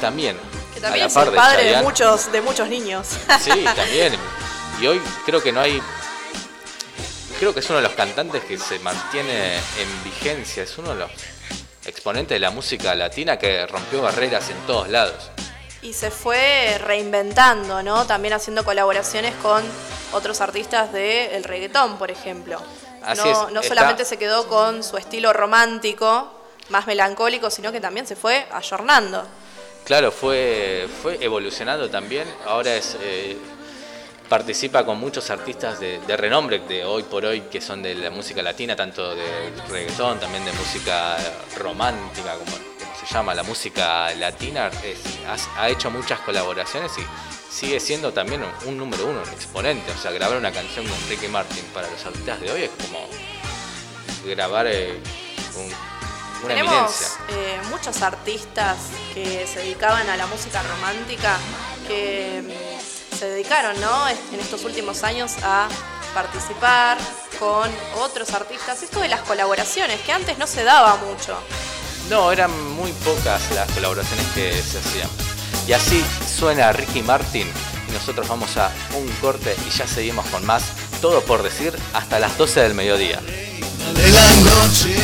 también, 0.00 0.36
Que 0.78 0.82
también 0.82 1.06
es 1.06 1.16
el 1.16 1.32
padre 1.32 1.64
de 1.64 1.82
muchos, 1.82 2.30
de 2.30 2.40
muchos 2.40 2.68
niños. 2.68 3.06
Sí, 3.40 3.64
también. 3.74 4.14
Y 4.80 4.86
hoy 4.86 5.02
creo 5.26 5.42
que 5.42 5.50
no 5.50 5.60
hay. 5.60 5.82
Creo 7.40 7.52
que 7.52 7.60
es 7.60 7.66
uno 7.68 7.78
de 7.78 7.82
los 7.82 7.92
cantantes 7.92 8.44
que 8.44 8.56
se 8.58 8.78
mantiene 8.78 9.56
en 9.56 10.04
vigencia. 10.04 10.62
Es 10.62 10.78
uno 10.78 10.90
de 10.90 11.00
los 11.00 11.10
exponentes 11.84 12.36
de 12.36 12.38
la 12.40 12.50
música 12.50 12.94
latina 12.94 13.38
que 13.38 13.66
rompió 13.66 14.02
barreras 14.02 14.48
en 14.50 14.56
todos 14.66 14.88
lados. 14.88 15.30
Y 15.82 15.92
se 15.94 16.10
fue 16.12 16.78
reinventando, 16.80 17.82
¿no? 17.82 18.06
También 18.06 18.34
haciendo 18.34 18.64
colaboraciones 18.64 19.34
con 19.42 19.62
otros 20.12 20.40
artistas 20.40 20.92
del 20.92 21.42
reggaetón, 21.44 21.98
por 21.98 22.10
ejemplo. 22.10 22.60
Así 23.02 23.22
no 23.22 23.30
es, 23.48 23.52
no 23.52 23.60
está- 23.60 23.74
solamente 23.74 24.04
se 24.04 24.16
quedó 24.16 24.46
con 24.48 24.82
su 24.84 24.96
estilo 24.96 25.32
romántico, 25.32 26.32
más 26.68 26.86
melancólico, 26.86 27.50
sino 27.50 27.72
que 27.72 27.80
también 27.80 28.06
se 28.06 28.14
fue 28.16 28.46
ayornando. 28.52 29.26
Claro, 29.88 30.12
fue, 30.12 30.86
fue 31.02 31.16
evolucionando 31.24 31.88
también. 31.88 32.28
Ahora 32.44 32.76
es 32.76 32.94
eh, 33.00 33.38
participa 34.28 34.84
con 34.84 35.00
muchos 35.00 35.30
artistas 35.30 35.80
de, 35.80 35.98
renombre 36.14 36.58
de 36.58 36.84
hoy 36.84 37.04
por 37.04 37.24
hoy 37.24 37.40
que 37.50 37.62
son 37.62 37.82
de 37.82 37.94
la 37.94 38.10
música 38.10 38.42
latina, 38.42 38.76
tanto 38.76 39.14
de 39.14 39.24
reggaetón, 39.70 40.20
también 40.20 40.44
de 40.44 40.52
música 40.52 41.16
romántica, 41.56 42.34
como, 42.34 42.50
se 43.00 43.06
llama, 43.10 43.34
la 43.34 43.42
música 43.44 44.14
latina. 44.16 44.70
Ha, 45.56 45.70
hecho 45.70 45.90
muchas 45.90 46.20
colaboraciones 46.20 46.92
y 46.98 47.02
sigue 47.50 47.80
siendo 47.80 48.12
también 48.12 48.42
un, 48.42 48.68
un 48.68 48.76
número 48.76 49.06
uno, 49.06 49.22
un 49.22 49.28
exponente. 49.30 49.90
O 49.90 49.96
sea, 49.96 50.10
grabar 50.10 50.36
una 50.36 50.52
canción 50.52 50.86
con 50.86 50.98
Ricky 51.08 51.28
Martin 51.28 51.64
para 51.72 51.90
los 51.90 52.04
artistas 52.04 52.38
de 52.42 52.52
hoy 52.52 52.62
es 52.64 52.70
como 52.84 53.08
grabar 54.26 54.66
eh, 54.66 55.00
un- 55.56 55.97
una 56.42 56.54
Tenemos 56.54 57.16
eh, 57.28 57.60
muchos 57.70 58.02
artistas 58.02 58.76
que 59.14 59.46
se 59.46 59.60
dedicaban 59.60 60.08
a 60.08 60.16
la 60.16 60.26
música 60.26 60.62
romántica 60.62 61.36
que 61.86 62.42
mm, 62.42 63.16
se 63.16 63.28
dedicaron, 63.30 63.80
¿no? 63.80 64.08
En 64.08 64.40
estos 64.40 64.64
últimos 64.64 65.02
años 65.02 65.34
a 65.42 65.68
participar 66.14 66.98
con 67.38 67.70
otros 67.98 68.32
artistas. 68.32 68.82
Esto 68.82 69.00
de 69.00 69.08
las 69.08 69.20
colaboraciones, 69.20 70.00
que 70.00 70.12
antes 70.12 70.38
no 70.38 70.46
se 70.46 70.64
daba 70.64 70.96
mucho. 70.96 71.36
No, 72.08 72.32
eran 72.32 72.50
muy 72.74 72.92
pocas 72.92 73.50
las 73.52 73.70
colaboraciones 73.72 74.26
que 74.34 74.52
se 74.62 74.78
hacían. 74.78 75.08
Y 75.66 75.72
así 75.72 76.02
suena 76.38 76.72
Ricky 76.72 77.02
Martin 77.02 77.46
y 77.88 77.92
nosotros 77.92 78.28
vamos 78.28 78.56
a 78.56 78.72
un 78.94 79.06
corte 79.20 79.54
y 79.66 79.70
ya 79.70 79.86
seguimos 79.86 80.26
con 80.26 80.44
más. 80.46 80.64
Todo 81.00 81.20
por 81.22 81.42
decir 81.42 81.76
hasta 81.92 82.18
las 82.18 82.36
12 82.38 82.60
del 82.60 82.74
mediodía. 82.74 83.20
De 83.94 84.10
la 84.10 84.34
noche, 84.50 84.96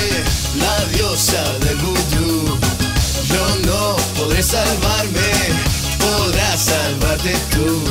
la 0.57 0.85
diosa 0.97 1.43
del 1.61 1.77
vudú. 1.77 2.59
Yo 3.33 3.57
no 3.67 3.97
podré 4.17 4.43
salvarme, 4.43 5.31
podrás 5.99 6.61
salvarte 6.61 7.35
tú. 7.51 7.83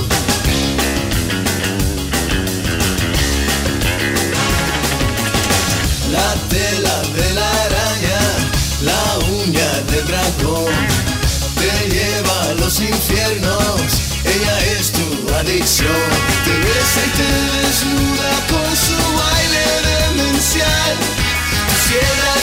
La 6.11 6.33
tela 6.49 7.01
de 7.17 7.33
la 7.33 7.49
araña, 7.65 8.21
la 8.81 9.03
uña 9.41 9.69
del 9.89 10.05
dragón, 10.05 10.73
te 11.55 11.89
lleva 11.89 12.43
a 12.43 12.53
los 12.53 12.79
infiernos, 12.79 13.81
ella 14.23 14.59
es 14.77 14.91
tu 14.91 15.33
adicción. 15.35 16.03
Te 16.45 16.51
besa 16.51 17.01
y 17.05 17.11
te 17.17 17.29
desnuda 17.67 18.31
con 18.49 18.75
su 18.75 19.02
demencial. 20.43 20.97
Tú 21.67 22.42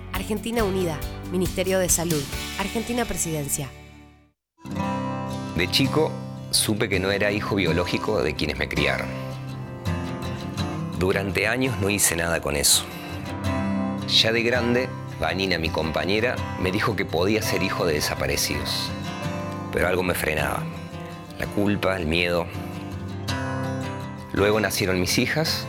Argentina 0.21 0.63
Unida, 0.63 0.99
Ministerio 1.31 1.79
de 1.79 1.89
Salud, 1.89 2.21
Argentina 2.59 3.05
Presidencia. 3.05 3.71
De 5.57 5.67
chico 5.71 6.11
supe 6.51 6.87
que 6.87 6.99
no 6.99 7.09
era 7.09 7.31
hijo 7.31 7.55
biológico 7.55 8.21
de 8.21 8.35
quienes 8.35 8.59
me 8.59 8.69
criaron. 8.69 9.07
Durante 10.99 11.47
años 11.47 11.75
no 11.81 11.89
hice 11.89 12.15
nada 12.15 12.39
con 12.39 12.55
eso. 12.55 12.83
Ya 14.09 14.31
de 14.31 14.43
grande, 14.43 14.89
Vanina, 15.19 15.57
mi 15.57 15.69
compañera, 15.69 16.35
me 16.61 16.71
dijo 16.71 16.95
que 16.95 17.03
podía 17.03 17.41
ser 17.41 17.63
hijo 17.63 17.87
de 17.87 17.95
desaparecidos. 17.95 18.91
Pero 19.73 19.87
algo 19.87 20.03
me 20.03 20.13
frenaba. 20.13 20.61
La 21.39 21.47
culpa, 21.47 21.97
el 21.97 22.05
miedo. 22.05 22.45
Luego 24.33 24.59
nacieron 24.59 25.01
mis 25.01 25.17
hijas 25.17 25.65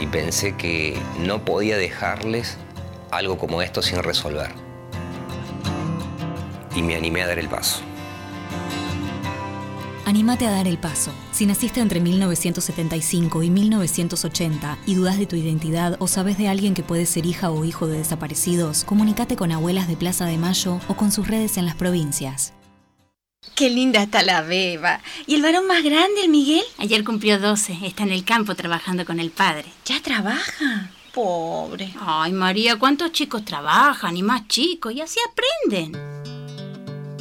y 0.00 0.06
pensé 0.06 0.56
que 0.56 0.96
no 1.18 1.44
podía 1.44 1.76
dejarles 1.76 2.56
algo 3.12 3.38
como 3.38 3.62
esto 3.62 3.82
sin 3.82 4.02
resolver. 4.02 4.52
Y 6.74 6.82
me 6.82 6.96
animé 6.96 7.22
a 7.22 7.28
dar 7.28 7.38
el 7.38 7.48
paso. 7.48 7.82
Anímate 10.04 10.46
a 10.46 10.50
dar 10.50 10.66
el 10.66 10.78
paso. 10.78 11.12
Si 11.30 11.46
naciste 11.46 11.80
entre 11.80 12.00
1975 12.00 13.42
y 13.44 13.50
1980 13.50 14.78
y 14.84 14.94
dudas 14.94 15.18
de 15.18 15.26
tu 15.26 15.36
identidad 15.36 15.96
o 16.00 16.08
sabes 16.08 16.38
de 16.38 16.48
alguien 16.48 16.74
que 16.74 16.82
puede 16.82 17.06
ser 17.06 17.24
hija 17.24 17.50
o 17.50 17.64
hijo 17.64 17.86
de 17.86 17.98
desaparecidos, 17.98 18.84
comunícate 18.84 19.36
con 19.36 19.52
Abuelas 19.52 19.88
de 19.88 19.96
Plaza 19.96 20.26
de 20.26 20.38
Mayo 20.38 20.80
o 20.88 20.96
con 20.96 21.12
sus 21.12 21.28
redes 21.28 21.56
en 21.56 21.66
las 21.66 21.76
provincias. 21.76 22.52
Qué 23.54 23.70
linda 23.70 24.02
está 24.02 24.22
la 24.22 24.42
beba. 24.42 25.00
¿Y 25.26 25.34
el 25.34 25.42
varón 25.42 25.66
más 25.66 25.82
grande, 25.82 26.22
el 26.24 26.30
Miguel? 26.30 26.64
Ayer 26.78 27.04
cumplió 27.04 27.38
12, 27.38 27.78
está 27.82 28.02
en 28.02 28.12
el 28.12 28.24
campo 28.24 28.54
trabajando 28.54 29.04
con 29.04 29.20
el 29.20 29.30
padre. 29.30 29.66
¿Ya 29.84 30.00
trabaja? 30.00 30.90
Pobre. 31.14 31.92
Ay, 32.00 32.32
María, 32.32 32.78
¿cuántos 32.78 33.12
chicos 33.12 33.44
trabajan 33.44 34.16
y 34.16 34.22
más 34.22 34.48
chicos? 34.48 34.92
Y 34.94 35.00
así 35.00 35.18
aprenden. 35.30 35.92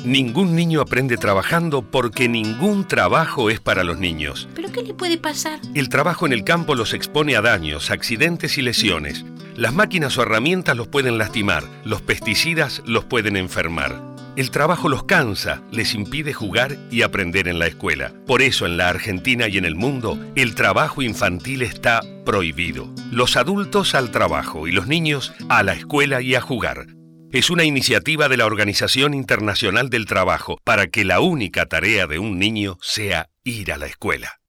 Ningún 0.06 0.56
niño 0.56 0.82
aprende 0.82 1.18
trabajando 1.18 1.84
porque 1.84 2.28
ningún 2.28 2.88
trabajo 2.88 3.52
es 3.52 3.60
para 3.60 3.84
los 3.84 4.00
niños. 4.00 4.48
¿Pero 4.56 4.72
qué 4.72 4.82
le 4.82 4.94
puede 4.96 5.18
pasar? 5.18 5.60
El 5.76 5.90
trabajo 5.90 6.26
en 6.26 6.34
el 6.34 6.44
campo 6.44 6.74
los 6.74 6.94
expone 6.94 7.36
a 7.36 7.42
daños, 7.42 7.92
accidentes 7.92 8.58
y 8.58 8.64
lesiones. 8.64 9.26
Las 9.56 9.74
máquinas 9.74 10.18
o 10.18 10.24
herramientas 10.24 10.76
los 10.76 10.88
pueden 10.88 11.18
lastimar, 11.18 11.64
los 11.84 12.02
pesticidas 12.02 12.82
los 12.86 13.06
pueden 13.06 13.36
enfermar. 13.38 14.11
El 14.38 14.50
trabajo 14.50 14.88
los 14.88 15.04
cansa, 15.04 15.62
les 15.72 15.94
impide 15.94 16.32
jugar 16.32 16.78
y 16.90 17.02
aprender 17.02 17.50
en 17.50 17.60
la 17.60 17.68
escuela. 17.68 18.14
Por 18.26 18.42
eso 18.42 18.66
en 18.66 18.78
la 18.78 18.88
Argentina 18.88 19.50
y 19.50 19.58
en 19.58 19.66
el 19.66 19.76
mundo, 19.76 20.18
el 20.36 20.56
trabajo 20.56 21.02
infantil 21.02 21.62
está 21.62 22.02
prohibido. 22.26 22.90
Los 23.12 23.36
adultos 23.36 23.94
al 23.94 24.10
trabajo 24.10 24.68
y 24.68 24.72
los 24.72 24.88
niños 24.88 25.34
a 25.50 25.64
la 25.64 25.74
escuela 25.74 26.22
y 26.22 26.36
a 26.36 26.42
jugar. 26.42 26.88
Es 27.32 27.50
una 27.50 27.66
iniciativa 27.66 28.30
de 28.30 28.38
la 28.38 28.46
Organización 28.46 29.14
Internacional 29.14 29.90
del 29.90 30.06
Trabajo 30.06 30.58
para 30.64 30.88
que 30.88 31.04
la 31.04 31.20
única 31.20 31.66
tarea 31.66 32.08
de 32.08 32.20
un 32.20 32.40
niño 32.40 32.78
sea 32.82 33.30
ir 33.44 33.74
a 33.74 33.78
la 33.78 33.88
escuela. 33.88 34.41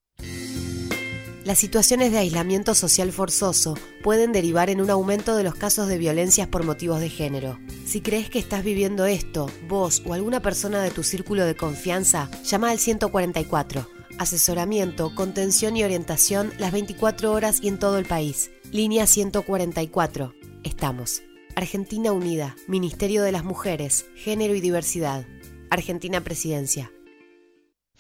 Las 1.45 1.59
situaciones 1.59 2.13
de 2.13 2.19
aislamiento 2.19 2.73
social 2.73 3.11
forzoso 3.11 3.77
pueden 4.05 4.31
derivar 4.31 4.71
en 4.71 4.81
un 4.81 4.91
aumento 4.91 5.35
de 5.35 5.43
los 5.43 5.57
casos 5.57 5.89
de 5.89 5.99
violencias 5.99 6.47
por 6.47 6.65
motivos 6.65 7.01
de 7.01 7.09
género. 7.09 7.59
Si 7.85 8.01
crees 8.01 8.31
que 8.31 8.39
estás 8.39 8.63
viviendo 8.63 9.07
esto, 9.07 9.51
vos 9.67 10.05
o 10.07 10.15
alguna 10.15 10.41
persona 10.41 10.81
de 10.85 10.93
tu 10.93 11.03
círculo 11.03 11.45
de 11.45 11.57
confianza, 11.57 12.31
llama 12.45 12.71
al 12.71 12.79
144. 12.79 13.89
Asesoramiento, 14.19 15.17
contención 15.17 15.77
y 15.77 15.83
orientación 15.83 16.53
las 16.59 16.71
24 16.71 17.33
horas 17.33 17.59
y 17.61 17.67
en 17.67 17.81
todo 17.81 17.99
el 17.99 18.05
país. 18.05 18.53
Línea 18.71 19.09
144. 19.09 20.35
Estamos. 20.63 21.23
Argentina 21.57 22.13
Unida, 22.13 22.55
Ministerio 22.69 23.25
de 23.25 23.33
las 23.33 23.43
Mujeres, 23.43 24.07
Género 24.15 24.55
y 24.55 24.61
Diversidad. 24.61 25.27
Argentina 25.71 26.21
Presidencia. 26.21 26.93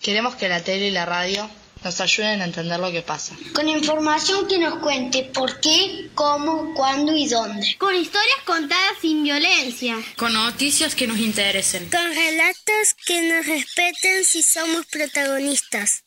Queremos 0.01 0.36
que 0.36 0.49
la 0.49 0.62
tele 0.62 0.88
y 0.88 0.90
la 0.93 1.07
radio 1.07 1.49
nos 1.84 2.00
ayuden 2.00 2.40
a 2.40 2.44
entender 2.44 2.78
lo 2.78 2.90
que 2.90 3.02
pasa. 3.02 3.34
Con 3.54 3.68
información 3.68 4.46
que 4.46 4.58
nos 4.58 4.78
cuente 4.78 5.24
por 5.34 5.60
qué, 5.60 6.10
cómo, 6.14 6.74
cuándo 6.74 7.14
y 7.14 7.28
dónde. 7.28 7.76
Con 7.78 7.94
historias 7.94 8.38
contadas 8.44 8.92
sin 9.00 9.22
violencia. 9.22 9.96
Con 10.16 10.32
noticias 10.32 10.94
que 10.94 11.06
nos 11.06 11.18
interesen. 11.18 11.88
Con 11.90 12.14
relatos 12.14 12.94
que 13.06 13.22
nos 13.22 13.46
respeten 13.46 14.24
si 14.24 14.42
somos 14.42 14.86
protagonistas. 14.86 16.04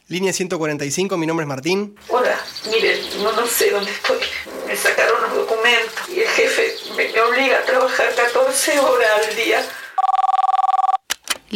Línea 0.09 0.33
145, 0.33 1.17
mi 1.17 1.27
nombre 1.27 1.45
es 1.45 1.49
Martín. 1.49 1.97
Hola, 2.09 2.37
mire, 2.71 3.01
no, 3.23 3.33
no 3.33 3.47
sé 3.47 3.71
dónde 3.71 3.91
estoy. 3.91 4.19
Me 4.67 4.77
sacaron 4.77 5.23
los 5.23 5.35
documentos 5.35 6.09
y 6.09 6.21
el 6.21 6.29
jefe 6.29 6.75
me, 6.97 7.09
me 7.09 7.21
obliga 7.21 7.59
a 7.59 7.65
trabajar 7.65 8.15
14 8.15 8.79
horas 8.81 9.11
al 9.29 9.37
día. 9.37 9.63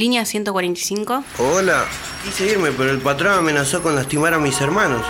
Línea 0.00 0.24
145. 0.24 1.24
Hola, 1.36 1.84
quise 2.24 2.50
irme, 2.50 2.72
pero 2.72 2.90
el 2.90 3.00
patrón 3.00 3.34
amenazó 3.34 3.82
con 3.82 3.94
lastimar 3.94 4.32
a 4.32 4.38
mis 4.38 4.58
hermanos. 4.62 5.04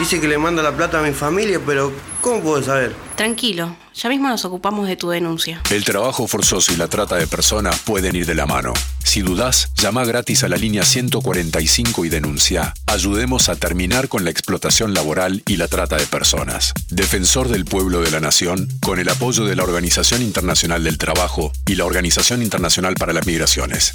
Dice 0.00 0.20
que 0.20 0.26
le 0.26 0.36
manda 0.36 0.64
la 0.64 0.76
plata 0.76 0.98
a 0.98 1.02
mi 1.02 1.12
familia, 1.12 1.60
pero 1.64 1.92
¿cómo 2.20 2.40
puedo 2.40 2.60
saber? 2.60 2.92
Tranquilo, 3.14 3.76
ya 3.94 4.08
mismo 4.08 4.28
nos 4.28 4.44
ocupamos 4.44 4.88
de 4.88 4.96
tu 4.96 5.10
denuncia. 5.10 5.62
El 5.70 5.84
trabajo 5.84 6.26
forzoso 6.26 6.72
y 6.72 6.76
la 6.76 6.88
trata 6.88 7.14
de 7.14 7.28
personas 7.28 7.78
pueden 7.84 8.16
ir 8.16 8.26
de 8.26 8.34
la 8.34 8.46
mano. 8.46 8.72
Si 9.04 9.20
dudás, 9.20 9.70
llama 9.76 10.04
gratis 10.04 10.42
a 10.42 10.48
la 10.48 10.56
línea 10.56 10.82
145 10.82 12.04
y 12.04 12.08
denuncia. 12.08 12.74
Ayudemos 12.88 13.48
a 13.48 13.54
terminar 13.54 14.08
con 14.08 14.24
la 14.24 14.30
explotación 14.30 14.92
laboral 14.92 15.44
y 15.46 15.56
la 15.56 15.68
trata 15.68 15.96
de 15.98 16.06
personas. 16.06 16.72
Defensor 16.90 17.48
del 17.48 17.64
pueblo 17.64 18.00
de 18.00 18.10
la 18.10 18.18
nación, 18.18 18.66
con 18.80 18.98
el 18.98 19.08
apoyo 19.08 19.44
de 19.44 19.54
la 19.54 19.62
Organización 19.62 20.20
Internacional 20.20 20.82
del 20.82 20.98
Trabajo 20.98 21.52
y 21.64 21.76
la 21.76 21.84
Organización 21.84 22.42
Internacional 22.42 22.96
para 22.96 23.12
las 23.12 23.24
Migraciones. 23.24 23.94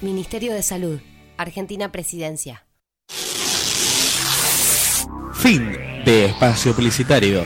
Ministerio 0.00 0.54
de 0.54 0.62
Salud, 0.62 1.00
Argentina 1.36 1.92
Presidencia. 1.92 2.64
Fin 5.34 5.72
de 6.04 6.26
espacio 6.26 6.72
publicitario. 6.74 7.44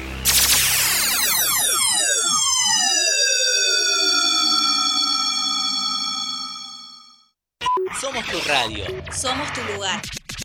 Somos 8.00 8.24
tu 8.26 8.38
radio. 8.48 8.84
Somos 9.12 9.52
tu 9.52 9.60
lugar. 9.72 10.00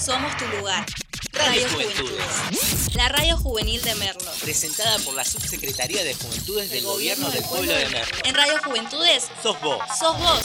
Somos 0.00 0.34
tu 0.38 0.46
lugar. 0.56 0.86
Radio 1.32 1.66
Radio 1.66 1.68
Juventudes. 1.68 2.24
Juventudes. 2.24 2.94
La 2.94 3.08
radio 3.10 3.36
juvenil 3.36 3.82
de 3.82 3.94
Merlo. 3.96 4.30
Presentada 4.40 4.98
por 5.00 5.12
la 5.12 5.24
Subsecretaría 5.24 6.02
de 6.02 6.14
Juventudes 6.14 6.70
del 6.70 6.84
Gobierno 6.84 7.28
del 7.30 7.44
Pueblo 7.44 7.70
de 7.70 7.86
Merlo. 7.90 8.16
En 8.24 8.34
Radio 8.34 8.54
Juventudes 8.64 9.28
Sos 9.42 9.60
vos. 9.60 9.78
sos 9.98 10.18
vos. 10.18 10.44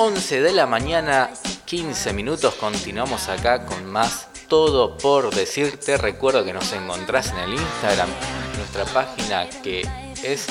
Once 0.00 0.40
de 0.40 0.52
la 0.52 0.66
mañana, 0.66 1.30
15 1.64 2.12
minutos, 2.12 2.54
continuamos 2.54 3.28
acá 3.28 3.66
con 3.66 3.84
más 3.84 4.27
Todo 4.48 4.96
por 4.96 5.34
Decirte. 5.34 5.98
Recuerdo 5.98 6.42
que 6.42 6.54
nos 6.54 6.72
encontrás 6.72 7.30
en 7.32 7.38
el 7.38 7.52
Instagram, 7.52 8.08
nuestra 8.56 8.86
página 8.86 9.48
que 9.62 9.86
es 10.22 10.46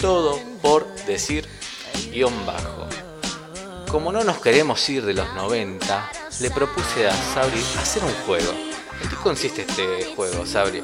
Todo 0.00 0.40
por 0.62 0.86
Decir 1.04 1.46
guion 2.10 2.46
bajo. 2.46 2.86
Como 3.90 4.10
no 4.10 4.24
nos 4.24 4.40
queremos 4.40 4.88
ir 4.88 5.04
de 5.04 5.12
los 5.12 5.32
90, 5.34 6.10
le 6.40 6.50
propuse 6.50 7.06
a 7.06 7.12
Sabri 7.34 7.60
hacer 7.78 8.02
un 8.04 8.14
juego. 8.26 8.52
¿En 9.02 9.08
qué 9.10 9.16
consiste 9.16 9.66
este 9.68 10.14
juego, 10.16 10.46
Sabri? 10.46 10.82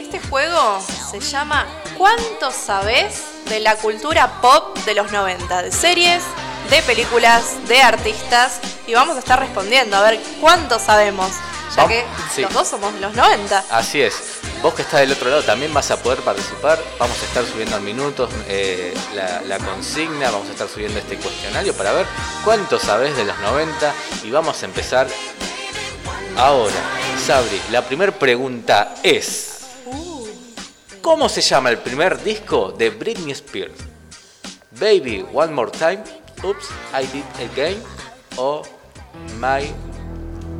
Este 0.00 0.20
juego 0.28 0.80
se 1.10 1.18
llama 1.18 1.66
¿Cuánto 1.96 2.52
sabes 2.52 3.22
de 3.48 3.58
la 3.58 3.74
cultura 3.74 4.40
pop 4.40 4.78
de 4.86 4.94
los 4.94 5.10
90? 5.10 5.62
De 5.62 5.72
series, 5.72 6.22
de 6.70 6.80
películas, 6.82 7.56
de 7.66 7.82
artistas. 7.82 8.60
Y 8.86 8.94
vamos 8.94 9.16
a 9.16 9.18
estar 9.18 9.40
respondiendo 9.40 9.96
a 9.96 10.02
ver 10.02 10.20
cuánto 10.40 10.78
sabemos. 10.78 11.32
Ya 11.78 11.84
Vamos- 11.84 11.88
que 11.92 12.04
sí. 12.34 12.42
los 12.42 12.52
dos 12.52 12.66
somos 12.66 12.92
los 13.00 13.14
90. 13.14 13.64
Así 13.70 14.02
es. 14.02 14.14
Vos 14.62 14.74
que 14.74 14.82
estás 14.82 14.98
del 15.00 15.12
otro 15.12 15.30
lado 15.30 15.42
también 15.44 15.72
vas 15.72 15.88
a 15.92 16.02
poder 16.02 16.18
participar. 16.22 16.82
Vamos 16.98 17.16
a 17.22 17.24
estar 17.24 17.46
subiendo 17.46 17.76
en 17.76 17.84
minutos 17.84 18.28
eh, 18.48 18.92
la, 19.14 19.40
la 19.42 19.58
consigna, 19.58 20.30
vamos 20.32 20.48
a 20.48 20.52
estar 20.52 20.68
subiendo 20.68 20.98
este 20.98 21.16
cuestionario 21.16 21.72
para 21.74 21.92
ver 21.92 22.06
cuánto 22.44 22.80
sabés 22.80 23.16
de 23.16 23.24
los 23.24 23.38
90 23.38 23.94
y 24.24 24.30
vamos 24.32 24.60
a 24.60 24.66
empezar 24.66 25.06
ahora. 26.36 26.74
Sabri, 27.24 27.60
la 27.70 27.82
primera 27.86 28.10
pregunta 28.10 28.96
es, 29.04 29.60
¿cómo 31.00 31.28
se 31.28 31.40
llama 31.42 31.70
el 31.70 31.78
primer 31.78 32.20
disco 32.24 32.72
de 32.76 32.90
Britney 32.90 33.30
Spears? 33.32 33.74
Baby 34.72 35.24
One 35.32 35.52
More 35.52 35.70
Time, 35.70 36.02
Oops, 36.42 36.66
I 37.00 37.06
Did 37.06 37.50
Again 37.52 37.80
o 38.36 38.62
My 39.38 39.72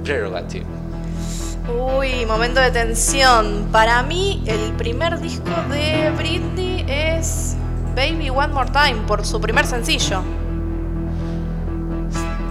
Prerogative. 0.05 0.65
Uy, 1.69 2.25
momento 2.25 2.61
de 2.61 2.71
tensión. 2.71 3.69
Para 3.71 4.03
mí, 4.03 4.43
el 4.47 4.73
primer 4.73 5.21
disco 5.21 5.51
de 5.69 6.11
Britney 6.17 6.87
es 6.89 7.57
Baby 7.95 8.31
One 8.31 8.49
More 8.49 8.71
Time 8.71 9.03
por 9.07 9.27
su 9.27 9.39
primer 9.39 9.67
sencillo. 9.67 10.23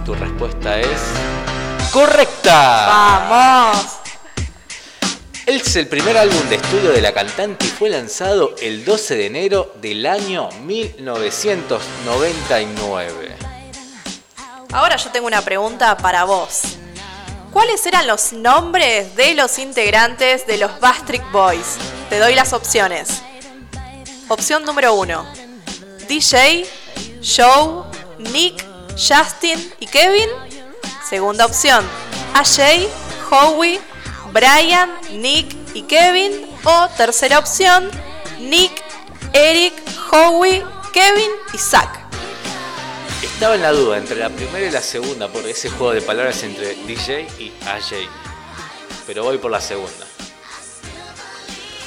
Tu 0.04 0.14
respuesta 0.14 0.78
es 0.78 1.00
correcta. 1.92 2.86
¡Vamos! 2.86 3.98
Es 5.46 5.74
el 5.76 5.86
primer 5.88 6.16
álbum 6.16 6.48
de 6.48 6.54
estudio 6.56 6.90
de 6.92 7.00
la 7.00 7.12
cantante 7.12 7.66
y 7.66 7.70
fue 7.70 7.88
lanzado 7.88 8.54
el 8.60 8.84
12 8.84 9.16
de 9.16 9.26
enero 9.26 9.74
del 9.80 10.06
año 10.06 10.48
1999. 10.62 13.36
Ahora 14.70 14.96
yo 14.96 15.10
tengo 15.10 15.26
una 15.26 15.42
pregunta 15.42 15.96
para 15.96 16.22
vos. 16.24 16.78
¿Cuáles 17.58 17.84
eran 17.86 18.06
los 18.06 18.32
nombres 18.32 19.16
de 19.16 19.34
los 19.34 19.58
integrantes 19.58 20.46
de 20.46 20.58
los 20.58 20.78
Bastric 20.78 21.28
Boys? 21.32 21.76
Te 22.08 22.20
doy 22.20 22.36
las 22.36 22.52
opciones. 22.52 23.20
Opción 24.28 24.64
número 24.64 24.94
1. 24.94 25.26
DJ, 26.06 26.64
Joe, 27.20 27.82
Nick, 28.20 28.64
Justin 28.90 29.74
y 29.80 29.86
Kevin. 29.86 30.28
Segunda 31.10 31.46
opción. 31.46 31.84
AJ, 32.34 32.86
Howie, 33.28 33.80
Brian, 34.32 34.92
Nick 35.14 35.52
y 35.74 35.82
Kevin. 35.82 36.46
O 36.62 36.88
tercera 36.96 37.40
opción. 37.40 37.90
Nick, 38.38 38.84
Eric, 39.32 39.74
Howie, 40.12 40.64
Kevin 40.92 41.32
y 41.52 41.58
Zach. 41.58 42.07
Estaba 43.38 43.54
en 43.54 43.62
la 43.62 43.70
duda 43.70 43.98
entre 43.98 44.16
la 44.16 44.30
primera 44.30 44.66
y 44.66 44.70
la 44.72 44.82
segunda 44.82 45.28
por 45.28 45.46
ese 45.46 45.70
juego 45.70 45.92
de 45.92 46.02
palabras 46.02 46.42
entre 46.42 46.74
DJ 46.74 47.28
y 47.38 47.52
AJ. 47.68 48.08
Pero 49.06 49.22
voy 49.22 49.38
por 49.38 49.52
la 49.52 49.60
segunda. 49.60 50.04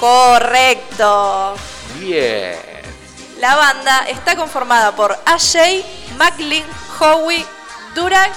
Correcto. 0.00 1.54
Bien. 2.00 2.56
La 3.38 3.54
banda 3.54 4.06
está 4.08 4.34
conformada 4.34 4.96
por 4.96 5.12
AJ, 5.26 5.84
Macklin, 6.16 6.64
Howie, 6.98 7.44
Durag, 7.94 8.32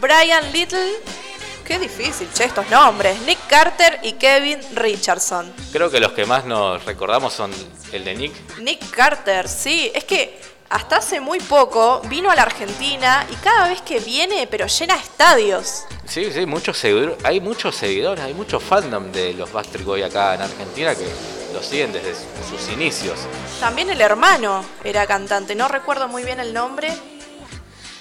Brian 0.00 0.50
Little. 0.50 0.90
Qué 1.66 1.78
difícil, 1.78 2.30
che, 2.32 2.44
estos 2.44 2.66
nombres. 2.70 3.20
Nick 3.26 3.46
Carter 3.46 4.00
y 4.02 4.12
Kevin 4.14 4.58
Richardson. 4.74 5.52
Creo 5.70 5.90
que 5.90 6.00
los 6.00 6.12
que 6.12 6.24
más 6.24 6.46
nos 6.46 6.82
recordamos 6.86 7.34
son 7.34 7.50
el 7.92 8.04
de 8.04 8.14
Nick. 8.14 8.58
Nick 8.60 8.90
Carter, 8.90 9.50
sí. 9.50 9.92
Es 9.94 10.04
que 10.04 10.53
hasta 10.70 10.96
hace 10.96 11.20
muy 11.20 11.38
poco 11.40 12.00
vino 12.08 12.30
a 12.30 12.34
la 12.34 12.42
Argentina 12.42 13.26
y 13.30 13.34
cada 13.36 13.68
vez 13.68 13.80
que 13.82 14.00
viene, 14.00 14.46
pero 14.50 14.66
llena 14.66 14.96
estadios. 14.96 15.84
Sí, 16.06 16.30
sí, 16.32 16.46
muchos 16.46 16.76
seguidores, 16.78 17.16
hay 17.24 17.40
muchos 17.40 17.76
seguidores, 17.76 18.24
hay 18.24 18.34
mucho 18.34 18.60
fandom 18.60 19.10
de 19.12 19.34
los 19.34 19.52
Backstreet 19.52 19.84
Boys 19.86 20.04
acá 20.04 20.34
en 20.34 20.42
Argentina 20.42 20.94
que 20.94 21.06
los 21.52 21.64
siguen 21.64 21.92
desde 21.92 22.14
sus 22.14 22.68
inicios. 22.72 23.18
También 23.60 23.88
el 23.90 24.00
hermano 24.00 24.64
era 24.82 25.06
cantante, 25.06 25.54
no 25.54 25.68
recuerdo 25.68 26.08
muy 26.08 26.24
bien 26.24 26.40
el 26.40 26.52
nombre. 26.52 26.92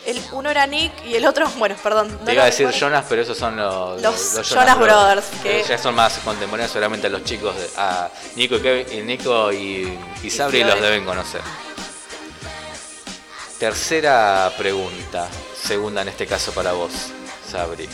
El, 0.05 0.21
uno 0.33 0.49
era 0.49 0.67
Nick 0.67 0.91
y 1.05 1.15
el 1.15 1.25
otro, 1.25 1.47
bueno, 1.57 1.75
perdón. 1.81 2.11
no 2.11 2.17
Te 2.25 2.33
iba 2.33 2.41
lo 2.41 2.41
a 2.41 2.45
decir 2.47 2.65
recuerdo. 2.65 2.87
Jonas, 2.87 3.05
pero 3.07 3.21
esos 3.21 3.37
son 3.37 3.55
los, 3.55 4.01
Los 4.01 4.49
Jonas 4.49 4.77
Brothers, 4.77 5.25
que- 5.41 5.63
Ya 5.63 5.77
son 5.77 5.95
más 5.95 6.17
contemporáneos, 6.25 6.71
seguramente 6.71 7.09
los 7.09 7.23
chicos, 7.23 7.55
de, 7.55 7.69
a 7.77 8.09
Nico 8.35 8.55
y, 8.55 8.59
Kevin- 8.59 9.05
Nico 9.05 9.51
y, 9.53 9.97
y 10.23 10.29
Sabri 10.29 10.63
los 10.63 10.81
deben 10.81 11.05
conocer. 11.05 11.39
Tercera 13.63 14.51
pregunta, 14.57 15.29
segunda 15.55 16.01
en 16.01 16.09
este 16.09 16.27
caso 16.27 16.51
para 16.51 16.73
vos, 16.73 16.91
Sabri. 17.49 17.87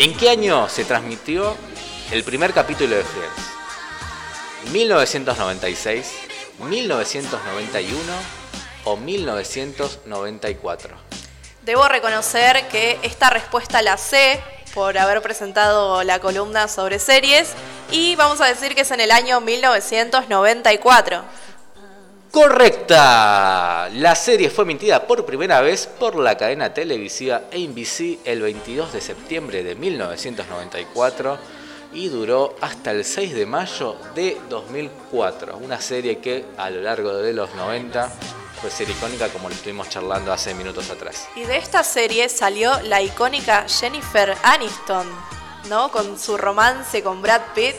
¿En 0.00 0.16
qué 0.16 0.30
año 0.30 0.68
se 0.68 0.84
transmitió 0.84 1.56
el 2.10 2.24
primer 2.24 2.52
capítulo 2.52 2.96
de 2.96 3.04
Friends? 3.04 4.74
¿1996, 4.74 6.06
1991 6.68 8.00
o 8.82 8.96
1994? 8.96 10.96
Debo 11.62 11.86
reconocer 11.86 12.66
que 12.66 12.98
esta 13.04 13.30
respuesta 13.30 13.82
la 13.82 13.96
sé 13.96 14.42
por 14.74 14.98
haber 14.98 15.22
presentado 15.22 16.02
la 16.02 16.18
columna 16.18 16.66
sobre 16.66 16.98
series. 16.98 17.52
Y 17.92 18.16
vamos 18.16 18.40
a 18.40 18.46
decir 18.46 18.74
que 18.74 18.80
es 18.82 18.90
en 18.90 19.00
el 19.00 19.12
año 19.12 19.40
1994. 19.40 21.22
Correcta. 22.30 23.88
La 23.92 24.14
serie 24.14 24.50
fue 24.50 24.62
emitida 24.62 25.04
por 25.04 25.26
primera 25.26 25.60
vez 25.60 25.88
por 25.88 26.14
la 26.14 26.36
cadena 26.36 26.72
televisiva 26.72 27.42
ABC 27.52 28.18
el 28.24 28.42
22 28.42 28.92
de 28.92 29.00
septiembre 29.00 29.64
de 29.64 29.74
1994 29.74 31.38
y 31.92 32.08
duró 32.08 32.54
hasta 32.60 32.92
el 32.92 33.04
6 33.04 33.34
de 33.34 33.46
mayo 33.46 33.96
de 34.14 34.40
2004. 34.48 35.56
Una 35.56 35.80
serie 35.80 36.18
que 36.18 36.44
a 36.56 36.70
lo 36.70 36.82
largo 36.82 37.14
de 37.14 37.32
los 37.32 37.52
90 37.56 38.08
fue 38.60 38.70
ser 38.70 38.88
icónica 38.88 39.28
como 39.30 39.48
lo 39.48 39.54
estuvimos 39.56 39.88
charlando 39.88 40.32
hace 40.32 40.54
minutos 40.54 40.88
atrás. 40.88 41.26
Y 41.34 41.42
de 41.42 41.56
esta 41.56 41.82
serie 41.82 42.28
salió 42.28 42.80
la 42.82 43.02
icónica 43.02 43.66
Jennifer 43.68 44.36
Aniston, 44.44 45.08
¿no? 45.68 45.90
Con 45.90 46.16
su 46.16 46.36
romance 46.36 47.02
con 47.02 47.22
Brad 47.22 47.42
Pitt. 47.56 47.74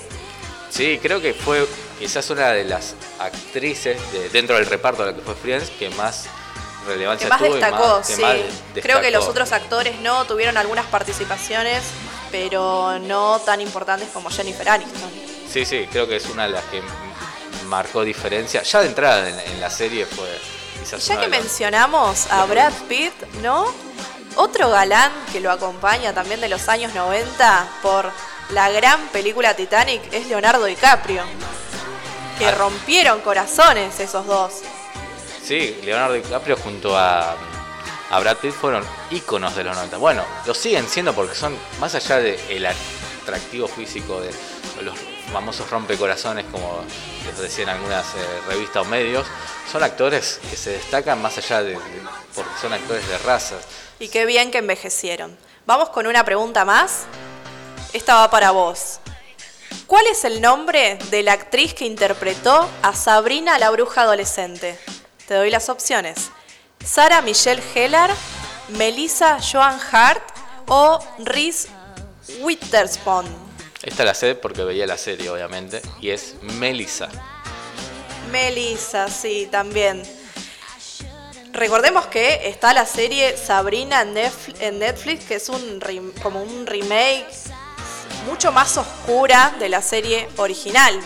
Sí, 0.70 1.00
creo 1.02 1.22
que 1.22 1.34
fue 1.34 1.66
quizás 2.02 2.30
una 2.32 2.50
de 2.50 2.64
las 2.66 2.96
actrices 3.20 3.98
de- 4.12 4.30
dentro 4.30 4.56
del 4.56 4.66
reparto 4.66 5.06
de 5.06 5.12
lo 5.12 5.18
que 5.18 5.24
fue 5.24 5.36
Friends 5.36 5.70
que 5.72 5.90
más 5.92 6.26
relevancia 6.88 7.26
Que 7.26 7.30
más 7.30 7.40
tuvo 7.40 7.50
y 7.58 7.60
destacó, 7.60 8.02
que 8.02 8.16
sí. 8.16 8.82
Creo 8.82 9.02
que 9.02 9.12
los 9.12 9.28
otros 9.28 9.52
actores 9.52 10.00
no 10.00 10.26
tuvieron 10.26 10.58
algunas 10.58 10.86
participaciones, 10.88 11.84
pero 12.32 12.98
no 13.00 13.40
tan 13.46 13.62
importantes 13.62 14.10
como 14.14 14.30
Jennifer 14.30 14.68
Aniston. 14.68 15.12
Sí, 15.52 15.66
sí, 15.66 15.88
creo 15.92 16.08
que 16.08 16.16
es 16.16 16.26
una 16.26 16.44
de 16.44 16.54
las 16.54 16.64
que 16.66 16.82
marcó 17.66 18.04
diferencia. 18.04 18.64
Ya 18.64 18.80
de 18.82 18.88
entrada 18.88 19.30
en, 19.30 19.40
en 19.40 19.62
la 19.62 19.70
serie 19.70 20.06
fue 20.06 20.28
quizás 20.80 21.06
Ya 21.06 21.20
que 21.20 21.28
mencionamos 21.28 22.26
a 22.32 22.46
Brad 22.46 22.74
Pitt, 22.90 23.14
¿no? 23.44 23.66
Otro 24.38 24.70
galán 24.70 25.12
que 25.32 25.40
lo 25.40 25.52
acompaña 25.52 26.14
también 26.14 26.42
de 26.42 26.50
los 26.50 26.68
años 26.70 26.94
90 26.96 27.68
por 27.84 28.10
la 28.52 28.70
gran 28.72 29.08
película 29.10 29.54
Titanic 29.56 30.02
es 30.12 30.26
Leonardo 30.28 30.66
DiCaprio. 30.66 31.24
Que 32.42 32.48
Ah. 32.48 32.56
rompieron 32.56 33.22
corazones 33.22 34.00
esos 34.00 34.26
dos. 34.26 34.54
Sí, 35.46 35.80
Leonardo 35.84 36.16
DiCaprio 36.16 36.56
junto 36.58 36.98
a, 36.98 37.36
a 38.10 38.20
Brad 38.20 38.38
Pitt 38.38 38.52
fueron 38.54 38.84
íconos 39.12 39.56
de 39.56 39.64
los 39.64 39.76
90. 39.76 39.98
Bueno, 39.98 40.24
lo 40.46 40.54
siguen 40.56 40.88
siendo 40.88 41.14
porque 41.14 41.36
son, 41.36 41.56
más 41.80 41.94
allá 41.94 42.18
del 42.18 42.66
atractivo 42.66 43.68
físico 43.68 44.20
de 44.22 44.32
los 44.82 44.96
famosos 45.32 45.70
rompecorazones, 45.70 46.46
como 46.52 46.84
les 47.28 47.38
decían 47.38 47.70
algunas 47.70 48.06
eh, 48.16 48.42
revistas 48.48 48.82
o 48.82 48.86
medios, 48.86 49.28
son 49.72 49.84
actores 49.84 50.40
que 50.50 50.58
se 50.58 50.72
destacan 50.72 51.22
más 51.22 51.38
allá 51.38 51.62
de, 51.62 51.74
de- 51.74 51.80
porque 52.34 52.50
son 52.60 52.74
actores 52.74 53.08
de 53.08 53.18
raza. 53.20 53.56
Y 54.00 54.10
qué 54.10 54.26
bien 54.26 54.50
que 54.50 54.58
envejecieron. 54.58 55.38
Vamos 55.68 55.90
con 55.90 56.08
una 56.08 56.24
pregunta 56.26 56.66
más. 56.66 57.04
Esta 57.94 58.16
va 58.16 58.30
para 58.32 58.50
vos. 58.52 59.00
¿Cuál 59.92 60.08
es 60.08 60.24
el 60.24 60.40
nombre 60.40 60.98
de 61.10 61.22
la 61.22 61.34
actriz 61.34 61.74
que 61.74 61.84
interpretó 61.84 62.70
a 62.82 62.96
Sabrina 62.96 63.60
la 63.60 63.70
bruja 63.72 64.04
adolescente? 64.04 64.80
Te 65.28 65.34
doy 65.34 65.50
las 65.52 65.68
opciones. 65.68 66.32
Sara 66.82 67.22
Michelle 67.22 67.62
Gellar, 67.62 68.10
Melissa 68.70 69.38
Joan 69.42 69.78
Hart 69.92 70.24
o 70.68 70.98
Reese 71.20 71.68
Witherspoon. 72.40 73.26
Esta 73.84 74.06
la 74.06 74.14
sé 74.14 74.34
porque 74.36 74.64
veía 74.64 74.88
la 74.88 74.98
serie, 74.98 75.30
obviamente, 75.30 75.82
y 76.00 76.12
es 76.12 76.36
Melissa. 76.42 77.10
Melissa, 78.32 79.10
sí, 79.10 79.50
también. 79.52 80.04
Recordemos 81.52 82.06
que 82.06 82.48
está 82.48 82.74
la 82.74 82.86
serie 82.86 83.36
Sabrina 83.36 84.04
en 84.04 84.16
Netf- 84.16 84.56
en 84.62 84.80
Netflix, 84.80 85.26
que 85.26 85.36
es 85.36 85.50
un 85.50 85.82
como 86.24 86.42
un 86.42 86.66
remake 86.66 87.28
mucho 88.26 88.52
más 88.52 88.78
oscura 88.78 89.56
de 89.60 89.70
la 89.70 89.82
serie 89.82 90.28
original. 90.38 91.00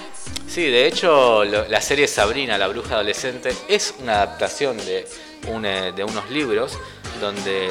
Sí, 0.47 0.63
de 0.69 0.87
hecho, 0.87 1.43
la 1.43 1.81
serie 1.81 2.07
Sabrina, 2.07 2.57
la 2.57 2.67
bruja 2.67 2.95
adolescente, 2.95 3.55
es 3.67 3.93
una 3.99 4.13
adaptación 4.13 4.77
de, 4.77 5.07
eh, 5.47 6.03
unos 6.03 6.29
libros 6.29 6.77
donde 7.19 7.69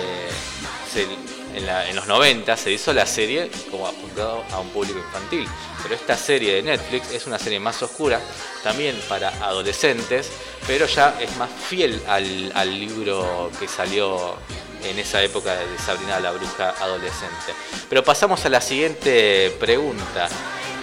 en, 1.54 1.96
los 1.96 2.06
90 2.06 2.56
se 2.56 2.72
hizo 2.72 2.92
la 2.92 3.06
serie 3.06 3.50
como 3.70 3.86
apuntado 3.86 4.44
a 4.50 4.60
un 4.60 4.68
público 4.70 4.98
infantil. 4.98 5.46
Pero 5.82 5.94
esta 5.94 6.16
serie 6.16 6.54
de 6.54 6.62
Netflix 6.62 7.12
es 7.12 7.26
una 7.26 7.38
serie 7.38 7.60
más 7.60 7.82
oscura, 7.82 8.20
también 8.62 8.96
para 9.08 9.28
adolescentes, 9.44 10.30
pero 10.66 10.86
ya 10.86 11.16
es 11.20 11.36
más 11.36 11.50
fiel 11.50 12.02
al 12.06 12.80
libro 12.80 13.50
que 13.58 13.68
salió 13.68 14.36
en 14.84 14.98
esa 14.98 15.22
época 15.22 15.54
de 15.54 15.78
Sabrina 15.78 16.20
la 16.20 16.32
bruja 16.32 16.74
adolescente. 16.80 17.54
Pero 17.88 18.04
pasamos 18.04 18.44
a 18.44 18.48
la 18.48 18.60
siguiente 18.60 19.54
pregunta. 19.58 20.28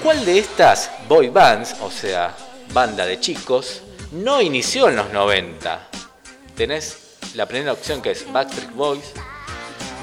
¿Cuál 0.04 0.26
de 0.26 0.39
estas 0.39 0.89
boy 1.08 1.30
bands, 1.30 1.76
o 1.82 1.91
sea, 1.91 2.36
banda 2.74 3.06
de 3.06 3.20
chicos, 3.20 3.82
no 4.12 4.41
inició 4.41 4.89
en 4.89 4.95
los 4.95 5.12
90? 5.12 5.88
Tenés 6.56 6.97
la 7.36 7.45
primera 7.45 7.74
opción 7.74 8.02
que 8.02 8.12
es 8.12 8.32
Backstreet 8.32 8.72
Boys, 8.72 9.12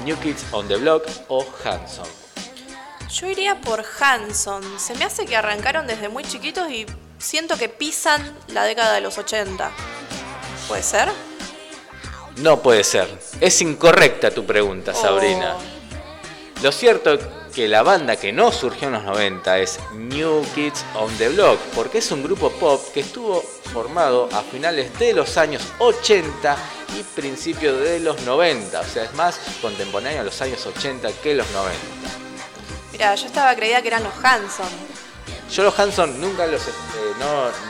New 0.05 0.17
Kids 0.19 0.45
on 0.51 0.67
the 0.67 0.77
Block 0.77 1.05
o 1.27 1.45
Hanson. 1.63 2.07
Yo 3.11 3.27
iría 3.27 3.59
por 3.59 3.83
Hanson. 3.99 4.63
Se 4.79 4.93
me 4.95 5.05
hace 5.05 5.25
que 5.25 5.35
arrancaron 5.35 5.87
desde 5.87 6.09
muy 6.09 6.23
chiquitos 6.23 6.69
y 6.71 6.85
siento 7.17 7.57
que 7.57 7.67
pisan 7.69 8.35
la 8.47 8.63
década 8.63 8.93
de 8.93 9.01
los 9.01 9.17
80. 9.17 9.71
¿Puede 10.67 10.83
ser? 10.83 11.09
No 12.41 12.61
puede 12.61 12.83
ser. 12.83 13.07
Es 13.41 13.61
incorrecta 13.61 14.31
tu 14.31 14.45
pregunta, 14.45 14.93
Sabrina. 14.93 15.55
Lo 16.61 16.71
cierto 16.71 17.13
es 17.13 17.21
que 17.53 17.67
la 17.67 17.83
banda 17.83 18.15
que 18.15 18.31
no 18.31 18.51
surgió 18.51 18.87
en 18.87 18.93
los 18.93 19.03
90 19.03 19.59
es 19.59 19.79
New 19.93 20.45
Kids 20.53 20.85
on 20.95 21.15
the 21.17 21.29
Block, 21.29 21.57
porque 21.75 21.97
es 21.97 22.11
un 22.11 22.23
grupo 22.23 22.51
pop 22.51 22.81
que 22.93 23.01
estuvo 23.01 23.41
formado 23.73 24.29
a 24.33 24.41
finales 24.41 24.97
de 24.99 25.13
los 25.13 25.37
años 25.37 25.63
80 25.79 26.57
y 26.97 27.03
principios 27.03 27.81
de 27.81 27.99
los 27.99 28.21
90. 28.21 28.79
O 28.79 28.83
sea, 28.83 29.03
es 29.03 29.13
más 29.15 29.39
contemporáneo 29.61 30.21
a 30.21 30.23
los 30.23 30.41
años 30.41 30.65
80 30.65 31.09
que 31.23 31.33
los 31.33 31.49
90. 31.51 31.77
Mira, 32.91 33.15
yo 33.15 33.27
estaba 33.27 33.55
creída 33.55 33.81
que 33.81 33.87
eran 33.87 34.03
los 34.03 34.13
Hanson. 34.23 34.67
Yo 35.51 35.63
los 35.63 35.77
Hanson 35.79 36.19
nunca 36.21 36.45
los... 36.45 36.61
eh, 36.67 36.71
no, 37.19 37.68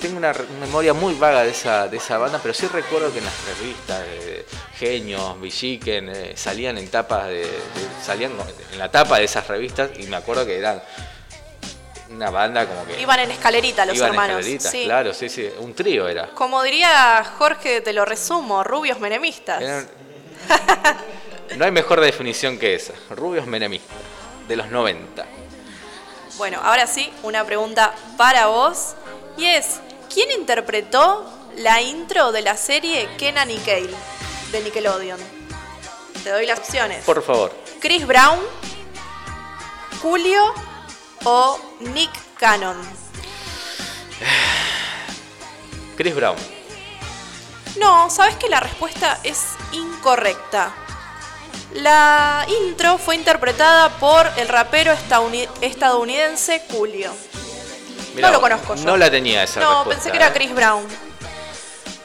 tengo 0.00 0.16
una 0.16 0.32
memoria 0.58 0.92
muy 0.94 1.14
vaga 1.14 1.42
de 1.42 1.50
esa, 1.50 1.86
de 1.88 1.96
esa 1.98 2.18
banda, 2.18 2.38
pero 2.42 2.54
sí 2.54 2.66
recuerdo 2.68 3.12
que 3.12 3.18
en 3.18 3.24
las 3.26 3.34
revistas 3.46 4.00
de 4.00 4.46
Genios, 4.78 5.40
Villiquen, 5.40 6.08
eh, 6.08 6.32
salían 6.36 6.78
en 6.78 6.88
tapas 6.88 7.26
de, 7.28 7.34
de- 7.42 8.04
salían 8.04 8.32
en 8.72 8.78
la 8.78 8.90
tapa 8.90 9.18
de 9.18 9.24
esas 9.24 9.46
revistas 9.46 9.90
y 9.98 10.04
me 10.04 10.16
acuerdo 10.16 10.46
que 10.46 10.58
eran 10.58 10.82
una 12.10 12.30
banda 12.30 12.66
como 12.66 12.84
que... 12.86 13.00
Iban 13.00 13.20
en 13.20 13.30
escalerita 13.30 13.84
los 13.86 13.94
iban 13.96 14.08
en 14.08 14.14
hermanos. 14.14 14.36
escaleritas, 14.38 14.72
sí. 14.72 14.84
Claro, 14.84 15.14
sí, 15.14 15.28
sí, 15.28 15.48
un 15.58 15.74
trío 15.74 16.08
era. 16.08 16.30
Como 16.30 16.62
diría 16.62 17.24
Jorge, 17.38 17.80
te 17.82 17.92
lo 17.92 18.04
resumo, 18.04 18.64
rubios 18.64 18.98
menemistas. 19.00 19.62
Eran- 19.62 19.88
No 21.56 21.64
hay 21.64 21.72
mejor 21.72 22.00
definición 22.00 22.58
que 22.58 22.74
esa. 22.76 22.92
Rubios 23.10 23.44
menemistas, 23.46 23.96
de 24.48 24.56
los 24.56 24.68
90. 24.68 25.26
Bueno, 26.38 26.60
ahora 26.62 26.86
sí, 26.86 27.12
una 27.24 27.44
pregunta 27.44 27.92
para 28.16 28.46
vos. 28.46 28.94
Y 29.36 29.46
es, 29.46 29.80
¿quién 30.12 30.30
interpretó 30.38 31.24
la 31.56 31.80
intro 31.80 32.32
de 32.32 32.42
la 32.42 32.56
serie 32.56 33.08
Kenan 33.16 33.50
y 33.50 33.58
de 33.58 34.60
Nickelodeon? 34.62 35.18
Te 36.24 36.30
doy 36.30 36.46
las 36.46 36.58
opciones. 36.58 37.04
Por 37.04 37.22
favor. 37.22 37.54
Chris 37.80 38.06
Brown, 38.06 38.38
Julio 40.02 40.52
o 41.24 41.58
Nick 41.80 42.10
Cannon. 42.38 42.76
Chris 45.96 46.14
Brown. 46.14 46.36
No, 47.78 48.10
sabes 48.10 48.36
que 48.36 48.48
la 48.48 48.60
respuesta 48.60 49.18
es 49.22 49.38
incorrecta. 49.72 50.72
La 51.74 52.44
intro 52.66 52.98
fue 52.98 53.14
interpretada 53.14 53.90
por 53.98 54.26
el 54.36 54.48
rapero 54.48 54.92
estadouni- 54.92 55.48
estadounidense 55.60 56.62
Julio. 56.70 57.12
Mirá 58.14 58.28
no 58.28 58.34
lo 58.34 58.40
conozco 58.40 58.74
yo. 58.74 58.84
No 58.84 58.96
la 58.96 59.10
tenía 59.10 59.42
esa 59.44 59.60
No, 59.60 59.84
respuesta. 59.84 59.90
pensé 59.94 60.10
que 60.10 60.16
era 60.16 60.28
¿eh? 60.28 60.32
Chris 60.34 60.54
Brown. 60.54 60.86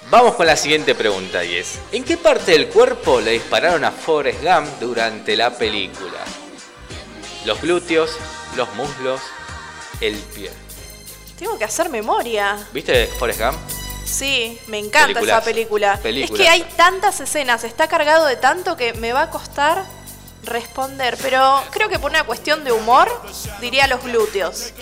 Vamos 0.09 0.35
con 0.35 0.45
la 0.45 0.55
siguiente 0.55 0.93
pregunta 0.93 1.43
y 1.43 1.55
es, 1.55 1.79
¿en 1.91 2.03
qué 2.03 2.15
parte 2.17 2.51
del 2.51 2.67
cuerpo 2.67 3.19
le 3.19 3.31
dispararon 3.31 3.83
a 3.83 3.91
Forrest 3.91 4.41
Gump 4.43 4.67
durante 4.79 5.35
la 5.35 5.49
película? 5.57 6.19
Los 7.43 7.59
glúteos, 7.61 8.11
los 8.55 8.71
muslos, 8.75 9.19
el 10.01 10.15
pie. 10.15 10.51
Tengo 11.39 11.57
que 11.57 11.65
hacer 11.65 11.89
memoria. 11.89 12.55
¿Viste 12.71 13.07
Forrest 13.19 13.41
Gump? 13.41 13.57
Sí, 14.05 14.59
me 14.67 14.77
encanta 14.77 15.19
esa 15.19 15.41
película. 15.41 15.99
Es 16.03 16.31
que 16.31 16.47
hay 16.47 16.61
tantas 16.77 17.19
escenas, 17.19 17.63
está 17.63 17.87
cargado 17.87 18.27
de 18.27 18.35
tanto 18.35 18.77
que 18.77 18.93
me 18.93 19.11
va 19.11 19.23
a 19.23 19.29
costar 19.31 19.83
responder, 20.43 21.17
pero 21.21 21.63
creo 21.71 21.89
que 21.89 21.97
por 21.97 22.11
una 22.11 22.23
cuestión 22.23 22.63
de 22.63 22.71
humor 22.71 23.09
diría 23.59 23.87
los 23.87 24.03
glúteos. 24.03 24.73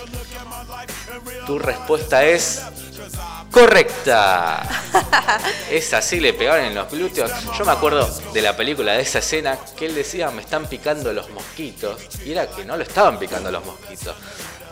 Tu 1.46 1.58
respuesta 1.58 2.24
es 2.24 2.62
Correcta. 3.54 4.68
Esa 5.70 6.02
sí 6.02 6.18
le 6.18 6.32
pegaban 6.32 6.64
en 6.64 6.74
los 6.74 6.90
glúteos. 6.90 7.30
Yo 7.56 7.64
me 7.64 7.70
acuerdo 7.70 8.08
de 8.32 8.42
la 8.42 8.56
película, 8.56 8.94
de 8.94 9.02
esa 9.02 9.20
escena, 9.20 9.56
que 9.76 9.86
él 9.86 9.94
decía, 9.94 10.28
me 10.32 10.42
están 10.42 10.66
picando 10.66 11.12
los 11.12 11.30
mosquitos. 11.30 12.00
Y 12.24 12.32
era 12.32 12.48
que 12.48 12.64
no 12.64 12.76
lo 12.76 12.82
estaban 12.82 13.16
picando 13.16 13.52
los 13.52 13.64
mosquitos. 13.64 14.16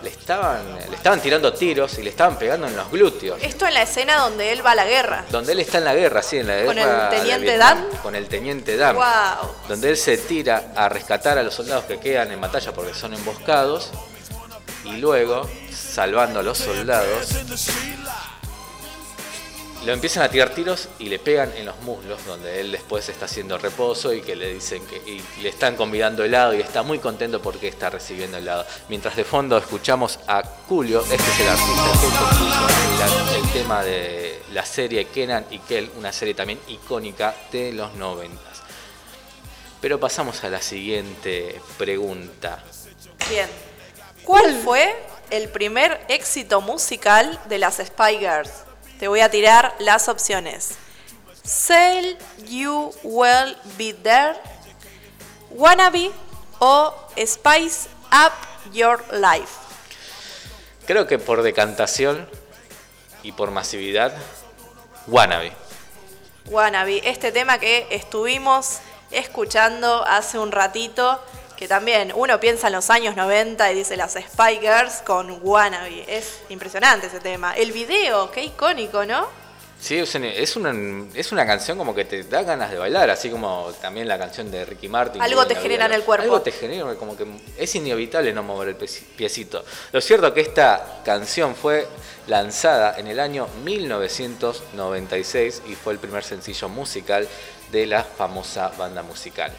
Le 0.03 0.11
estaban, 0.11 0.75
le 0.91 0.97
estaban 0.97 1.21
tirando 1.21 1.53
tiros 1.53 1.97
y 1.99 2.03
le 2.03 2.11
estaban 2.11 2.37
pegando 2.37 2.67
en 2.67 2.75
los 2.75 2.91
glúteos. 2.91 3.39
Esto 3.41 3.69
en 3.69 3.75
la 3.75 3.83
escena 3.83 4.17
donde 4.17 4.51
él 4.51 4.67
va 4.67 4.73
a 4.73 4.75
la 4.75 4.85
guerra. 4.85 5.27
Donde 5.31 5.53
él 5.53 5.61
está 5.61 5.79
en 5.79 5.85
la 5.85 5.95
guerra, 5.95 6.21
sí, 6.21 6.39
en 6.39 6.49
la 6.49 6.57
guerra. 6.57 6.67
¿Con 6.67 6.79
el 6.79 7.21
teniente 7.21 7.57
Dan? 7.57 7.89
Con 8.03 8.15
el 8.17 8.29
teniente 8.29 8.77
Dan. 8.77 8.97
Wow. 8.97 9.55
Donde 9.69 9.91
él 9.91 9.97
se 9.97 10.17
tira 10.19 10.73
a 10.75 10.89
rescatar 10.89 11.39
a 11.39 11.45
los 11.45 11.55
soldados 11.55 11.85
que 11.85 12.01
quedan 12.01 12.33
en 12.33 12.41
batalla 12.41 12.73
porque 12.73 12.95
son 12.95 13.15
emboscados. 13.15 13.93
Y 14.85 14.97
luego, 14.99 15.49
salvando 15.73 16.41
a 16.41 16.43
los 16.43 16.59
soldados, 16.59 17.29
lo 19.85 19.93
empiezan 19.93 20.23
a 20.23 20.29
tirar 20.29 20.51
tiros 20.55 20.89
y 21.01 21.07
le 21.07 21.19
pegan 21.19 21.53
en 21.57 21.67
los 21.67 21.77
muslos, 21.81 22.25
donde 22.25 22.61
él 22.61 22.71
después 22.71 23.09
está 23.09 23.25
haciendo 23.25 23.59
reposo 23.59 24.13
y 24.13 24.21
que 24.23 24.37
le 24.37 24.55
dicen 24.55 24.87
que 24.87 24.97
y 24.99 25.21
le 25.43 25.49
están 25.49 25.75
convidando 25.77 26.23
helado 26.23 26.55
y 26.55 26.61
está 26.61 26.85
muy 26.85 27.01
contento 27.01 27.43
porque 27.43 27.67
está 27.67 27.91
recibiendo 27.91 28.37
helado. 28.39 28.65
Mientras 28.89 29.17
de 29.17 29.25
fondo 29.25 29.57
escuchamos 29.59 30.21
a 30.29 30.43
Julio, 30.69 31.01
este 31.03 31.17
es 31.17 31.41
el 31.41 31.49
artista 31.49 31.93
que 31.93 31.99
compuso 31.99 32.67
la- 33.01 33.37
el 33.37 33.53
tema 33.53 33.83
de 33.83 34.43
la 34.53 34.65
serie 34.65 35.07
Kenan 35.07 35.47
y 35.51 35.59
Kel, 35.59 35.91
una 35.99 36.13
serie 36.13 36.35
también 36.35 36.61
icónica 36.69 37.35
de 37.51 37.73
los 37.73 37.93
90. 37.95 38.41
Pero 39.81 39.99
pasamos 39.99 40.45
a 40.45 40.49
la 40.49 40.63
siguiente 40.63 41.61
pregunta. 41.77 42.63
Bien. 43.29 43.49
¿Cuál 44.25 44.61
fue 44.63 44.95
el 45.31 45.49
primer 45.49 46.01
éxito 46.09 46.61
musical 46.61 47.41
de 47.47 47.59
las 47.59 47.79
Spy 47.79 48.19
Girls? 48.19 48.51
Te 49.01 49.09
voy 49.09 49.21
a 49.21 49.31
tirar 49.31 49.75
las 49.81 50.09
opciones. 50.09 50.77
Sail 51.43 52.17
You 52.47 52.93
Will 53.03 53.57
Be 53.77 53.95
There, 53.95 54.37
Wannabe 55.51 56.13
o 56.61 56.95
Spice 57.17 57.89
Up 58.13 58.73
Your 58.73 59.05
Life. 59.13 59.53
Creo 60.87 61.09
que 61.09 61.19
por 61.19 61.43
decantación 61.43 62.29
y 63.25 63.33
por 63.33 63.51
masividad, 63.51 64.13
Wannabe. 65.09 65.53
Wannabe, 66.47 67.03
este 67.09 67.33
tema 67.33 67.59
que 67.59 67.89
estuvimos 67.91 68.79
escuchando 69.11 70.05
hace 70.07 70.39
un 70.39 70.53
ratito, 70.53 71.21
que 71.63 71.69
también 71.69 72.13
uno 72.17 72.41
piensa 72.41 72.67
en 72.67 72.73
los 72.73 72.91
años 72.91 73.15
90 73.15 73.71
y 73.71 73.77
dice 73.77 73.97
las 73.97 74.15
Spy 74.15 74.59
Girls 74.61 74.95
con 75.07 75.39
Wannabe. 75.43 76.05
Es 76.09 76.41
impresionante 76.49 77.07
ese 77.07 77.21
tema. 77.21 77.55
El 77.55 77.71
video, 77.71 78.33
qué 78.33 78.43
icónico, 78.43 79.05
¿no? 79.05 79.29
Sí, 79.79 79.97
es 79.97 80.13
una, 80.17 80.29
es 81.15 81.31
una, 81.31 81.47
canción 81.47 81.79
como 81.79 81.95
que 81.95 82.05
te 82.05 82.25
da 82.25 82.43
ganas 82.43 82.73
de 82.73 82.79
bailar, 82.79 83.11
así 83.11 83.31
como 83.31 83.71
también 83.81 84.09
la 84.09 84.19
canción 84.19 84.51
de 84.51 84.65
Ricky 84.65 84.89
Martin. 84.89 85.23
Algo 85.23 85.47
te 85.47 85.55
genera 85.55 85.87
en 85.87 85.93
el 85.93 86.03
cuerpo. 86.03 86.25
Algo 86.25 86.43
te 86.43 86.51
genera, 86.51 86.97
como 86.97 87.17
que 87.17 87.29
es 87.57 87.73
inevitable 87.77 88.33
no 88.33 88.43
mover 88.43 88.71
el 88.71 88.77
pie- 88.77 89.05
piecito. 89.17 89.65
Lo 89.93 90.01
cierto 90.01 90.27
es 90.27 90.33
que 90.33 90.41
esta 90.41 91.03
canción 91.05 91.55
fue 91.55 91.87
lanzada 92.27 92.99
en 92.99 93.07
el 93.07 93.21
año 93.21 93.47
1996 93.63 95.63
y 95.69 95.77
fue 95.77 95.93
el 95.93 96.01
primer 96.01 96.25
sencillo 96.25 96.69
musical 96.69 97.29
de 97.71 97.87
la 97.87 98.03
famosa 98.03 98.73
banda 98.77 99.05
musical. 99.05 99.53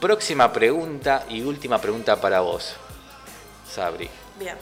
Próxima 0.00 0.52
pregunta 0.52 1.24
y 1.28 1.42
última 1.42 1.80
pregunta 1.80 2.20
para 2.20 2.40
vos, 2.40 2.74
Sabri. 3.72 4.08
Bien. 4.38 4.56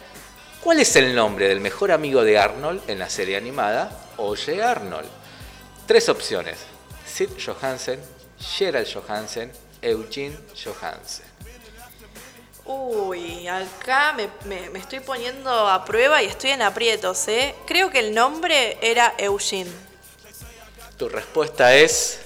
¿Cuál 0.62 0.80
es 0.80 0.94
el 0.96 1.14
nombre 1.14 1.48
del 1.48 1.60
mejor 1.60 1.90
amigo 1.92 2.22
de 2.22 2.38
Arnold 2.38 2.82
en 2.88 2.98
la 2.98 3.10
serie 3.10 3.36
animada 3.36 3.90
Oye 4.16 4.62
Arnold? 4.62 5.08
Tres 5.86 6.08
opciones. 6.08 6.56
Sid 7.06 7.30
Johansen, 7.44 8.00
Gerald 8.40 8.86
Johansen, 8.92 9.52
Eugene 9.82 10.38
Johansen. 10.64 11.26
Uy, 12.64 13.46
acá 13.46 14.14
me, 14.16 14.30
me- 14.46 14.70
me 14.70 14.78
estoy 14.78 15.00
poniendo 15.00 15.50
a 15.68 15.84
prueba 15.84 16.22
y 16.22 16.26
estoy 16.26 16.50
en 16.50 16.62
aprietos, 16.62 17.28
¿eh? 17.28 17.54
Creo 17.66 17.90
que 17.90 17.98
el 17.98 18.14
nombre 18.14 18.78
era 18.80 19.14
Eugene. 19.18 19.70
Tu 20.96 21.08
respuesta 21.10 21.74
es 21.74 22.20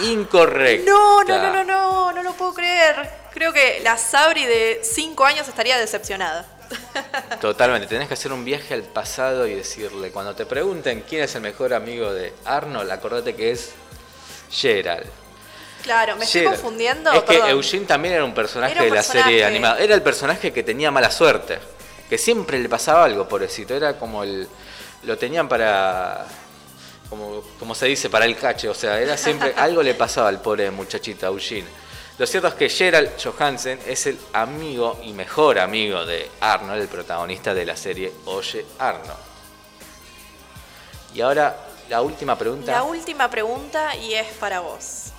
incorrecta. 0.00 0.90
No, 0.90 1.22
no, 1.24 1.38
no, 1.38 1.52
no, 1.52 1.64
no, 1.64 2.12
no 2.12 2.22
lo 2.22 2.32
puedo 2.32 2.54
creer. 2.54 3.10
Creo 3.32 3.52
que 3.52 3.80
la 3.82 3.98
Sabri 3.98 4.44
de 4.44 4.80
5 4.82 5.24
años 5.24 5.48
estaría 5.48 5.78
decepcionada. 5.78 6.46
Totalmente, 7.40 7.86
tenés 7.86 8.08
que 8.08 8.14
hacer 8.14 8.32
un 8.32 8.44
viaje 8.44 8.74
al 8.74 8.82
pasado 8.82 9.46
y 9.46 9.54
decirle, 9.54 10.10
cuando 10.10 10.34
te 10.34 10.46
pregunten 10.46 11.04
quién 11.08 11.22
es 11.22 11.34
el 11.34 11.42
mejor 11.42 11.72
amigo 11.74 12.12
de 12.12 12.32
Arnold, 12.44 12.90
acordate 12.90 13.36
que 13.36 13.52
es 13.52 13.72
Gerald. 14.50 15.06
Claro, 15.82 16.16
me 16.16 16.24
estoy 16.24 16.44
confundiendo. 16.44 17.12
Es 17.12 17.22
que. 17.22 17.36
Eugene 17.36 17.86
también 17.86 18.14
era 18.14 18.24
un 18.24 18.34
personaje 18.34 18.72
Era 18.72 18.82
un 18.82 18.88
de 18.88 18.94
la 18.94 19.02
personaje. 19.02 19.28
serie 19.30 19.44
animada. 19.44 19.78
Era 19.78 19.94
el 19.94 20.02
personaje 20.02 20.52
que 20.52 20.64
tenía 20.64 20.90
mala 20.90 21.12
suerte. 21.12 21.60
Que 22.08 22.18
siempre 22.18 22.58
le 22.58 22.68
pasaba 22.68 23.04
algo, 23.04 23.28
pobrecito. 23.28 23.74
Era 23.74 23.96
como 23.96 24.24
el. 24.24 24.48
Lo 25.04 25.16
tenían 25.16 25.48
para. 25.48 26.26
Como, 27.08 27.42
como 27.58 27.74
se 27.74 27.86
dice, 27.86 28.10
para 28.10 28.24
el 28.24 28.36
cache. 28.36 28.68
O 28.68 28.74
sea, 28.74 29.00
era 29.00 29.16
siempre. 29.16 29.54
algo 29.56 29.82
le 29.82 29.94
pasaba 29.94 30.28
al 30.28 30.40
pobre 30.40 30.70
muchachito, 30.70 31.26
Eugene. 31.26 31.68
Lo 32.18 32.26
cierto 32.26 32.48
es 32.48 32.54
que 32.54 32.68
Gerald 32.70 33.10
Johansen 33.22 33.78
es 33.86 34.06
el 34.06 34.18
amigo 34.32 34.98
y 35.02 35.12
mejor 35.12 35.58
amigo 35.58 36.06
de 36.06 36.30
Arnold, 36.40 36.80
el 36.80 36.88
protagonista 36.88 37.52
de 37.52 37.66
la 37.66 37.76
serie 37.76 38.10
Oye 38.24 38.64
Arnold. 38.78 39.18
Y 41.14 41.20
ahora 41.20 41.56
la 41.90 42.00
última 42.00 42.36
pregunta. 42.36 42.72
La 42.72 42.84
última 42.84 43.28
pregunta 43.28 43.94
y 43.96 44.14
es 44.14 44.28
para 44.34 44.60
vos. 44.60 45.12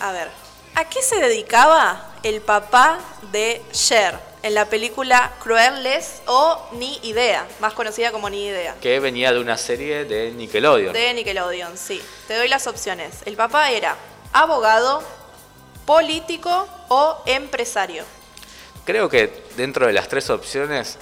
A 0.00 0.10
ver, 0.10 0.28
¿a 0.74 0.84
qué 0.88 1.02
se 1.02 1.16
dedicaba 1.16 2.14
el 2.24 2.40
papá 2.40 2.98
de 3.30 3.62
Cher 3.70 4.33
en 4.44 4.52
la 4.52 4.66
película 4.68 5.32
Crueles 5.42 6.20
o 6.26 6.68
Ni 6.72 6.98
Idea, 7.02 7.48
más 7.60 7.72
conocida 7.72 8.12
como 8.12 8.28
Ni 8.28 8.44
Idea? 8.44 8.76
que 8.78 9.00
venía 9.00 9.32
de 9.32 9.40
una 9.40 9.56
serie 9.56 10.04
de 10.04 10.32
Nickelodeon. 10.32 10.92
De 10.92 11.14
Nickelodeon, 11.14 11.78
sí. 11.78 12.00
Te 12.28 12.36
doy 12.36 12.48
las 12.48 12.66
opciones. 12.66 13.22
El 13.24 13.36
papá 13.36 13.70
era 13.70 13.96
abogado, 14.34 15.02
político 15.86 16.68
o 16.88 17.22
empresario. 17.24 18.04
Creo 18.84 19.08
que 19.08 19.44
dentro 19.56 19.86
de 19.86 19.94
las 19.94 20.08
tres 20.08 20.28
opciones, 20.28 20.98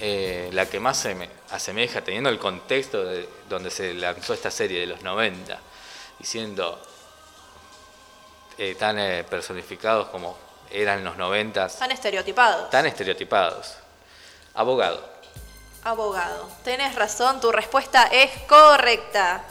eh, 0.00 0.48
la 0.54 0.64
que 0.64 0.80
más 0.80 0.96
se 0.96 1.14
me 1.14 1.28
asemeja, 1.50 2.02
teniendo 2.02 2.30
el 2.30 2.38
contexto 2.38 3.04
de 3.04 3.28
donde 3.50 3.70
se 3.70 3.92
lanzó 3.92 4.32
esta 4.32 4.50
serie 4.50 4.80
de 4.80 4.86
los 4.86 5.02
90, 5.02 5.60
y 6.20 6.24
siendo 6.24 6.80
eh, 8.56 8.74
tan 8.76 8.98
eh, 8.98 9.24
personificados 9.28 10.08
como 10.08 10.45
eran 10.76 11.02
los 11.04 11.16
90, 11.16 11.68
Tan 11.68 11.90
estereotipados. 11.90 12.70
tan 12.70 12.84
estereotipados. 12.86 13.74
Abogado. 14.54 15.02
Abogado. 15.84 16.48
Tenés 16.64 16.94
razón, 16.94 17.40
tu 17.40 17.50
respuesta 17.52 18.04
es 18.12 18.30
correcta. 18.48 19.42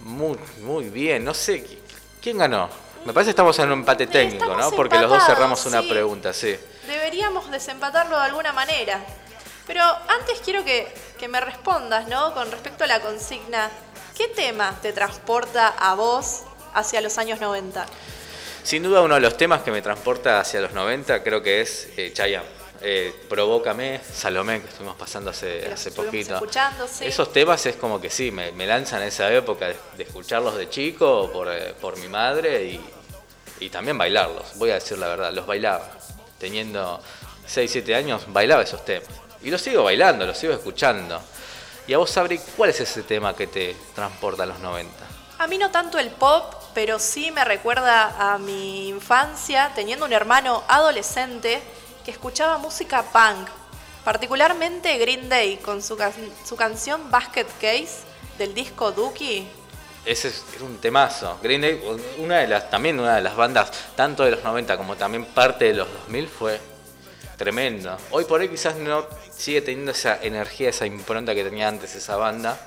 Muy, 0.00 0.38
muy 0.60 0.88
bien, 0.90 1.24
no 1.24 1.32
sé, 1.34 1.64
¿qui- 1.64 1.78
¿quién 2.20 2.38
ganó? 2.38 2.68
Me 3.04 3.12
parece 3.14 3.28
que 3.28 3.30
estamos 3.30 3.58
en 3.58 3.66
un 3.66 3.78
empate 3.80 4.06
técnico, 4.06 4.54
¿no? 4.54 4.70
Porque 4.72 4.98
los 4.98 5.08
dos 5.08 5.24
cerramos 5.24 5.64
una 5.66 5.80
sí. 5.80 5.88
pregunta, 5.88 6.32
sí. 6.34 6.58
Deberíamos 6.86 7.50
desempatarlo 7.50 8.18
de 8.18 8.24
alguna 8.24 8.52
manera. 8.52 9.00
Pero 9.66 9.82
antes 9.82 10.40
quiero 10.44 10.64
que, 10.64 10.92
que 11.18 11.28
me 11.28 11.40
respondas, 11.40 12.08
¿no? 12.08 12.34
Con 12.34 12.50
respecto 12.50 12.84
a 12.84 12.86
la 12.86 13.00
consigna, 13.00 13.70
¿qué 14.16 14.28
tema 14.28 14.76
te 14.82 14.92
transporta 14.92 15.68
a 15.78 15.94
vos 15.94 16.42
hacia 16.74 17.00
los 17.00 17.16
años 17.18 17.40
90? 17.40 17.86
Sin 18.62 18.82
duda 18.82 19.00
uno 19.00 19.14
de 19.14 19.20
los 19.20 19.36
temas 19.36 19.62
que 19.62 19.70
me 19.70 19.82
transporta 19.82 20.40
hacia 20.40 20.60
los 20.60 20.72
90 20.72 21.22
creo 21.22 21.42
que 21.42 21.60
es 21.60 21.88
eh, 21.96 22.12
Chayanne. 22.12 22.46
Eh, 22.82 23.12
Provócame, 23.28 24.00
Salomé, 24.10 24.62
que 24.62 24.68
estuvimos 24.68 24.96
pasando 24.96 25.30
hace, 25.30 25.60
Que 25.60 25.72
hace 25.72 25.90
poquito. 25.92 26.40
sí. 26.90 27.04
Esos 27.04 27.30
temas 27.32 27.64
es 27.66 27.76
como 27.76 28.00
que 28.00 28.08
sí, 28.08 28.30
me, 28.30 28.52
me 28.52 28.66
lanzan 28.66 29.02
a 29.02 29.06
esa 29.06 29.30
época 29.34 29.68
de, 29.68 29.76
de 29.98 30.04
escucharlos 30.04 30.56
de 30.56 30.70
chico 30.70 31.30
por, 31.30 31.48
eh, 31.52 31.74
por 31.78 31.98
mi 31.98 32.08
madre 32.08 32.64
y, 32.64 32.80
y 33.60 33.68
también 33.68 33.98
bailarlos. 33.98 34.56
Voy 34.56 34.70
a 34.70 34.74
decir 34.74 34.96
la 34.98 35.08
verdad, 35.08 35.30
los 35.32 35.46
bailaba. 35.46 35.90
Teniendo 36.38 37.02
6, 37.46 37.70
7 37.70 37.94
años, 37.94 38.22
bailaba 38.28 38.62
esos 38.62 38.82
temas. 38.84 39.08
Y 39.42 39.50
los 39.50 39.60
sigo 39.60 39.84
bailando, 39.84 40.24
los 40.24 40.38
sigo 40.38 40.54
escuchando. 40.54 41.20
Y 41.86 41.92
a 41.92 41.98
vos, 41.98 42.10
Sabri, 42.10 42.38
¿cuál 42.56 42.70
es 42.70 42.80
ese 42.80 43.02
tema 43.02 43.34
que 43.36 43.46
te 43.46 43.76
transporta 43.94 44.44
a 44.44 44.46
los 44.46 44.58
90? 44.60 44.90
A 45.38 45.46
mí 45.46 45.58
no 45.58 45.70
tanto 45.70 45.98
el 45.98 46.08
pop, 46.10 46.54
pero 46.74 46.98
sí 46.98 47.30
me 47.30 47.44
recuerda 47.44 48.32
a 48.32 48.38
mi 48.38 48.88
infancia 48.88 49.72
teniendo 49.74 50.04
un 50.04 50.12
hermano 50.12 50.62
adolescente 50.68 51.62
que 52.04 52.10
escuchaba 52.10 52.58
música 52.58 53.02
punk, 53.02 53.48
particularmente 54.04 54.96
Green 54.98 55.28
Day 55.28 55.56
con 55.58 55.82
su, 55.82 55.98
su 56.44 56.56
canción 56.56 57.10
Basket 57.10 57.46
Case 57.60 58.02
del 58.38 58.54
disco 58.54 58.92
Dookie. 58.92 59.46
Ese 60.04 60.28
es 60.28 60.44
era 60.56 60.64
un 60.64 60.78
temazo. 60.78 61.38
Green 61.42 61.60
Day, 61.60 61.82
una 62.18 62.38
de 62.38 62.46
las, 62.48 62.70
también 62.70 62.98
una 62.98 63.16
de 63.16 63.22
las 63.22 63.36
bandas, 63.36 63.70
tanto 63.94 64.24
de 64.24 64.30
los 64.30 64.42
90 64.42 64.76
como 64.76 64.96
también 64.96 65.26
parte 65.26 65.66
de 65.66 65.74
los 65.74 65.92
2000, 65.92 66.28
fue 66.28 66.60
tremendo. 67.36 67.96
Hoy 68.10 68.24
por 68.24 68.40
hoy 68.40 68.48
quizás 68.48 68.76
no 68.76 69.06
sigue 69.30 69.60
teniendo 69.60 69.92
esa 69.92 70.18
energía, 70.22 70.70
esa 70.70 70.86
impronta 70.86 71.34
que 71.34 71.44
tenía 71.44 71.68
antes 71.68 71.94
esa 71.94 72.16
banda, 72.16 72.58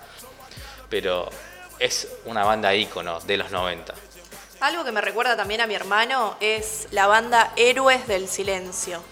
pero 0.90 1.30
es 1.84 2.08
una 2.26 2.46
banda 2.46 2.74
ícono 2.74 3.20
de 3.20 3.36
los 3.36 3.52
90. 3.52 3.94
Algo 4.62 4.86
que 4.86 4.94
me 4.94 5.02
recuerda 5.02 5.36
también 5.36 5.60
a 5.60 5.68
mi 5.68 5.76
hermano 5.76 6.38
es 6.40 6.88
la 6.92 7.08
banda 7.08 7.52
Héroes 7.58 8.08
del 8.08 8.30
Silencio. 8.30 9.04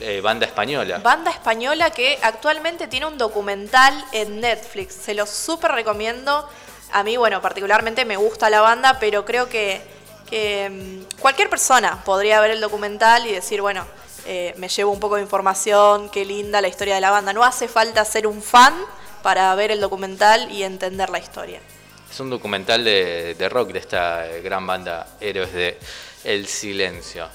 Eh, 0.00 0.20
banda 0.20 0.44
española. 0.44 0.98
Banda 0.98 1.30
española 1.30 1.90
que 1.90 2.18
actualmente 2.20 2.88
tiene 2.88 3.06
un 3.06 3.18
documental 3.18 4.04
en 4.10 4.40
Netflix. 4.40 4.94
Se 4.94 5.14
lo 5.14 5.26
súper 5.26 5.70
recomiendo. 5.70 6.48
A 6.92 7.04
mí, 7.04 7.16
bueno, 7.16 7.40
particularmente 7.40 8.04
me 8.04 8.16
gusta 8.16 8.50
la 8.50 8.62
banda, 8.62 8.98
pero 8.98 9.24
creo 9.24 9.48
que, 9.48 9.80
que, 10.28 10.68
mm, 10.70 11.20
cualquier 11.20 11.48
persona 11.48 12.02
podría 12.04 12.40
ver 12.40 12.50
el 12.50 12.60
documental 12.60 13.26
y 13.26 13.32
decir, 13.32 13.60
bueno, 13.60 13.86
eh, 14.26 14.54
me 14.56 14.68
llevo 14.68 14.90
un 14.90 14.98
poco 14.98 15.14
de 15.14 15.22
información, 15.22 16.08
qué 16.10 16.24
linda 16.24 16.60
la 16.60 16.66
historia 16.66 16.96
de 16.96 17.00
la 17.00 17.12
banda. 17.12 17.32
No 17.32 17.44
hace 17.44 17.68
falta 17.68 18.04
ser 18.04 18.26
un 18.26 18.42
fan 18.42 18.74
para 19.22 19.54
ver 19.54 19.70
el 19.70 19.80
documental 19.80 20.50
y 20.50 20.64
entender 20.64 21.10
la 21.10 21.20
historia. 21.20 21.60
Es 22.10 22.20
un 22.20 22.30
documental 22.30 22.84
de, 22.84 23.34
de 23.34 23.48
rock 23.48 23.72
de 23.72 23.78
esta 23.78 24.26
eh, 24.26 24.40
gran 24.40 24.66
banda 24.66 25.06
Héroes 25.20 25.52
de 25.52 25.78
El 26.24 26.46
Silencio. 26.46 27.28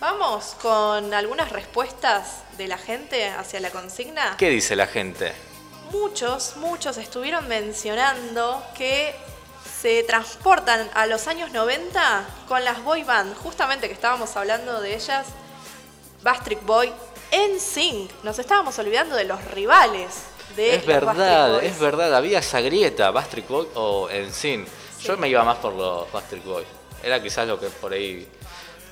Vamos 0.00 0.56
con 0.60 1.14
algunas 1.14 1.50
respuestas 1.50 2.42
de 2.58 2.68
la 2.68 2.76
gente 2.76 3.28
hacia 3.28 3.60
la 3.60 3.70
consigna. 3.70 4.36
¿Qué 4.36 4.50
dice 4.50 4.76
la 4.76 4.86
gente? 4.86 5.32
Muchos, 5.92 6.56
muchos 6.56 6.96
estuvieron 6.98 7.46
mencionando 7.48 8.62
que 8.76 9.14
se 9.80 10.02
transportan 10.02 10.90
a 10.94 11.06
los 11.06 11.28
años 11.28 11.52
90 11.52 12.26
con 12.48 12.64
las 12.64 12.82
boy 12.82 13.04
band, 13.04 13.36
justamente 13.36 13.86
que 13.86 13.94
estábamos 13.94 14.36
hablando 14.36 14.80
de 14.80 14.94
ellas, 14.94 15.26
Bastric 16.22 16.64
Boy, 16.64 16.92
NSYNC. 17.32 18.24
Nos 18.24 18.38
estábamos 18.38 18.78
olvidando 18.78 19.14
de 19.14 19.24
los 19.24 19.42
rivales 19.52 20.33
de 20.56 20.74
Es 20.76 20.86
verdad, 20.86 21.62
es 21.62 21.78
verdad, 21.78 22.14
había 22.14 22.38
esa 22.38 22.60
grieta, 22.60 23.10
Bastric 23.10 23.46
Boy 23.48 23.66
o 23.74 24.08
Ensign. 24.10 24.66
Yo 25.02 25.16
me 25.16 25.28
iba 25.28 25.42
más 25.44 25.58
por 25.58 25.72
los 25.74 26.10
Bastric 26.12 26.44
Boy. 26.44 26.64
Era 27.02 27.22
quizás 27.22 27.46
lo 27.46 27.58
que 27.60 27.66
por 27.68 27.92
ahí 27.92 28.26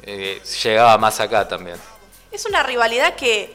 eh, 0.03 0.41
llegaba 0.63 0.99
más 0.99 1.19
acá 1.21 1.47
también. 1.49 1.77
Es 2.31 2.45
una 2.47 2.63
rivalidad 2.63 3.15
que, 3.15 3.55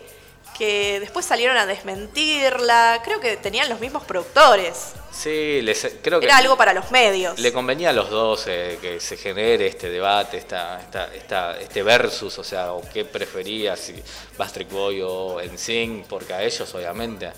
que 0.58 1.00
después 1.00 1.26
salieron 1.26 1.58
a 1.58 1.66
desmentirla. 1.66 3.02
Creo 3.04 3.20
que 3.20 3.38
tenían 3.38 3.70
los 3.70 3.80
mismos 3.80 4.04
productores. 4.04 4.94
Sí, 5.12 5.62
les, 5.64 5.96
creo 6.04 6.20
que 6.20 6.28
Era 6.28 6.38
algo 6.38 6.56
para 6.58 6.74
los 6.74 6.92
medios. 6.92 7.40
le 7.40 7.52
convenía 7.52 7.90
a 7.90 7.94
los 7.94 8.10
dos 8.10 8.44
eh, 8.48 8.78
que 8.80 9.00
se 9.00 9.18
genere 9.18 9.66
este 9.68 9.90
debate, 9.90 10.38
esta, 10.38 10.80
esta, 10.80 11.14
esta- 11.14 11.60
este 11.60 11.82
versus, 11.82 12.38
o 12.38 12.44
sea, 12.44 12.74
o 12.74 12.82
qué 12.94 13.04
prefería, 13.04 13.76
si 13.76 13.96
Bastric 14.38 14.70
Boy 14.70 15.02
o 15.04 15.42
Ensign, 15.42 16.06
porque 16.08 16.34
a 16.34 16.44
ellos 16.44 16.72
obviamente 16.76 17.32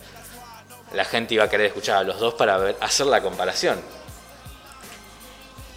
la 0.93 1.05
gente 1.05 1.35
iba 1.35 1.43
a 1.43 1.49
querer 1.49 1.67
escuchar 1.67 1.97
a 1.97 2.03
los 2.03 2.19
dos 2.19 2.33
para 2.33 2.57
ver, 2.57 2.77
hacer 2.81 3.05
la 3.05 3.21
comparación. 3.21 3.81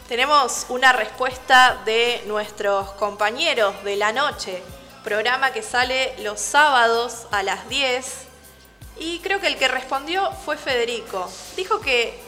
Tenemos 0.09 0.67
una 0.69 0.93
respuesta 0.93 1.81
de 1.85 2.23
nuestros 2.27 2.91
compañeros 2.93 3.83
de 3.85 3.97
la 3.97 4.13
noche, 4.13 4.63
programa 5.03 5.53
que 5.53 5.63
sale 5.63 6.15
los 6.19 6.41
sábados 6.41 7.27
a 7.31 7.43
las 7.43 7.69
10. 7.69 8.27
Y 8.99 9.21
creo 9.21 9.41
que 9.41 9.47
el 9.47 9.57
que 9.57 9.69
respondió 9.69 10.31
fue 10.45 10.57
Federico. 10.57 11.31
Dijo 11.57 11.81
que 11.81 12.19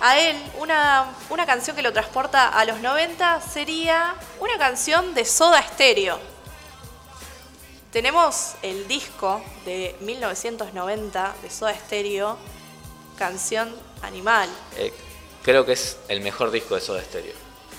a 0.00 0.18
él 0.18 0.36
una, 0.58 1.06
una 1.30 1.46
canción 1.46 1.74
que 1.74 1.82
lo 1.82 1.92
transporta 1.92 2.48
a 2.48 2.64
los 2.64 2.80
90 2.80 3.40
sería 3.40 4.14
una 4.38 4.56
canción 4.58 5.14
de 5.14 5.24
Soda 5.24 5.62
Stereo. 5.62 6.35
Tenemos 7.96 8.56
el 8.60 8.86
disco 8.86 9.42
de 9.64 9.96
1990 10.00 11.34
de 11.40 11.48
Soda 11.48 11.72
Stereo, 11.72 12.36
canción 13.16 13.74
Animal. 14.02 14.50
Eh, 14.76 14.92
creo 15.42 15.64
que 15.64 15.72
es 15.72 15.96
el 16.08 16.20
mejor 16.20 16.50
disco 16.50 16.74
de 16.74 16.82
Soda 16.82 17.02
Stereo. 17.02 17.32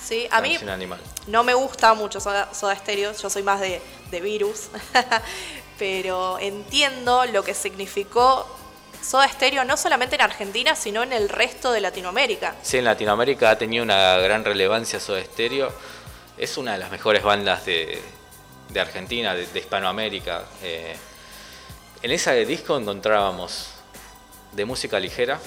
¿sí? 0.04 0.28
A 0.32 0.42
mí 0.42 0.56
Animal. 0.56 1.00
no 1.28 1.44
me 1.44 1.54
gusta 1.54 1.94
mucho 1.94 2.20
Soda, 2.20 2.52
Soda 2.52 2.76
Stereo, 2.76 3.14
yo 3.14 3.30
soy 3.30 3.44
más 3.44 3.62
de, 3.62 3.80
de 4.10 4.20
Virus, 4.20 4.70
pero 5.78 6.40
entiendo 6.40 7.24
lo 7.28 7.44
que 7.44 7.54
significó 7.54 8.48
Soda 9.00 9.28
Stereo 9.28 9.66
no 9.66 9.78
solamente 9.78 10.16
en 10.16 10.22
Argentina, 10.22 10.76
sino 10.76 11.04
en 11.04 11.14
el 11.14 11.30
resto 11.30 11.72
de 11.72 11.80
Latinoamérica. 11.80 12.56
Sí, 12.64 12.80
en 12.80 12.86
Latinoamérica 12.86 13.52
ha 13.52 13.58
tenido 13.60 13.84
una 13.84 14.18
gran 14.18 14.44
relevancia 14.44 15.00
Soda 15.00 15.24
Stereo. 15.24 15.72
Es 16.40 16.58
una 16.58 16.74
de 16.74 16.80
las 16.80 16.90
mejores 16.90 17.22
bandas 17.22 17.68
de, 17.68 18.02
de 18.70 18.80
Argentina, 18.80 19.34
de, 19.36 19.46
de 19.48 19.60
Hispanoamérica. 19.60 20.44
Eh, 20.62 20.96
en 22.02 22.12
ese 22.12 22.46
disco 22.46 22.78
encontrábamos 22.78 23.68
de 24.52 24.66
música 24.66 25.00
ligera, 25.00 25.40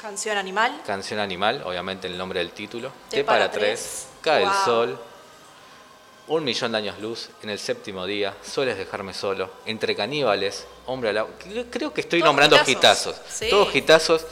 Canción 0.00 0.36
Animal, 0.36 0.82
Canción 0.84 1.20
Animal, 1.20 1.62
obviamente 1.64 2.08
el 2.08 2.18
nombre 2.18 2.40
del 2.40 2.50
título, 2.50 2.90
T 3.08 3.18
T 3.18 3.24
para 3.24 3.40
para 3.48 3.52
tres. 3.52 4.08
Cae 4.20 4.42
Wow. 4.44 4.50
el 4.52 4.64
sol, 4.64 5.00
Un 6.28 6.44
millón 6.44 6.72
de 6.72 6.78
años 6.78 6.98
luz, 7.00 7.30
En 7.42 7.50
el 7.50 7.58
séptimo 7.58 8.06
día, 8.06 8.34
Sueles 8.42 8.78
dejarme 8.78 9.12
solo, 9.14 9.50
Entre 9.66 9.94
caníbales, 9.94 10.66
Hombre 10.86 11.10
al 11.10 11.18
agua. 11.18 11.32
Creo- 11.70 11.92
que 11.92 12.00
estoy 12.00 12.20
Todos 12.20 12.28
nombrando 12.28 12.56
hitazos. 12.56 13.16
hitazos. 13.16 13.16
Sí. 13.28 13.50
Todos 13.50 13.74
hitazos 13.74 14.26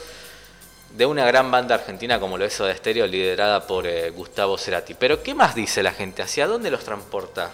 de 0.95 1.05
una 1.05 1.25
gran 1.25 1.51
banda 1.51 1.75
argentina 1.75 2.19
como 2.19 2.37
lo 2.37 2.45
es 2.45 2.53
Soda 2.53 2.75
Stereo, 2.75 3.07
liderada 3.07 3.65
por 3.65 3.87
eh, 3.87 4.09
Gustavo 4.09 4.57
Cerati. 4.57 4.93
Pero 4.93 5.23
¿qué 5.23 5.33
más 5.33 5.55
dice 5.55 5.81
la 5.83 5.91
gente? 5.91 6.21
¿Hacia 6.21 6.47
dónde 6.47 6.69
los 6.69 6.83
transporta? 6.83 7.51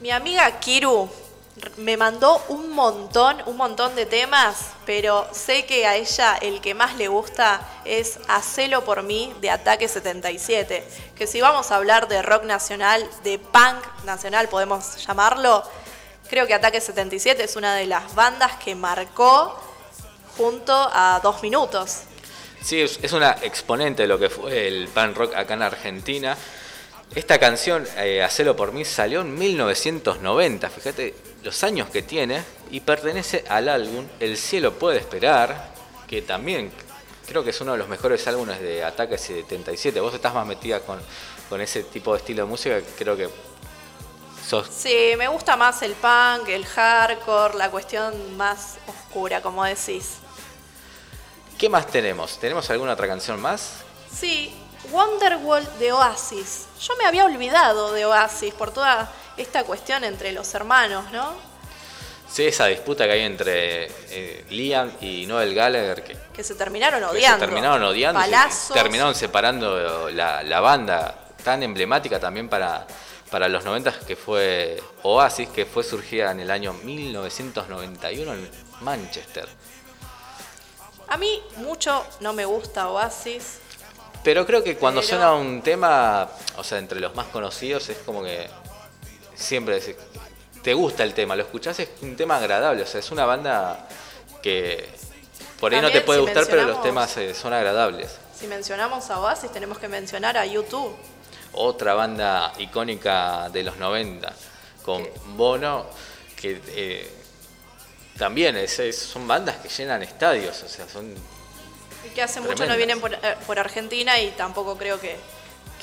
mi 0.00 0.10
amiga 0.10 0.50
Kiru 0.60 1.10
me 1.76 1.98
mandó 1.98 2.42
un 2.48 2.70
montón, 2.70 3.42
un 3.44 3.58
montón 3.58 3.94
de 3.94 4.06
temas, 4.06 4.70
pero 4.86 5.28
sé 5.32 5.66
que 5.66 5.86
a 5.86 5.94
ella 5.94 6.38
el 6.40 6.62
que 6.62 6.72
más 6.72 6.96
le 6.96 7.08
gusta 7.08 7.60
es 7.84 8.18
Hacelo 8.28 8.82
por 8.82 9.02
mí 9.02 9.34
de 9.42 9.50
Ataque 9.50 9.88
77. 9.88 10.86
Que 11.14 11.26
si 11.26 11.42
vamos 11.42 11.70
a 11.70 11.76
hablar 11.76 12.08
de 12.08 12.22
rock 12.22 12.44
nacional, 12.44 13.06
de 13.24 13.38
punk 13.38 14.04
nacional 14.04 14.48
podemos 14.48 14.96
llamarlo, 15.06 15.62
creo 16.30 16.46
que 16.46 16.54
Ataque 16.54 16.80
77 16.80 17.44
es 17.44 17.56
una 17.56 17.74
de 17.74 17.86
las 17.86 18.14
bandas 18.14 18.52
que 18.56 18.74
marcó 18.74 19.54
junto 20.38 20.72
a 20.72 21.20
Dos 21.22 21.42
Minutos. 21.42 22.04
Sí, 22.62 22.80
es, 22.80 23.12
una 23.12 23.36
exponente 23.42 24.02
de 24.02 24.08
lo 24.08 24.18
que 24.18 24.28
fue 24.28 24.68
el 24.68 24.88
pan 24.88 25.14
rock 25.14 25.34
acá 25.34 25.54
en 25.54 25.62
Argentina. 25.62 26.36
Esta 27.14 27.38
canción, 27.38 27.86
eh, 27.96 28.22
Hacelo 28.22 28.54
por 28.54 28.72
mí, 28.72 28.84
salió 28.84 29.22
en 29.22 29.36
1990, 29.36 30.70
fíjate 30.70 31.14
los 31.42 31.64
años 31.64 31.88
que 31.88 32.02
tiene, 32.02 32.42
y 32.70 32.80
pertenece 32.80 33.44
al 33.48 33.68
álbum 33.68 34.06
El 34.20 34.36
cielo 34.36 34.74
puede 34.74 34.98
esperar, 34.98 35.72
que 36.06 36.22
también 36.22 36.70
creo 37.26 37.42
que 37.42 37.50
es 37.50 37.60
uno 37.60 37.72
de 37.72 37.78
los 37.78 37.88
mejores 37.88 38.26
álbumes 38.28 38.60
de 38.60 38.84
Ataque 38.84 39.16
77. 39.16 39.98
Vos 40.00 40.14
estás 40.14 40.34
más 40.34 40.46
metida 40.46 40.80
con, 40.80 41.00
con 41.48 41.60
ese 41.60 41.82
tipo 41.84 42.12
de 42.12 42.18
estilo 42.18 42.44
de 42.44 42.48
música, 42.48 42.80
creo 42.96 43.16
que 43.16 43.28
sos... 44.46 44.68
Sí, 44.68 45.14
me 45.16 45.28
gusta 45.28 45.56
más 45.56 45.82
el 45.82 45.94
punk, 45.94 46.48
el 46.48 46.66
hardcore, 46.66 47.56
la 47.56 47.70
cuestión 47.70 48.36
más 48.36 48.78
oscura, 48.86 49.40
como 49.40 49.64
decís. 49.64 50.19
¿Qué 51.60 51.68
más 51.68 51.86
tenemos? 51.88 52.38
¿Tenemos 52.38 52.70
alguna 52.70 52.94
otra 52.94 53.06
canción 53.06 53.38
más? 53.38 53.74
Sí, 54.10 54.50
Wonderwall 54.90 55.68
de 55.78 55.92
Oasis. 55.92 56.66
Yo 56.80 56.96
me 56.96 57.04
había 57.04 57.26
olvidado 57.26 57.92
de 57.92 58.06
Oasis 58.06 58.54
por 58.54 58.70
toda 58.72 59.12
esta 59.36 59.64
cuestión 59.64 60.02
entre 60.04 60.32
los 60.32 60.54
hermanos, 60.54 61.12
¿no? 61.12 61.34
Sí, 62.32 62.46
esa 62.46 62.64
disputa 62.66 63.04
que 63.04 63.12
hay 63.12 63.20
entre 63.22 63.86
eh, 64.08 64.46
Liam 64.50 64.90
y 65.02 65.26
Noel 65.26 65.54
Gallagher, 65.54 66.02
que 66.02 66.16
Que 66.32 66.42
se 66.42 66.54
terminaron 66.54 67.00
que 67.00 67.06
odiando. 67.06 67.40
se 67.40 67.46
terminaron 67.46 67.82
odiando, 67.82 68.20
se- 68.50 68.72
terminaron 68.72 69.14
separando 69.14 70.08
la, 70.10 70.42
la 70.42 70.60
banda 70.60 71.14
tan 71.44 71.62
emblemática 71.62 72.18
también 72.20 72.48
para, 72.48 72.86
para 73.30 73.48
los 73.48 73.64
90 73.64 73.92
que 74.06 74.16
fue 74.16 74.82
Oasis, 75.02 75.48
que 75.50 75.66
fue 75.66 75.82
surgida 75.84 76.30
en 76.30 76.40
el 76.40 76.50
año 76.50 76.72
1991 76.72 78.32
en 78.32 78.50
Manchester. 78.80 79.46
A 81.10 81.16
mí 81.16 81.42
mucho 81.56 82.04
no 82.20 82.32
me 82.32 82.44
gusta 82.44 82.88
Oasis. 82.88 83.58
Pero 84.22 84.46
creo 84.46 84.62
que 84.62 84.76
cuando 84.76 85.00
Pero- 85.00 85.08
suena 85.08 85.34
un 85.34 85.62
tema, 85.62 86.28
o 86.56 86.64
sea, 86.64 86.78
entre 86.78 87.00
los 87.00 87.14
más 87.14 87.26
conocidos, 87.28 87.88
es 87.88 87.98
como 87.98 88.22
que 88.22 88.48
siempre 89.34 89.80
decís, 89.80 89.96
te 90.62 90.74
gusta 90.74 91.02
el 91.04 91.14
tema, 91.14 91.34
lo 91.36 91.42
escuchás, 91.42 91.78
es 91.80 91.88
un 92.02 92.16
tema 92.16 92.36
agradable, 92.36 92.82
o 92.82 92.86
sea, 92.86 93.00
es 93.00 93.10
una 93.10 93.24
banda 93.24 93.88
que 94.42 94.88
por 95.58 95.72
ahí 95.74 95.80
no 95.80 95.90
te 95.90 96.02
puede 96.02 96.20
si 96.20 96.24
gustar, 96.26 96.46
pero 96.48 96.64
los 96.64 96.82
temas 96.82 97.16
eh, 97.16 97.34
son 97.34 97.52
agradables. 97.54 98.16
Si 98.38 98.46
mencionamos 98.46 99.10
a 99.10 99.20
Oasis 99.20 99.50
tenemos 99.52 99.78
que 99.78 99.88
mencionar 99.88 100.36
a 100.36 100.44
YouTube. 100.46 100.94
otra 101.52 101.94
banda 101.94 102.52
icónica 102.58 103.48
de 103.50 103.64
los 103.64 103.76
90 103.76 104.32
con 104.84 105.06
Bono 105.36 105.86
que 106.36 106.60
eh, 106.68 107.14
también 108.20 108.56
es- 108.56 108.78
es- 108.78 108.96
son 108.98 109.26
bandas 109.26 109.56
que 109.56 109.68
llenan 109.68 110.02
estadios 110.04 110.62
o 110.62 110.68
sea 110.68 110.86
son 110.88 111.12
Y 112.06 112.10
que 112.10 112.22
hace 112.22 112.40
mucho 112.40 112.66
no 112.66 112.76
vienen 112.76 113.00
por, 113.00 113.12
eh, 113.14 113.18
por 113.46 113.58
Argentina 113.58 114.20
y 114.20 114.30
tampoco 114.32 114.76
creo 114.78 115.00
que, 115.00 115.16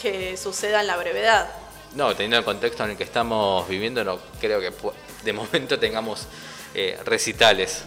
que 0.02 0.38
suceda 0.38 0.80
en 0.82 0.88
la 0.88 0.96
brevedad. 0.98 1.50
no 1.96 2.12
teniendo 2.16 2.38
el 2.38 2.46
contexto 2.46 2.84
en 2.86 2.92
el 2.92 2.98
que 2.98 3.04
estamos 3.04 3.68
viviendo 3.68 4.04
no 4.04 4.20
creo 4.40 4.60
que 4.62 4.72
de 5.24 5.34
momento 5.34 5.78
tengamos 5.80 6.28
eh, 6.76 7.00
recitales. 7.06 7.82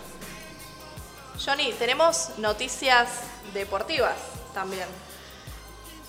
Johnny, 1.44 1.72
tenemos 1.78 2.30
noticias 2.38 3.08
deportivas 3.54 4.16
también. 4.52 4.86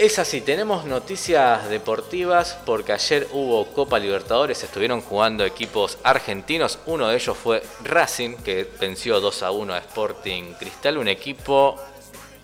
Es 0.01 0.17
así, 0.17 0.41
tenemos 0.41 0.85
noticias 0.85 1.69
deportivas 1.69 2.57
porque 2.65 2.91
ayer 2.91 3.27
hubo 3.33 3.67
Copa 3.67 3.99
Libertadores, 3.99 4.63
estuvieron 4.63 5.01
jugando 5.01 5.45
equipos 5.45 5.99
argentinos, 6.01 6.79
uno 6.87 7.07
de 7.07 7.17
ellos 7.17 7.37
fue 7.37 7.61
Racing, 7.83 8.37
que 8.37 8.67
venció 8.79 9.19
2 9.19 9.43
a 9.43 9.51
1 9.51 9.75
a 9.75 9.77
Sporting 9.77 10.53
Cristal, 10.57 10.97
un 10.97 11.07
equipo, 11.07 11.79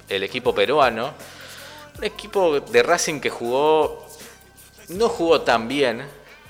el 0.07 0.21
equipo 0.21 0.53
peruano, 0.53 1.15
un 1.97 2.03
equipo 2.03 2.59
de 2.59 2.83
Racing 2.83 3.19
que 3.19 3.31
jugó, 3.31 4.05
no 4.89 5.09
jugó 5.09 5.41
tan 5.41 5.67
bien, 5.67 6.07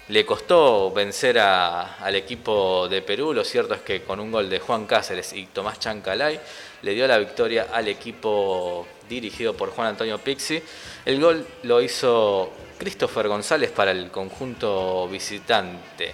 le 0.09 0.25
costó 0.25 0.91
vencer 0.91 1.39
a- 1.39 1.95
al 1.99 2.15
equipo 2.15 2.89
de 2.89 3.01
Perú, 3.01 3.31
lo 3.33 3.45
cierto 3.45 3.73
es 3.75 3.81
que 3.81 4.03
con 4.03 4.19
un 4.19 4.29
gol 4.29 4.49
de 4.49 4.59
Juan 4.59 4.85
Cáceres 4.85 5.31
y 5.31 5.45
Tomás 5.45 5.79
Chancalay 5.79 6.37
le 6.81 6.91
dio 6.93 7.07
la 7.07 7.17
victoria 7.17 7.67
al 7.71 7.87
equipo 7.87 8.85
dirigido 9.07 9.53
por 9.55 9.71
Juan 9.71 9.87
Antonio 9.87 10.17
Pixi. 10.17 10.61
El 11.07 11.21
gol 11.21 11.47
lo 11.63 11.81
hizo 11.81 12.51
Christopher 12.77 13.29
González 13.29 13.71
para 13.71 13.91
el 13.91 14.11
conjunto 14.11 15.07
visitante. 15.07 16.13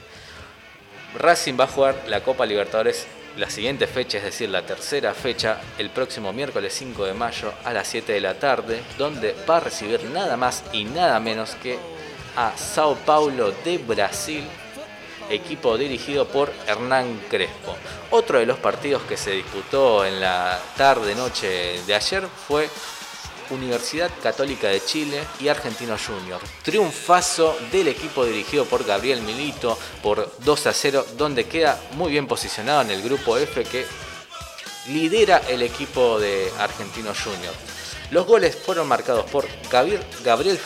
Racing 1.17 1.59
va 1.59 1.63
a 1.63 1.67
jugar 1.67 1.95
la 2.09 2.23
Copa 2.23 2.45
Libertadores 2.45 3.07
la 3.37 3.49
siguiente 3.49 3.87
fecha, 3.87 4.19
es 4.19 4.23
decir, 4.25 4.49
la 4.49 4.63
tercera 4.63 5.15
fecha, 5.15 5.59
el 5.79 5.89
próximo 5.89 6.31
miércoles 6.31 6.75
5 6.75 7.05
de 7.05 7.15
mayo 7.15 7.51
a 7.63 7.73
las 7.73 7.87
7 7.87 8.13
de 8.13 8.21
la 8.21 8.35
tarde, 8.35 8.83
donde 8.99 9.35
va 9.49 9.57
a 9.57 9.61
recibir 9.61 10.03
nada 10.03 10.37
más 10.37 10.63
y 10.71 10.83
nada 10.83 11.19
menos 11.19 11.55
que 11.55 11.79
a 12.35 12.55
Sao 12.55 12.93
Paulo 12.93 13.51
de 13.65 13.79
Brasil, 13.79 14.43
equipo 15.27 15.75
dirigido 15.75 16.27
por 16.27 16.53
Hernán 16.67 17.19
Crespo. 17.31 17.75
Otro 18.11 18.37
de 18.37 18.45
los 18.45 18.59
partidos 18.59 19.01
que 19.09 19.17
se 19.17 19.31
disputó 19.31 20.05
en 20.05 20.21
la 20.21 20.59
tarde-noche 20.77 21.81
de 21.87 21.95
ayer 21.95 22.27
fue 22.47 22.69
Universidad 23.53 24.11
Católica 24.21 24.67
de 24.67 24.83
Chile 24.83 25.23
y 25.39 25.47
Argentino 25.47 25.95
Junior. 25.97 26.41
Triunfazo 26.63 27.55
del 27.71 27.87
equipo 27.87 28.25
dirigido 28.25 28.65
por 28.65 28.83
Gabriel 28.83 29.21
Milito 29.21 29.77
por 30.01 30.31
2 30.39 30.67
a 30.67 30.73
0, 30.73 31.05
donde 31.17 31.45
queda 31.45 31.79
muy 31.93 32.11
bien 32.11 32.27
posicionado 32.27 32.81
en 32.81 32.91
el 32.91 33.01
grupo 33.01 33.37
F 33.37 33.63
que 33.63 33.85
lidera 34.87 35.37
el 35.47 35.61
equipo 35.61 36.19
de 36.19 36.51
Argentino 36.59 37.13
Junior. 37.13 37.53
Los 38.11 38.27
goles 38.27 38.55
fueron 38.55 38.87
marcados 38.87 39.25
por 39.29 39.47
Gabriel, 39.71 40.59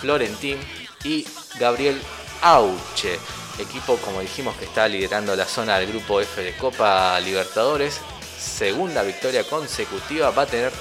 Florentín 0.00 0.58
y 1.04 1.26
Gabriel 1.58 2.00
Auche, 2.42 3.18
equipo 3.58 3.96
como 3.98 4.20
dijimos 4.20 4.56
que 4.56 4.66
está 4.66 4.88
liderando 4.88 5.34
la 5.34 5.46
zona 5.46 5.78
del 5.78 5.88
grupo 5.88 6.20
F 6.20 6.42
de 6.42 6.56
Copa 6.56 7.18
Libertadores. 7.20 8.00
Segunda 8.38 9.02
victoria 9.02 9.44
consecutiva 9.44 10.30
va 10.30 10.42
a 10.42 10.46
tener 10.46 10.72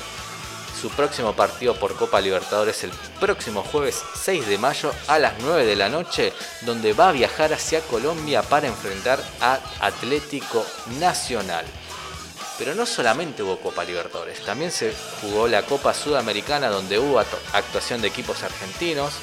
su 0.86 0.91
próximo 0.91 1.34
partido 1.34 1.74
por 1.80 1.95
Copa 1.95 2.22
Libertadores 2.22 2.84
el 2.84 2.91
próximo 3.20 3.64
jueves 3.64 4.03
6 4.24 4.45
de 4.45 4.60
mayo 4.60 4.94
a 5.07 5.18
las 5.18 5.34
9 5.40 5.66
de 5.66 5.76
la 5.76 5.90
noche, 5.90 6.32
donde 6.62 6.94
va 6.94 7.10
a 7.10 7.12
viajar 7.12 7.52
hacia 7.53 7.82
Colombia 7.82 8.44
para 8.44 8.68
enfrentar 8.68 9.20
a 9.41 9.57
Atlético 9.80 10.64
Nacional. 10.99 11.66
Pero 12.60 12.76
no 12.76 12.86
solamente 12.86 13.41
hubo 13.41 13.57
Copa 13.57 13.84
Libertadores, 13.84 14.41
también 14.45 14.72
se 14.72 14.94
jugó 15.22 15.48
la 15.48 15.64
Copa 15.64 15.91
Sudamericana 15.91 16.70
donde 16.70 16.99
hubo 16.99 17.20
actu- 17.20 17.40
actuación 17.53 17.99
de 18.03 18.10
equipos 18.10 18.44
argentinos. 18.44 19.14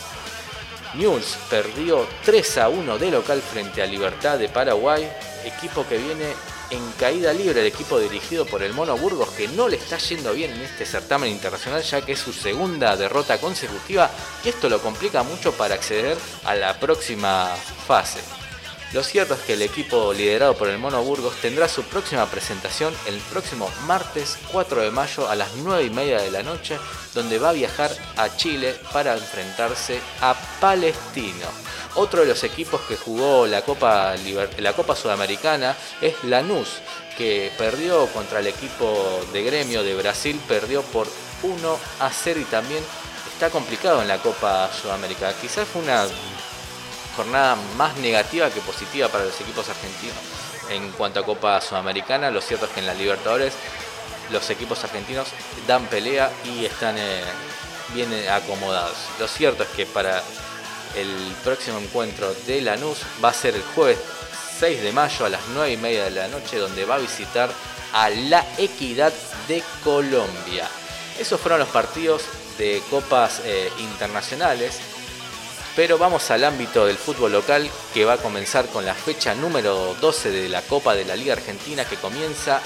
News 0.94 1.36
perdió 1.48 2.08
3 2.24 2.58
a 2.58 2.68
1 2.70 2.98
de 2.98 3.10
local 3.12 3.40
frente 3.40 3.80
a 3.82 3.86
Libertad 3.86 4.36
de 4.36 4.48
Paraguay, 4.48 5.08
equipo 5.44 5.86
que 5.88 5.96
viene 5.98 6.34
en 6.72 6.92
caída 6.92 7.34
libre, 7.34 7.60
el 7.60 7.66
equipo 7.66 8.00
dirigido 8.00 8.46
por 8.46 8.62
el 8.62 8.72
Mono 8.72 8.96
Burgos 8.96 9.28
que 9.30 9.46
no 9.46 9.68
le 9.68 9.76
está 9.76 9.98
yendo 9.98 10.32
bien 10.32 10.52
en 10.52 10.62
este 10.62 10.86
certamen 10.86 11.30
internacional 11.30 11.82
ya 11.82 12.00
que 12.00 12.12
es 12.12 12.18
su 12.18 12.32
segunda 12.32 12.96
derrota 12.96 13.38
consecutiva 13.38 14.10
y 14.42 14.48
esto 14.48 14.70
lo 14.70 14.80
complica 14.80 15.22
mucho 15.22 15.52
para 15.52 15.74
acceder 15.74 16.16
a 16.44 16.54
la 16.54 16.80
próxima 16.80 17.54
fase. 17.86 18.20
Lo 18.94 19.02
cierto 19.02 19.34
es 19.34 19.40
que 19.40 19.52
el 19.52 19.62
equipo 19.62 20.14
liderado 20.14 20.54
por 20.54 20.68
el 20.68 20.78
Mono 20.78 21.02
Burgos 21.02 21.36
tendrá 21.42 21.68
su 21.68 21.82
próxima 21.82 22.26
presentación 22.26 22.94
el 23.06 23.18
próximo 23.20 23.70
martes 23.86 24.38
4 24.50 24.82
de 24.82 24.90
mayo 24.90 25.28
a 25.28 25.34
las 25.34 25.54
9 25.56 25.84
y 25.84 25.90
media 25.90 26.20
de 26.20 26.30
la 26.30 26.42
noche, 26.42 26.78
donde 27.14 27.38
va 27.38 27.50
a 27.50 27.54
viajar 27.54 27.90
a 28.16 28.34
Chile 28.36 28.74
para 28.92 29.14
enfrentarse 29.14 29.98
a 30.20 30.34
Palestino. 30.60 31.48
Otro 31.94 32.22
de 32.22 32.28
los 32.28 32.42
equipos 32.42 32.80
que 32.82 32.96
jugó 32.96 33.46
la 33.46 33.62
Copa, 33.62 34.14
la 34.58 34.72
Copa 34.72 34.96
Sudamericana 34.96 35.76
es 36.00 36.24
Lanús, 36.24 36.80
que 37.18 37.52
perdió 37.58 38.06
contra 38.06 38.40
el 38.40 38.46
equipo 38.46 39.20
de 39.32 39.42
gremio 39.42 39.82
de 39.82 39.94
Brasil, 39.94 40.40
perdió 40.48 40.82
por 40.82 41.06
1 41.42 41.78
a 42.00 42.10
0 42.10 42.40
y 42.40 42.44
también 42.44 42.82
está 43.30 43.50
complicado 43.50 44.00
en 44.00 44.08
la 44.08 44.18
Copa 44.18 44.70
Sudamericana. 44.72 45.34
Quizás 45.38 45.68
fue 45.68 45.82
una 45.82 46.06
jornada 47.14 47.56
más 47.76 47.94
negativa 47.98 48.48
que 48.48 48.60
positiva 48.60 49.08
para 49.08 49.24
los 49.24 49.38
equipos 49.40 49.68
argentinos 49.68 50.16
en 50.70 50.90
cuanto 50.92 51.20
a 51.20 51.26
Copa 51.26 51.60
Sudamericana. 51.60 52.30
Lo 52.30 52.40
cierto 52.40 52.66
es 52.66 52.72
que 52.72 52.80
en 52.80 52.86
la 52.86 52.94
Libertadores 52.94 53.52
los 54.30 54.48
equipos 54.48 54.82
argentinos 54.82 55.28
dan 55.66 55.86
pelea 55.88 56.30
y 56.44 56.64
están 56.64 56.96
eh, 56.96 57.22
bien 57.92 58.08
acomodados. 58.30 58.96
Lo 59.18 59.28
cierto 59.28 59.62
es 59.64 59.68
que 59.70 59.84
para 59.84 60.22
el 60.96 61.34
próximo 61.44 61.78
encuentro 61.78 62.34
de 62.46 62.60
Lanús 62.60 62.98
va 63.22 63.30
a 63.30 63.34
ser 63.34 63.54
el 63.54 63.62
jueves 63.62 63.98
6 64.60 64.82
de 64.82 64.92
mayo 64.92 65.26
a 65.26 65.28
las 65.28 65.40
9 65.54 65.72
y 65.72 65.76
media 65.76 66.04
de 66.04 66.10
la 66.10 66.28
noche 66.28 66.58
donde 66.58 66.84
va 66.84 66.96
a 66.96 66.98
visitar 66.98 67.50
a 67.92 68.10
la 68.10 68.44
Equidad 68.58 69.12
de 69.48 69.62
Colombia. 69.82 70.68
Esos 71.18 71.40
fueron 71.40 71.60
los 71.60 71.68
partidos 71.68 72.22
de 72.58 72.82
copas 72.90 73.42
eh, 73.44 73.70
internacionales. 73.78 74.78
Pero 75.74 75.96
vamos 75.96 76.30
al 76.30 76.44
ámbito 76.44 76.84
del 76.84 76.98
fútbol 76.98 77.32
local 77.32 77.70
que 77.94 78.04
va 78.04 78.14
a 78.14 78.18
comenzar 78.18 78.66
con 78.66 78.84
la 78.84 78.94
fecha 78.94 79.34
número 79.34 79.96
12 80.00 80.30
de 80.30 80.48
la 80.48 80.60
Copa 80.60 80.94
de 80.94 81.06
la 81.06 81.16
Liga 81.16 81.32
Argentina 81.32 81.86
que 81.86 81.96
comienza 81.96 82.60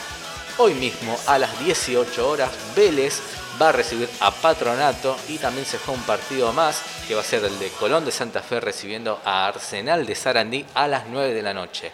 hoy 0.58 0.74
mismo 0.74 1.16
a 1.26 1.38
las 1.38 1.56
18 1.64 2.28
horas. 2.28 2.50
Vélez 2.74 3.20
va 3.60 3.70
a 3.70 3.72
recibir 3.72 4.08
a 4.20 4.30
Patronato 4.30 5.16
y 5.28 5.38
también 5.38 5.66
se 5.66 5.78
juega 5.78 6.00
un 6.00 6.06
partido 6.06 6.52
más 6.52 6.82
que 7.06 7.14
va 7.14 7.20
a 7.20 7.24
ser 7.24 7.44
el 7.44 7.58
de 7.58 7.68
Colón 7.70 8.04
de 8.04 8.10
Santa 8.10 8.42
Fe 8.42 8.60
recibiendo 8.60 9.20
a 9.24 9.46
Arsenal 9.46 10.04
de 10.04 10.14
Sarandí 10.14 10.64
a 10.74 10.86
las 10.88 11.06
9 11.06 11.32
de 11.32 11.42
la 11.42 11.54
noche. 11.54 11.92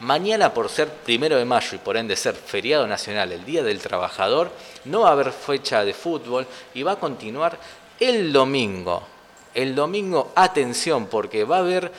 Mañana 0.00 0.52
por 0.52 0.68
ser 0.68 0.88
primero 0.88 1.36
de 1.36 1.44
mayo 1.44 1.76
y 1.76 1.78
por 1.78 1.96
ende 1.96 2.16
ser 2.16 2.34
feriado 2.34 2.86
nacional, 2.86 3.30
el 3.30 3.44
Día 3.44 3.62
del 3.62 3.80
Trabajador, 3.80 4.50
no 4.86 5.02
va 5.02 5.10
a 5.10 5.12
haber 5.12 5.32
fecha 5.32 5.84
de 5.84 5.94
fútbol 5.94 6.46
y 6.74 6.82
va 6.82 6.92
a 6.92 6.98
continuar 6.98 7.58
el 8.00 8.32
domingo. 8.32 9.06
El 9.54 9.74
domingo, 9.74 10.32
atención, 10.34 11.06
porque 11.06 11.44
va 11.44 11.58
a 11.58 11.60
haber 11.60 11.92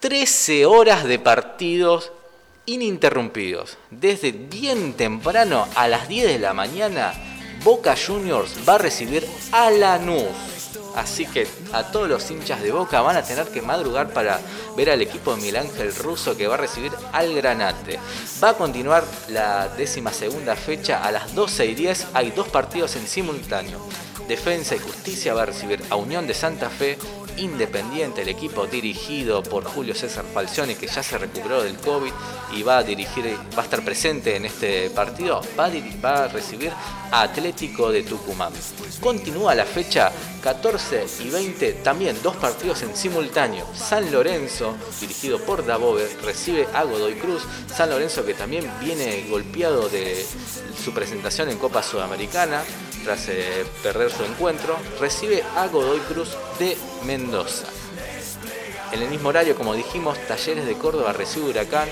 13 0.00 0.66
horas 0.66 1.04
de 1.04 1.18
partidos 1.18 2.12
ininterrumpidos. 2.66 3.78
Desde 3.90 4.32
bien 4.32 4.92
temprano 4.92 5.66
a 5.74 5.88
las 5.88 6.08
10 6.08 6.28
de 6.28 6.38
la 6.38 6.52
mañana, 6.52 7.14
Boca 7.62 7.94
Juniors 7.96 8.52
va 8.68 8.74
a 8.74 8.78
recibir 8.78 9.26
a 9.52 9.70
Lanús. 9.70 10.28
Así 10.94 11.26
que 11.26 11.46
a 11.72 11.84
todos 11.84 12.08
los 12.08 12.30
hinchas 12.30 12.62
de 12.62 12.72
Boca 12.72 13.00
van 13.02 13.16
a 13.16 13.22
tener 13.22 13.46
que 13.48 13.62
madrugar 13.62 14.12
para 14.12 14.40
ver 14.76 14.90
al 14.90 15.00
equipo 15.00 15.30
de 15.34 15.36
Miguel 15.36 15.56
Ángel 15.58 15.94
Russo 15.94 16.36
que 16.36 16.46
va 16.46 16.54
a 16.54 16.58
recibir 16.58 16.90
al 17.12 17.34
Granate. 17.34 18.00
Va 18.42 18.50
a 18.50 18.54
continuar 18.54 19.04
la 19.28 19.68
décima 19.68 20.12
segunda 20.12 20.56
fecha 20.56 21.04
a 21.04 21.12
las 21.12 21.34
12 21.34 21.66
y 21.66 21.74
10. 21.74 22.06
Hay 22.14 22.30
dos 22.32 22.48
partidos 22.48 22.96
en 22.96 23.06
simultáneo. 23.06 23.78
Defensa 24.26 24.76
y 24.76 24.80
Justicia 24.80 25.34
va 25.34 25.42
a 25.42 25.46
recibir 25.46 25.82
a 25.88 25.96
Unión 25.96 26.26
de 26.26 26.34
Santa 26.34 26.68
Fe, 26.68 26.98
Independiente, 27.38 28.22
el 28.22 28.28
equipo 28.28 28.66
dirigido 28.66 29.42
por 29.42 29.64
Julio 29.64 29.94
César 29.94 30.24
Falcioni, 30.32 30.74
que 30.74 30.86
ya 30.86 31.02
se 31.02 31.18
recuperó 31.18 31.62
del 31.62 31.76
COVID 31.76 32.12
y 32.54 32.62
va 32.62 32.78
a 32.78 32.82
dirigir, 32.82 33.36
va 33.56 33.62
a 33.62 33.64
estar 33.64 33.84
presente 33.84 34.36
en 34.36 34.44
este 34.44 34.90
partido, 34.90 35.40
va 35.58 35.66
a, 35.66 35.70
va 36.04 36.24
a 36.24 36.28
recibir 36.28 36.72
a 37.10 37.22
Atlético 37.22 37.92
de 37.92 38.02
Tucumán. 38.02 38.52
Continúa 39.00 39.54
la 39.54 39.64
fecha 39.64 40.10
14 40.42 41.06
y 41.24 41.30
20, 41.30 41.72
también 41.84 42.16
dos 42.22 42.36
partidos 42.36 42.82
en 42.82 42.96
simultáneo. 42.96 43.66
San 43.74 44.10
Lorenzo, 44.10 44.74
dirigido 45.00 45.38
por 45.38 45.64
Dabove, 45.64 46.08
recibe 46.24 46.66
a 46.74 46.84
Godoy 46.84 47.14
Cruz. 47.14 47.42
San 47.74 47.90
Lorenzo 47.90 48.24
que 48.24 48.34
también 48.34 48.70
viene 48.80 49.26
golpeado 49.28 49.88
de 49.88 50.26
su 50.82 50.92
presentación 50.92 51.50
en 51.50 51.58
Copa 51.58 51.82
Sudamericana 51.82 52.62
tras 53.04 53.28
eh, 53.28 53.66
perder 53.82 54.10
su 54.10 54.24
encuentro, 54.24 54.76
recibe 55.00 55.42
a 55.56 55.66
Godoy 55.66 56.00
Cruz 56.00 56.36
de 56.58 56.76
Mendoza. 57.04 57.66
En 58.92 59.02
el 59.02 59.10
mismo 59.10 59.28
horario, 59.28 59.54
como 59.54 59.74
dijimos, 59.74 60.18
Talleres 60.26 60.66
de 60.66 60.78
Córdoba 60.78 61.12
recibe 61.12 61.50
Huracán 61.50 61.88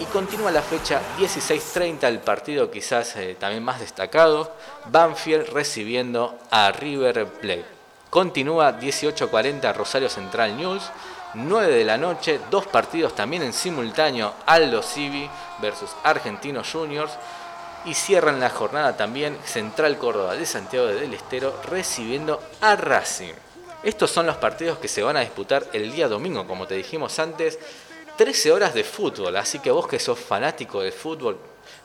y 0.00 0.04
continúa 0.06 0.50
la 0.50 0.62
fecha 0.62 1.00
16.30, 1.18 2.08
el 2.08 2.18
partido 2.18 2.70
quizás 2.70 3.14
eh, 3.16 3.36
también 3.38 3.62
más 3.62 3.80
destacado, 3.80 4.52
Banfield 4.86 5.48
recibiendo 5.52 6.38
a 6.50 6.72
River 6.72 7.26
Plate. 7.26 7.64
Continúa 8.10 8.78
18.40 8.78 9.74
Rosario 9.74 10.08
Central 10.08 10.56
News 10.56 10.90
9 11.34 11.74
de 11.74 11.84
la 11.84 11.98
noche, 11.98 12.40
dos 12.50 12.66
partidos 12.66 13.14
también 13.14 13.42
en 13.42 13.52
simultáneo, 13.52 14.32
Aldo 14.46 14.82
Civi 14.82 15.28
versus 15.60 15.90
Argentinos 16.04 16.70
Juniors. 16.70 17.12
Y 17.84 17.94
cierran 17.94 18.40
la 18.40 18.50
jornada 18.50 18.96
también 18.96 19.38
Central 19.44 19.98
Córdoba 19.98 20.34
de 20.34 20.46
Santiago 20.46 20.86
del 20.86 21.12
Estero 21.12 21.60
recibiendo 21.68 22.42
a 22.60 22.76
Racing. 22.76 23.34
Estos 23.82 24.10
son 24.10 24.26
los 24.26 24.38
partidos 24.38 24.78
que 24.78 24.88
se 24.88 25.02
van 25.02 25.18
a 25.18 25.20
disputar 25.20 25.66
el 25.74 25.92
día 25.92 26.08
domingo, 26.08 26.46
como 26.46 26.66
te 26.66 26.74
dijimos 26.74 27.18
antes. 27.18 27.58
13 28.16 28.52
horas 28.52 28.74
de 28.74 28.84
fútbol, 28.84 29.36
así 29.36 29.58
que 29.58 29.70
vos 29.70 29.86
que 29.86 29.98
sos 29.98 30.18
fanático 30.18 30.80
del 30.80 30.92
fútbol, 30.92 31.38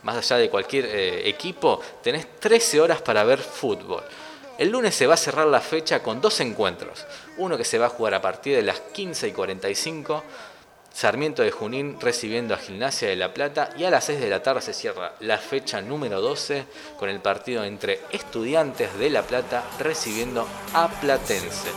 más 0.03 0.15
allá 0.15 0.37
de 0.37 0.49
cualquier 0.49 0.85
eh, 0.85 1.27
equipo, 1.27 1.81
tenés 2.01 2.39
13 2.39 2.79
horas 2.79 3.01
para 3.01 3.23
ver 3.23 3.39
fútbol. 3.39 4.03
El 4.59 4.69
lunes 4.69 4.93
se 4.93 5.07
va 5.07 5.13
a 5.13 5.17
cerrar 5.17 5.47
la 5.47 5.61
fecha 5.61 6.03
con 6.03 6.21
dos 6.21 6.39
encuentros. 6.41 7.05
Uno 7.37 7.57
que 7.57 7.63
se 7.63 7.77
va 7.77 7.87
a 7.87 7.89
jugar 7.89 8.13
a 8.13 8.21
partir 8.21 8.55
de 8.55 8.61
las 8.61 8.79
15 8.79 9.29
y 9.29 9.31
45, 9.31 10.23
Sarmiento 10.93 11.43
de 11.43 11.51
Junín 11.51 11.97
recibiendo 11.99 12.53
a 12.53 12.57
Gimnasia 12.57 13.07
de 13.07 13.15
La 13.15 13.33
Plata 13.33 13.69
y 13.77 13.83
a 13.83 13.89
las 13.89 14.05
6 14.05 14.19
de 14.19 14.29
la 14.29 14.43
tarde 14.43 14.61
se 14.61 14.73
cierra 14.73 15.13
la 15.19 15.37
fecha 15.37 15.81
número 15.81 16.21
12 16.21 16.65
con 16.97 17.09
el 17.09 17.19
partido 17.19 17.63
entre 17.63 17.99
Estudiantes 18.11 18.97
de 18.97 19.09
La 19.09 19.23
Plata 19.23 19.63
recibiendo 19.79 20.47
a 20.73 20.87
Platense. 20.89 21.69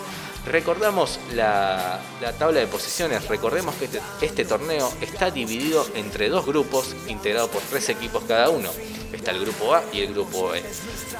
Recordamos 0.47 1.21
la, 1.35 2.01
la, 2.21 2.33
tabla 2.33 2.59
de 2.59 2.67
posiciones, 2.67 3.29
recordemos 3.29 3.77
que 3.77 3.85
este, 3.85 4.01
este, 4.23 4.45
torneo 4.45 4.93
está 5.01 5.31
dividido 5.31 5.87
entre 5.95 6.29
dos 6.29 6.45
grupos 6.45 6.97
integrados 7.07 7.51
por 7.51 7.63
tres 7.63 7.89
equipos 7.91 8.25
cada 8.27 8.51
uno. 8.51 8.71
Está 9.13 9.31
el 9.31 9.41
grupo 9.41 9.75
A 9.75 9.85
y 9.93 10.01
el 10.01 10.13
grupo 10.13 10.49
B. 10.49 10.61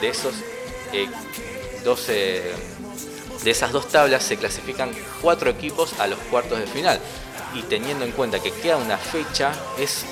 De 0.01 0.09
esos 0.09 0.35
eh, 0.93 1.09
12, 1.85 2.43
de 3.45 3.51
esas 3.51 3.71
dos 3.71 3.89
tablas 3.89 4.25
se 4.25 4.37
clasifican 4.37 4.91
cuatro 5.21 5.51
equipos 5.51 5.99
a 6.01 6.09
los 6.09 6.19
cuartos 6.31 6.59
de 6.59 6.67
final. 6.67 6.99
Y 7.55 7.63
teniendo 7.63 8.05
en 8.05 8.13
cuenta 8.13 8.41
que 8.41 8.51
queda 8.51 8.77
una 8.77 8.97
fecha, 8.97 9.53
es, 9.79 10.05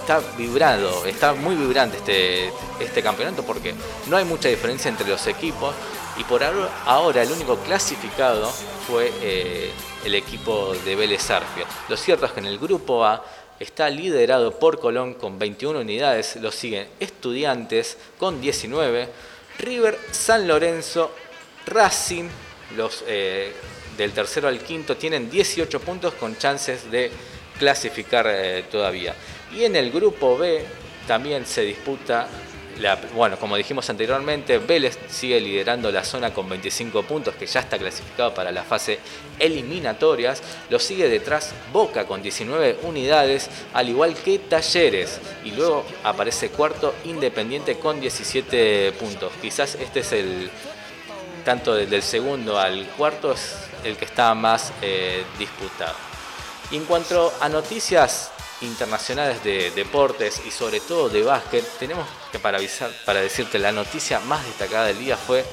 está 0.00 0.20
vibrado, 0.36 1.04
está 1.06 1.34
muy 1.34 1.54
vibrante 1.54 1.98
este, 1.98 2.52
este 2.80 3.02
campeonato 3.02 3.42
porque 3.44 3.74
no 4.06 4.16
hay 4.16 4.24
mucha 4.24 4.48
diferencia 4.48 4.88
entre 4.88 5.06
los 5.08 5.26
equipos 5.26 5.74
y 6.18 6.24
por 6.24 6.42
ahora 6.42 7.22
el 7.22 7.30
único 7.30 7.56
clasificado 7.58 8.50
fue 8.86 9.12
eh, 9.22 9.70
el 10.04 10.14
equipo 10.14 10.74
de 10.84 10.96
Vélez 10.96 11.30
Arfio. 11.30 11.64
Lo 11.88 11.96
cierto 11.96 12.26
es 12.26 12.32
que 12.32 12.40
en 12.40 12.46
el 12.46 12.58
grupo 12.58 13.04
A 13.04 13.24
está 13.60 13.88
liderado 13.88 14.58
por 14.58 14.80
Colón 14.80 15.14
con 15.14 15.38
21 15.38 15.80
unidades, 15.80 16.36
lo 16.36 16.50
siguen 16.50 16.88
Estudiantes 16.98 17.98
con 18.18 18.40
19, 18.40 19.08
River, 19.58 19.98
San 20.10 20.48
Lorenzo, 20.48 21.12
Racing, 21.66 22.28
los 22.76 23.04
eh, 23.06 23.52
del 23.98 24.12
tercero 24.12 24.48
al 24.48 24.60
quinto 24.60 24.96
tienen 24.96 25.28
18 25.28 25.80
puntos 25.80 26.14
con 26.14 26.38
chances 26.38 26.90
de 26.90 27.10
clasificar 27.58 28.26
eh, 28.28 28.64
todavía. 28.70 29.14
Y 29.54 29.64
en 29.64 29.76
el 29.76 29.90
grupo 29.90 30.38
B 30.38 30.64
también 31.06 31.44
se 31.44 31.62
disputa 31.62 32.28
bueno, 33.14 33.36
como 33.38 33.56
dijimos 33.56 33.90
anteriormente, 33.90 34.58
Vélez 34.58 34.98
sigue 35.08 35.40
liderando 35.40 35.90
la 35.90 36.04
zona 36.04 36.32
con 36.32 36.48
25 36.48 37.02
puntos, 37.02 37.34
que 37.34 37.46
ya 37.46 37.60
está 37.60 37.76
clasificado 37.76 38.32
para 38.32 38.52
la 38.52 38.62
fase 38.62 39.00
eliminatorias. 39.38 40.42
Lo 40.70 40.78
sigue 40.78 41.08
detrás 41.08 41.54
Boca 41.72 42.06
con 42.06 42.22
19 42.22 42.78
unidades, 42.82 43.50
al 43.74 43.88
igual 43.88 44.14
que 44.14 44.38
Talleres. 44.38 45.20
Y 45.44 45.52
luego 45.52 45.84
aparece 46.04 46.50
cuarto 46.50 46.94
Independiente 47.04 47.78
con 47.78 48.00
17 48.00 48.92
puntos. 48.92 49.32
Quizás 49.42 49.74
este 49.74 50.00
es 50.00 50.12
el, 50.12 50.48
tanto 51.44 51.74
del 51.74 52.02
segundo 52.02 52.58
al 52.58 52.86
cuarto, 52.96 53.32
es 53.32 53.56
el 53.88 53.96
que 53.96 54.04
está 54.04 54.34
más 54.34 54.72
eh, 54.82 55.24
disputado. 55.38 55.94
Y 56.70 56.76
en 56.76 56.84
cuanto 56.84 57.32
a 57.40 57.48
noticias 57.48 58.30
internacionales 58.60 59.42
de 59.42 59.70
deportes 59.70 60.42
y 60.46 60.50
sobre 60.50 60.80
todo 60.80 61.08
de 61.08 61.22
básquet, 61.22 61.64
tenemos 61.78 62.06
que 62.30 62.38
para, 62.38 62.58
avisar, 62.58 62.90
para 63.04 63.20
decirte 63.20 63.58
la 63.58 63.72
noticia 63.72 64.20
más 64.20 64.44
destacada 64.44 64.86
del 64.86 64.98
día 64.98 65.16
fue 65.16 65.44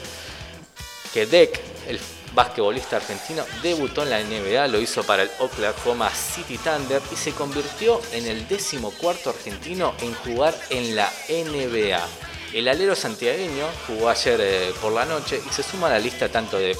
que 1.13 1.25
Deck, 1.25 1.61
el 1.87 1.99
basquetbolista 2.33 2.97
argentino, 2.97 3.45
debutó 3.63 4.03
en 4.03 4.09
la 4.09 4.19
NBA, 4.21 4.67
lo 4.67 4.81
hizo 4.81 5.03
para 5.03 5.23
el 5.23 5.31
Oklahoma 5.39 6.09
City 6.09 6.57
Thunder 6.57 7.01
y 7.11 7.15
se 7.15 7.31
convirtió 7.31 8.01
en 8.11 8.27
el 8.27 8.47
décimo 8.47 8.91
cuarto 8.91 9.29
argentino 9.29 9.93
en 10.01 10.13
jugar 10.15 10.53
en 10.69 10.95
la 10.95 11.09
NBA. 11.29 12.05
El 12.53 12.67
alero 12.67 12.95
santiagueño 12.95 13.65
jugó 13.87 14.09
ayer 14.09 14.39
eh, 14.41 14.73
por 14.81 14.91
la 14.91 15.05
noche 15.05 15.41
y 15.45 15.53
se 15.53 15.63
suma 15.63 15.87
a 15.87 15.91
la 15.91 15.99
lista 15.99 16.29
tanto 16.29 16.57
de 16.57 16.77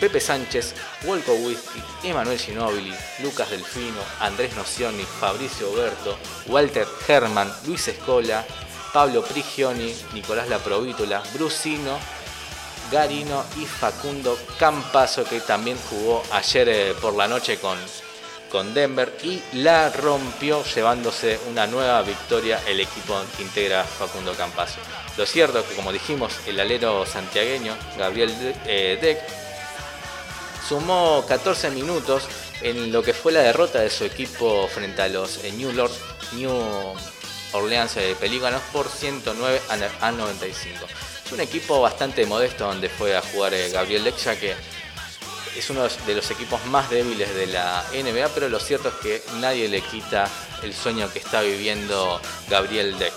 Pepe 0.00 0.20
Sánchez, 0.20 0.74
Wolco 1.04 1.32
Whisky, 1.32 1.82
Emanuel 2.02 2.38
Ginóbili, 2.38 2.94
Lucas 3.22 3.50
Delfino, 3.50 4.00
Andrés 4.20 4.54
Nocioni, 4.54 5.04
Fabricio 5.04 5.70
Oberto, 5.70 6.18
Walter 6.46 6.86
Herman, 7.08 7.52
Luis 7.66 7.88
Escola, 7.88 8.44
Pablo 8.92 9.22
Prigioni, 9.22 9.94
Nicolás 10.12 10.48
Laprovítula, 10.48 11.22
Brusino, 11.34 11.98
Garino 12.90 13.44
y 13.60 13.64
Facundo 13.64 14.38
Campazo 14.58 15.24
que 15.24 15.40
también 15.40 15.76
jugó 15.90 16.22
ayer 16.32 16.68
eh, 16.68 16.94
por 17.00 17.14
la 17.14 17.26
noche 17.26 17.58
con, 17.58 17.76
con 18.50 18.74
Denver 18.74 19.12
y 19.22 19.42
la 19.54 19.90
rompió 19.90 20.62
llevándose 20.64 21.38
una 21.50 21.66
nueva 21.66 22.02
victoria 22.02 22.60
el 22.66 22.80
equipo 22.80 23.20
que 23.36 23.42
integra 23.42 23.84
Facundo 23.84 24.34
Campazo. 24.34 24.78
Lo 25.16 25.26
cierto 25.26 25.66
que 25.66 25.74
como 25.74 25.92
dijimos 25.92 26.32
el 26.46 26.60
alero 26.60 27.04
santiagueño 27.06 27.74
Gabriel 27.98 28.32
eh, 28.66 28.98
Deck 29.00 29.45
sumó 30.68 31.24
14 31.26 31.70
minutos 31.70 32.24
en 32.60 32.92
lo 32.92 33.02
que 33.02 33.14
fue 33.14 33.32
la 33.32 33.40
derrota 33.40 33.80
de 33.80 33.90
su 33.90 34.04
equipo 34.04 34.68
frente 34.68 35.02
a 35.02 35.08
los 35.08 35.44
eh, 35.44 35.52
New, 35.52 35.70
New 36.32 36.94
Orleans 37.52 37.94
de 37.94 38.14
Pelícanos 38.16 38.62
por 38.72 38.88
109 38.88 39.60
a 40.00 40.10
95. 40.10 40.86
Es 41.24 41.32
un 41.32 41.40
equipo 41.40 41.80
bastante 41.80 42.26
modesto 42.26 42.66
donde 42.66 42.88
fue 42.88 43.16
a 43.16 43.22
jugar 43.22 43.54
eh, 43.54 43.70
Gabriel 43.70 44.04
Deck, 44.04 44.16
ya 44.16 44.38
que 44.38 44.54
es 45.56 45.70
uno 45.70 45.86
de 46.06 46.14
los 46.14 46.30
equipos 46.30 46.64
más 46.66 46.90
débiles 46.90 47.34
de 47.34 47.46
la 47.46 47.84
NBA, 47.92 48.28
pero 48.34 48.48
lo 48.48 48.60
cierto 48.60 48.88
es 48.88 48.94
que 48.96 49.22
nadie 49.40 49.68
le 49.68 49.80
quita 49.80 50.28
el 50.62 50.74
sueño 50.74 51.10
que 51.12 51.18
está 51.18 51.42
viviendo 51.42 52.20
Gabriel 52.48 52.98
Deck. 52.98 53.14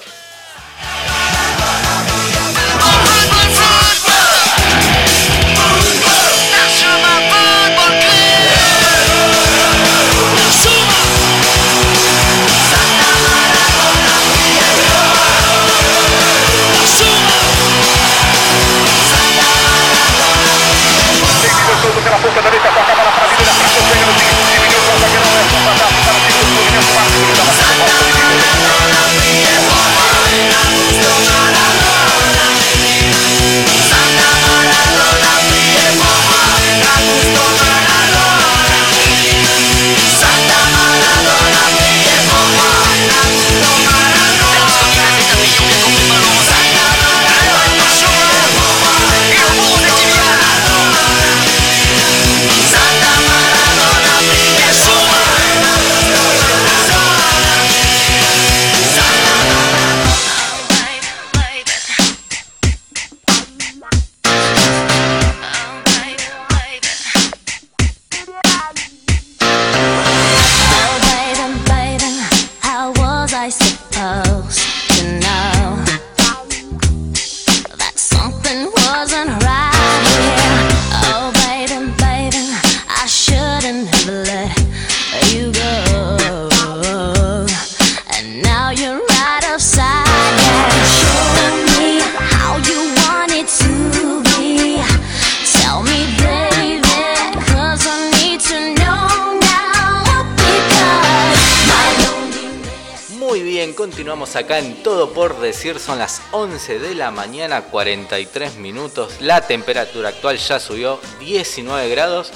Continuamos 103.76 104.38
acá 104.38 104.60
en 104.60 104.82
Todo 104.84 105.12
por 105.12 105.38
Decir. 105.42 105.80
Son 105.80 106.00
las 106.00 106.22
11 106.32 106.80
de 106.80 106.96
la 106.96 107.12
mañana, 107.12 107.64
43 107.64 108.56
minutos. 108.56 109.20
La 109.20 109.42
temperatura 109.42 110.10
actual 110.10 110.38
ya 110.38 110.62
subió 110.62 110.98
19 111.20 111.90
grados. 111.90 112.32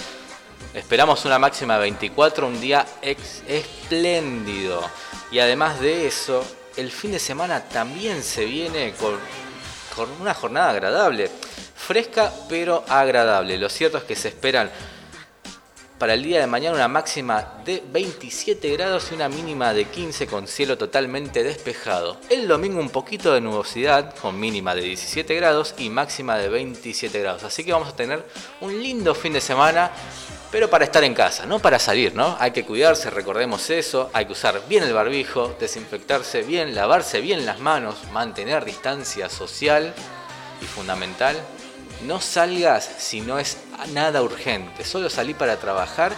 Esperamos 0.74 1.24
una 1.24 1.40
máxima 1.40 1.76
de 1.76 1.82
24, 1.82 2.46
un 2.46 2.60
día 2.60 2.86
espléndido. 3.48 4.82
Y 5.32 5.40
además 5.40 5.80
de 5.80 6.08
eso, 6.08 6.44
el 6.76 6.92
fin 6.92 7.14
de 7.14 7.20
semana 7.20 7.64
también 7.70 8.22
se 8.22 8.44
viene 8.44 8.94
con, 8.94 9.18
con 9.96 10.12
una 10.20 10.34
jornada 10.34 10.72
agradable. 10.72 11.32
Fresca 11.74 12.34
pero 12.50 12.84
agradable. 12.90 13.58
Lo 13.58 13.70
cierto 13.70 13.98
es 13.98 14.04
que 14.04 14.18
se 14.18 14.28
esperan 14.28 14.70
para 16.04 16.16
el 16.16 16.24
día 16.24 16.42
de 16.42 16.48
mañana 16.48 16.76
una 16.76 16.90
máxima 16.90 17.62
de 17.64 17.82
27 17.90 18.74
grados 18.74 19.08
y 19.10 19.16
una 19.16 19.30
mínima 19.30 19.74
de 19.74 19.86
15 19.86 20.28
con 20.28 20.50
cielo 20.50 20.78
totalmente 20.78 21.46
despejado. 21.46 22.18
El 22.30 22.46
domingo 22.46 22.82
un 22.82 22.90
poquito 22.90 23.34
de 23.34 23.40
nubosidad 23.40 24.14
con 24.16 24.38
mínima 24.38 24.76
de 24.76 24.82
17 24.82 25.34
grados 25.34 25.74
y 25.78 25.90
máxima 25.90 26.38
de 26.38 26.50
27 26.50 27.22
grados. 27.22 27.46
Así 27.46 27.64
que 27.64 27.72
vamos 27.72 27.88
a 27.88 27.96
tener 27.96 28.22
un 28.60 28.84
lindo 28.84 29.16
fin 29.16 29.32
de 29.32 29.40
semana, 29.40 29.92
pero 30.52 30.70
para 30.70 30.84
estar 30.84 31.06
en 31.06 31.14
casa, 31.14 31.46
no 31.46 31.60
para 31.60 31.80
salir, 31.80 32.14
¿no? 32.14 32.36
Hay 32.38 32.52
que 32.52 32.66
cuidarse, 32.66 33.10
recordemos 33.10 33.70
eso, 33.70 34.10
hay 34.12 34.26
que 34.26 34.34
usar 34.34 34.62
bien 34.68 34.84
el 34.84 34.92
barbijo, 34.92 35.56
desinfectarse 35.58 36.42
bien, 36.42 36.76
lavarse 36.76 37.22
bien 37.22 37.46
las 37.46 37.62
manos, 37.62 37.96
mantener 38.12 38.66
distancia 38.66 39.30
social 39.30 39.94
y 40.62 40.66
fundamental, 40.66 41.38
no 42.02 42.20
salgas 42.20 42.90
si 42.98 43.22
no 43.22 43.40
es 43.40 43.58
nada 43.94 44.22
urgente. 44.22 44.84
Solo 44.84 45.10
salí 45.10 45.34
para 45.34 45.58
trabajar 45.58 46.14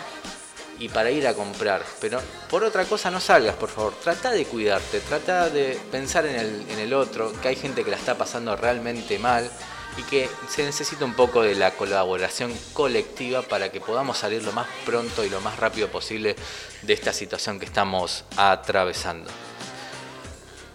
y 0.79 0.89
para 0.89 1.11
ir 1.11 1.27
a 1.27 1.33
comprar. 1.33 1.83
Pero 2.01 2.19
por 2.49 2.63
otra 2.63 2.85
cosa 2.85 3.11
no 3.11 3.19
salgas, 3.19 3.55
por 3.55 3.69
favor. 3.69 3.93
Trata 4.03 4.31
de 4.31 4.45
cuidarte, 4.45 4.99
trata 5.01 5.49
de 5.49 5.79
pensar 5.91 6.25
en 6.25 6.35
el, 6.35 6.65
en 6.69 6.79
el 6.79 6.93
otro, 6.93 7.31
que 7.41 7.49
hay 7.49 7.55
gente 7.55 7.83
que 7.83 7.91
la 7.91 7.97
está 7.97 8.17
pasando 8.17 8.55
realmente 8.55 9.19
mal 9.19 9.49
y 9.97 10.03
que 10.03 10.29
se 10.49 10.63
necesita 10.63 11.05
un 11.05 11.13
poco 11.13 11.41
de 11.41 11.55
la 11.55 11.71
colaboración 11.71 12.53
colectiva 12.73 13.41
para 13.41 13.71
que 13.71 13.79
podamos 13.79 14.17
salir 14.17 14.43
lo 14.43 14.51
más 14.51 14.67
pronto 14.85 15.23
y 15.23 15.29
lo 15.29 15.39
más 15.41 15.57
rápido 15.57 15.87
posible 15.87 16.35
de 16.81 16.93
esta 16.93 17.13
situación 17.13 17.59
que 17.59 17.65
estamos 17.65 18.25
atravesando. 18.35 19.29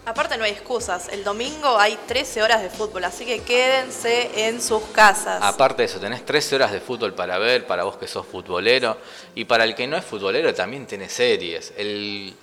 Aparte 0.03 0.35
no 0.37 0.43
hay 0.43 0.51
excusas. 0.51 1.09
El 1.09 1.23
domingo 1.23 1.77
hay 1.77 1.95
13 2.07 2.41
horas 2.41 2.61
de 2.63 2.69
fútbol, 2.71 3.03
así 3.03 3.23
que 3.23 3.41
quédense 3.43 4.47
en 4.47 4.59
sus 4.61 4.81
casas. 4.93 5.39
Aparte 5.43 5.83
de 5.83 5.85
eso, 5.85 5.99
tenés 5.99 6.25
13 6.25 6.55
horas 6.55 6.71
de 6.71 6.79
fútbol 6.79 7.13
para 7.13 7.37
ver, 7.37 7.67
para 7.67 7.83
vos 7.83 7.97
que 7.97 8.07
sos 8.07 8.25
futbolero, 8.25 8.97
y 9.35 9.45
para 9.45 9.63
el 9.63 9.75
que 9.75 9.85
no 9.85 9.95
es 9.97 10.03
futbolero 10.03 10.53
también 10.55 10.87
tenés 10.87 11.13
series. 11.13 11.71
El, 11.77 12.33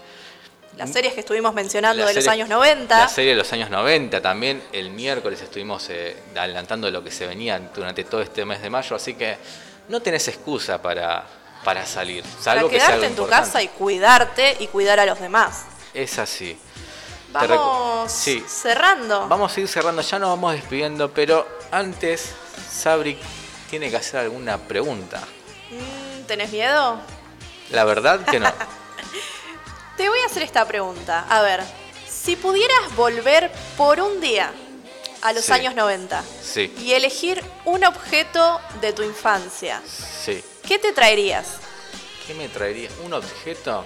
Las 0.77 0.93
series 0.93 1.15
que 1.15 1.21
estuvimos 1.21 1.53
mencionando 1.53 2.05
la 2.05 2.09
de 2.09 2.15
los 2.15 2.29
años 2.29 2.49
90. 2.49 2.97
La 2.97 3.09
serie 3.09 3.33
de 3.33 3.37
los 3.39 3.53
años 3.53 3.71
90 3.71 4.21
también. 4.21 4.63
El 4.73 4.91
miércoles 4.91 5.43
estuvimos 5.43 5.91
eh, 5.91 6.17
adelantando 6.37 6.89
lo 6.93 7.03
que 7.03 7.11
se 7.11 7.27
venía 7.27 7.59
durante 7.75 8.05
todo 8.05 8.23
este 8.23 8.45
mes 8.45 8.63
de 8.63 8.71
mayo, 8.71 8.95
así 8.95 9.15
que 9.15 9.37
no 9.89 10.01
tenés 10.01 10.29
excusa 10.29 10.81
para, 10.81 11.27
para 11.65 11.85
salir. 11.85 12.23
para 12.23 12.41
Salvo 12.41 12.69
que 12.69 12.77
sea 12.77 12.87
quedarte 12.87 12.95
algo 12.95 13.07
en 13.07 13.17
tu 13.17 13.23
importante. 13.23 13.47
casa 13.47 13.63
y 13.65 13.69
cuidarte 13.69 14.57
y 14.61 14.69
cuidar 14.69 15.01
a 15.01 15.07
los 15.07 15.19
demás. 15.19 15.65
Es 15.93 16.21
así. 16.21 16.57
Vamos 17.33 18.11
Sí. 18.13 18.43
cerrando. 18.49 19.29
Vamos 19.29 19.57
a 19.57 19.61
ir 19.61 19.69
cerrando, 19.69 20.03
ya 20.03 20.19
nos 20.19 20.31
vamos 20.31 20.53
despidiendo, 20.55 21.11
pero 21.13 21.47
antes, 21.71 22.31
Sabri 22.71 23.19
tiene 23.71 23.91
que 23.91 23.97
hacer 23.97 24.21
alguna 24.21 24.57
pregunta. 24.59 25.21
Mm, 25.71 26.23
¿Tenés 26.27 26.51
miedo? 26.51 27.01
La 27.71 27.85
verdad 27.85 28.21
que 28.25 28.41
no. 28.41 28.51
Te 29.97 30.09
voy 30.09 30.21
a 30.21 30.27
hacer 30.27 30.43
esta 30.43 30.65
pregunta. 30.67 31.27
A 31.29 31.43
ver, 31.43 31.63
si 32.09 32.37
pudieras 32.37 32.95
volver 32.97 33.53
por 33.77 34.01
un 34.01 34.21
día 34.21 34.53
a 35.21 35.33
los 35.33 35.45
Sí. 35.45 35.53
años 35.53 35.75
90 35.75 36.23
Sí, 36.43 36.73
y 36.81 36.93
elegir 36.93 37.45
un 37.65 37.85
objeto 37.85 38.61
de 38.81 38.93
tu 38.93 39.03
infancia, 39.03 39.83
sí. 39.87 40.43
¿qué 40.67 40.79
te 40.79 40.93
traerías? 40.93 41.47
¿Qué 42.27 42.35
me 42.35 42.49
traería? 42.49 42.89
¿Un 43.05 43.13
objeto? 43.13 43.85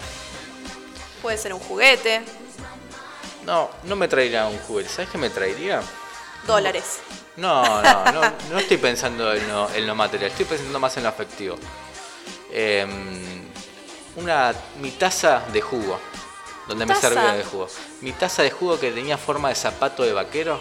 Puede 1.23 1.39
ser 1.39 1.55
un 1.55 1.61
juguete, 1.61 2.23
No, 3.45 3.71
no 3.85 3.97
me 3.97 4.09
traería 4.09 4.47
un 4.47 4.59
juguete. 4.59 4.89
¿Sabes 4.89 5.11
qué 5.11 5.19
me 5.19 5.31
traería? 5.31 5.83
dólares. 6.47 6.99
No, 7.37 7.63
no, 7.83 8.13
no, 8.13 8.21
no 8.51 8.59
estoy 8.59 8.77
pensando 8.77 9.33
en 9.33 9.49
lo, 9.49 9.71
en 9.73 9.87
lo 9.87 9.95
material, 9.95 10.31
estoy 10.33 10.45
pensando 10.45 10.79
más 10.81 10.97
en 10.97 11.05
lo 11.05 11.09
afectivo. 11.09 11.57
Em, 12.51 13.45
una, 14.17 14.53
mi 14.81 14.91
taza 14.91 15.43
de 15.53 15.61
jugo, 15.61 15.99
donde 16.69 16.85
me 16.85 16.95
servía 16.97 17.33
de 17.35 17.45
jugo. 17.45 17.69
Mi 18.01 18.13
taza 18.13 18.43
de 18.43 18.51
jugo 18.51 18.79
que 18.79 18.91
tenía 18.91 19.17
forma 19.17 19.49
de 19.51 19.55
zapato 19.55 20.03
de 20.03 20.13
vaquero, 20.13 20.61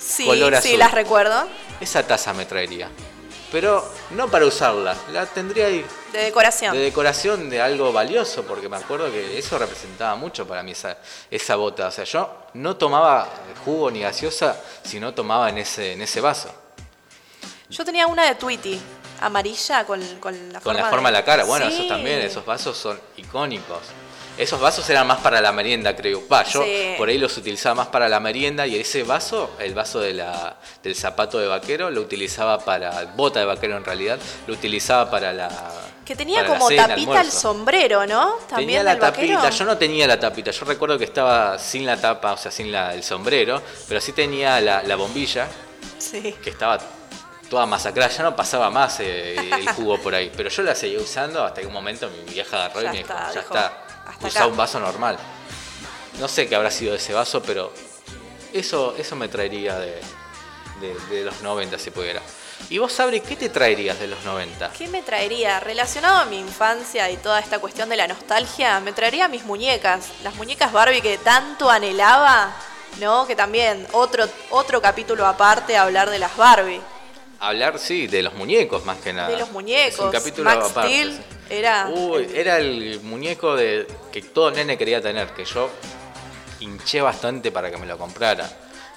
Sí, 0.00 0.24
Color 0.24 0.54
sí, 0.62 0.68
azul. 0.70 0.78
las 0.78 0.92
recuerdo. 0.92 1.46
esa 1.80 2.02
taza 2.06 2.32
me 2.32 2.46
traería. 2.46 2.88
Pero 3.50 3.90
no 4.10 4.28
para 4.28 4.44
usarla, 4.44 4.94
la 5.10 5.24
tendría 5.24 5.66
ahí 5.66 5.84
De 6.12 6.24
decoración. 6.24 6.74
de 6.76 6.80
decoración 6.82 7.48
de 7.48 7.62
algo 7.62 7.92
valioso, 7.92 8.42
porque 8.44 8.68
me 8.68 8.76
acuerdo 8.76 9.10
que 9.10 9.38
eso 9.38 9.58
representaba 9.58 10.16
mucho 10.16 10.46
para 10.46 10.62
mí 10.62 10.72
esa, 10.72 10.98
esa 11.30 11.56
bota. 11.56 11.86
O 11.88 11.90
sea, 11.90 12.04
yo 12.04 12.30
no 12.54 12.76
tomaba 12.76 13.26
jugo 13.64 13.90
ni 13.90 14.00
gaseosa 14.00 14.60
si 14.84 15.00
no 15.00 15.14
tomaba 15.14 15.48
en 15.48 15.58
ese, 15.58 15.92
en 15.94 16.02
ese 16.02 16.20
vaso. 16.20 16.50
Yo 17.70 17.84
tenía 17.86 18.06
una 18.06 18.26
de 18.26 18.34
Tweety, 18.34 18.78
amarilla 19.22 19.84
con, 19.86 20.02
con 20.20 20.34
la 20.52 20.60
Con 20.60 20.74
forma 20.74 20.80
la 20.82 20.90
forma 20.90 21.08
de 21.08 21.12
la 21.14 21.24
cara. 21.24 21.44
Bueno, 21.44 21.66
Sí. 21.68 21.74
esos 21.74 21.88
también, 21.88 22.18
esos 22.20 22.44
vasos 22.44 22.76
son 22.76 23.00
icónicos. 23.16 23.80
Esos 24.38 24.60
vasos 24.60 24.88
eran 24.88 25.06
más 25.06 25.18
para 25.18 25.40
la 25.40 25.50
merienda, 25.52 25.94
creo. 25.96 26.22
Va, 26.32 26.44
yo 26.44 26.62
Sí. 26.62 26.94
por 26.96 27.08
ahí 27.08 27.18
los 27.18 27.36
utilizaba 27.36 27.74
más 27.74 27.88
para 27.88 28.08
la 28.08 28.20
merienda 28.20 28.66
y 28.66 28.76
ese 28.76 29.02
vaso, 29.02 29.50
el 29.58 29.74
vaso 29.74 29.98
de 30.00 30.14
la, 30.14 30.56
del 30.82 30.94
zapato 30.94 31.38
de 31.38 31.48
vaquero, 31.48 31.90
lo 31.90 32.00
utilizaba 32.00 32.58
para, 32.60 33.04
bota 33.16 33.40
de 33.40 33.46
vaquero 33.46 33.76
en 33.76 33.84
realidad, 33.84 34.18
lo 34.46 34.54
utilizaba 34.54 35.10
para 35.10 35.32
la... 35.32 35.48
Que 36.04 36.14
tenía 36.16 36.46
como 36.46 36.68
cena, 36.68 36.88
tapita 36.88 37.20
el 37.20 37.30
sombrero, 37.30 38.06
¿no? 38.06 38.34
Tenía 38.36 38.48
También 38.48 38.84
la 38.84 38.90
del 38.92 39.00
vaquero. 39.00 39.34
tapita, 39.40 39.50
yo 39.50 39.64
no 39.64 39.76
tenía 39.76 40.06
la 40.06 40.18
tapita, 40.20 40.50
yo 40.52 40.64
recuerdo 40.64 40.96
que 40.96 41.04
estaba 41.04 41.58
sin 41.58 41.84
la 41.84 41.96
tapa, 42.00 42.32
o 42.32 42.36
sea, 42.38 42.50
sin 42.50 42.72
la, 42.72 42.94
el 42.94 43.02
sombrero, 43.02 43.60
pero 43.88 44.00
sí 44.00 44.12
tenía 44.12 44.60
la, 44.60 44.82
la 44.84 44.96
bombilla, 44.96 45.48
Sí. 45.98 46.34
que 46.42 46.50
estaba 46.50 46.78
toda 47.50 47.66
masacrada, 47.66 48.08
ya 48.10 48.22
no 48.22 48.36
pasaba 48.36 48.70
más 48.70 49.00
eh, 49.00 49.34
el 49.36 49.68
jugo 49.70 49.98
por 50.00 50.14
ahí, 50.14 50.30
pero 50.36 50.48
yo 50.48 50.62
la 50.62 50.74
seguía 50.74 50.98
usando 51.00 51.44
hasta 51.44 51.60
que 51.60 51.66
un 51.66 51.72
momento 51.72 52.08
mi 52.08 52.32
vieja 52.32 52.56
agarró 52.66 52.82
Ya 52.82 52.88
y 52.88 52.92
me 52.92 52.98
dijo, 52.98 53.12
está, 53.12 53.26
ya 53.34 53.40
dijo, 53.40 53.54
está, 53.54 53.72
hasta 54.08 54.26
usa 54.26 54.40
acá". 54.42 54.50
un 54.50 54.56
vaso 54.56 54.80
normal. 54.80 55.18
No 56.18 56.26
sé 56.28 56.48
qué 56.48 56.56
habrá 56.56 56.70
sido 56.70 56.94
ese 56.94 57.12
vaso, 57.12 57.42
pero 57.42 57.72
eso, 58.52 58.94
eso 58.98 59.14
me 59.16 59.28
traería 59.28 59.78
de, 59.78 60.00
de- 60.80 60.94
de 61.14 61.24
los 61.24 61.40
90 61.42 61.78
si 61.78 61.90
pudiera. 61.90 62.20
Y 62.70 62.78
vos, 62.78 62.92
Sabri, 62.92 63.20
¿qué 63.20 63.36
te 63.36 63.48
traerías 63.50 64.00
de 64.00 64.08
los 64.08 64.24
90? 64.24 64.72
¿Qué 64.76 64.88
me 64.88 65.02
traería? 65.02 65.60
Relacionado 65.60 66.16
a 66.16 66.24
mi 66.24 66.40
infancia 66.40 67.08
y 67.08 67.16
toda 67.16 67.38
esta 67.38 67.60
cuestión 67.60 67.88
de 67.88 67.96
la 67.96 68.08
nostalgia, 68.08 68.80
me 68.80 68.92
traería 68.92 69.28
mis 69.28 69.44
muñecas. 69.44 70.06
Las 70.24 70.34
muñecas 70.34 70.72
Barbie 70.72 71.00
que 71.00 71.18
tanto 71.18 71.70
anhelaba, 71.70 72.52
¿no? 72.98 73.28
Que 73.28 73.36
también 73.36 73.86
otro, 73.92 74.28
otro 74.50 74.82
capítulo 74.82 75.24
aparte 75.24 75.76
hablar 75.76 76.10
de 76.10 76.18
las 76.18 76.36
Barbie. 76.36 76.80
Hablar, 77.38 77.78
sí, 77.78 78.08
de 78.08 78.22
los 78.24 78.34
muñecos 78.34 78.84
más 78.84 78.98
que 78.98 79.12
nada. 79.12 79.28
De 79.28 79.36
los 79.36 79.52
muñecos. 79.52 79.94
Es 79.94 80.00
un 80.00 80.10
capítulo 80.10 80.50
Max 80.50 80.70
aparte, 80.72 80.88
Steel 80.92 81.12
sí. 81.12 81.22
Era... 81.50 81.88
Uy, 81.88 82.30
era 82.34 82.58
el 82.58 83.00
muñeco 83.02 83.56
de 83.56 83.86
que 84.12 84.22
todo 84.22 84.50
nene 84.50 84.76
quería 84.76 85.00
tener, 85.00 85.28
que 85.30 85.44
yo 85.44 85.70
hinché 86.60 87.00
bastante 87.00 87.50
para 87.50 87.70
que 87.70 87.76
me 87.76 87.86
lo 87.86 87.98
comprara. 87.98 88.48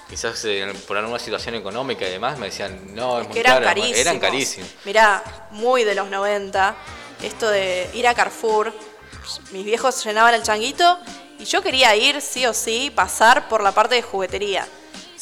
Quizás 0.08 0.44
eh, 0.44 0.70
por 0.86 0.96
alguna 0.96 1.18
situación 1.18 1.54
económica 1.54 2.06
y 2.06 2.10
demás 2.10 2.38
me 2.38 2.46
decían, 2.46 2.94
no, 2.94 3.20
es, 3.20 3.26
que 3.28 3.32
muy 3.32 3.40
eran 3.40 3.54
caro. 3.54 3.66
carísimos. 3.66 3.98
Eran 3.98 4.18
carísimos. 4.18 4.70
Mirá, 4.84 5.48
muy 5.52 5.84
de 5.84 5.94
los 5.94 6.10
90, 6.10 6.74
esto 7.22 7.48
de 7.48 7.88
ir 7.94 8.06
a 8.06 8.14
Carrefour. 8.14 8.72
Mis 9.52 9.64
viejos 9.64 10.04
llenaban 10.04 10.34
el 10.34 10.42
changuito 10.42 10.98
y 11.38 11.44
yo 11.44 11.62
quería 11.62 11.96
ir 11.96 12.20
sí 12.20 12.44
o 12.46 12.52
sí, 12.52 12.92
pasar 12.94 13.48
por 13.48 13.62
la 13.62 13.72
parte 13.72 13.94
de 13.94 14.02
juguetería. 14.02 14.66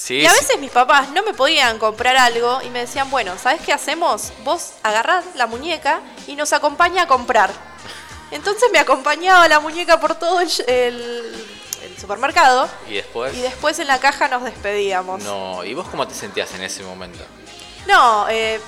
Sí, 0.02 0.14
y 0.20 0.26
a 0.26 0.30
sí. 0.30 0.36
veces 0.40 0.58
mis 0.60 0.70
papás 0.70 1.10
no 1.10 1.22
me 1.22 1.34
podían 1.34 1.78
comprar 1.78 2.16
algo 2.16 2.60
y 2.62 2.70
me 2.70 2.78
decían, 2.80 3.10
bueno, 3.10 3.34
¿sabes 3.38 3.60
qué 3.60 3.72
hacemos? 3.74 4.32
Vos 4.44 4.70
agarrás 4.82 5.24
la 5.34 5.46
muñeca 5.46 6.00
y 6.26 6.36
nos 6.36 6.54
acompaña 6.54 7.02
a 7.02 7.06
comprar. 7.06 7.50
Entonces 8.30 8.70
me 8.72 8.78
acompañaba 8.78 9.46
la 9.48 9.60
muñeca 9.60 10.00
por 10.00 10.14
todo 10.14 10.40
el, 10.40 10.48
el- 10.68 11.46
el 11.82 11.98
supermercado 11.98 12.68
Y 12.88 12.94
después, 12.94 13.34
y 13.36 13.40
después 13.42 13.78
en 13.78 13.88
la 13.88 13.98
caja 13.98 14.28
nos 14.28 14.42
despedíamos. 14.44 15.22
no. 15.22 15.64
¿Y 15.64 15.74
vos 15.74 15.86
cómo 15.90 16.08
te 16.08 16.14
sentías 16.14 16.52
en 16.54 16.62
ese 16.62 16.82
momento? 16.82 17.22
No, 17.86 18.26
eh, 18.30 18.58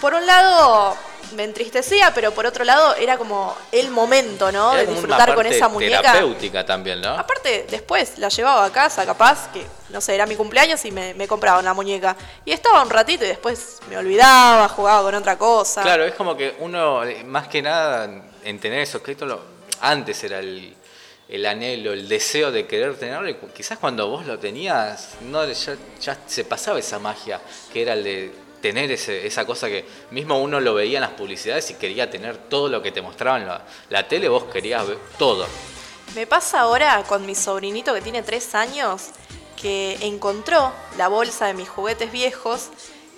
por 0.00 0.14
un 0.14 0.24
lado 0.26 0.96
me 1.34 1.44
entristecía, 1.44 2.12
pero 2.14 2.32
por 2.32 2.46
otro 2.46 2.64
lado 2.64 2.94
era 2.96 3.16
como 3.18 3.56
el 3.72 3.90
momento, 3.90 4.52
¿no? 4.52 4.72
Era 4.72 4.82
de 4.82 4.92
disfrutar 4.92 5.34
con 5.34 5.46
esa 5.46 5.68
muñeca. 5.68 6.00
terapéutica 6.00 6.64
también, 6.64 7.00
¿no? 7.00 7.10
Aparte, 7.10 7.66
después 7.70 8.18
la 8.18 8.28
llevaba 8.28 8.64
a 8.64 8.72
casa, 8.72 9.04
capaz, 9.04 9.50
que 9.52 9.66
no 9.90 10.00
sé, 10.00 10.14
era 10.14 10.26
mi 10.26 10.36
cumpleaños 10.36 10.84
y 10.84 10.90
me, 10.90 11.14
me 11.14 11.26
compraban 11.26 11.64
la 11.64 11.74
muñeca. 11.74 12.16
Y 12.44 12.52
estaba 12.52 12.82
un 12.82 12.90
ratito 12.90 13.24
y 13.24 13.28
después 13.28 13.78
me 13.88 13.96
olvidaba, 13.96 14.68
jugaba 14.68 15.02
con 15.02 15.14
otra 15.14 15.36
cosa. 15.38 15.82
Claro, 15.82 16.04
es 16.04 16.14
como 16.14 16.36
que 16.36 16.56
uno, 16.60 17.04
eh, 17.04 17.24
más 17.24 17.48
que 17.48 17.62
nada, 17.62 18.08
en 18.44 18.60
tener 18.60 18.80
esos 18.80 19.02
créditos, 19.02 19.40
antes 19.80 20.22
era 20.24 20.38
el, 20.38 20.74
el 21.28 21.46
anhelo, 21.46 21.92
el 21.92 22.08
deseo 22.08 22.50
de 22.50 22.66
querer 22.66 22.96
tenerlo. 22.96 23.28
Y 23.28 23.36
quizás 23.54 23.78
cuando 23.78 24.08
vos 24.08 24.26
lo 24.26 24.38
tenías, 24.38 25.14
no, 25.22 25.44
ya, 25.46 25.76
ya 26.00 26.18
se 26.26 26.44
pasaba 26.44 26.78
esa 26.78 26.98
magia, 26.98 27.40
que 27.72 27.82
era 27.82 27.94
el 27.94 28.04
de 28.04 28.45
tener 28.66 28.90
ese, 28.90 29.24
esa 29.24 29.46
cosa 29.46 29.68
que 29.68 29.84
mismo 30.10 30.40
uno 30.40 30.58
lo 30.58 30.74
veía 30.74 30.98
en 30.98 31.02
las 31.02 31.12
publicidades 31.12 31.70
y 31.70 31.74
quería 31.74 32.10
tener 32.10 32.36
todo 32.36 32.68
lo 32.68 32.82
que 32.82 32.90
te 32.90 33.00
mostraban 33.00 33.46
la, 33.46 33.64
la 33.90 34.08
tele, 34.08 34.28
vos 34.28 34.42
querías 34.52 34.84
ver 34.84 34.98
todo. 35.16 35.46
Me 36.16 36.26
pasa 36.26 36.62
ahora 36.62 37.04
con 37.06 37.24
mi 37.24 37.36
sobrinito 37.36 37.94
que 37.94 38.00
tiene 38.00 38.24
tres 38.24 38.56
años, 38.56 39.10
que 39.60 39.96
encontró 40.00 40.72
la 40.98 41.06
bolsa 41.06 41.46
de 41.46 41.54
mis 41.54 41.68
juguetes 41.68 42.10
viejos 42.10 42.70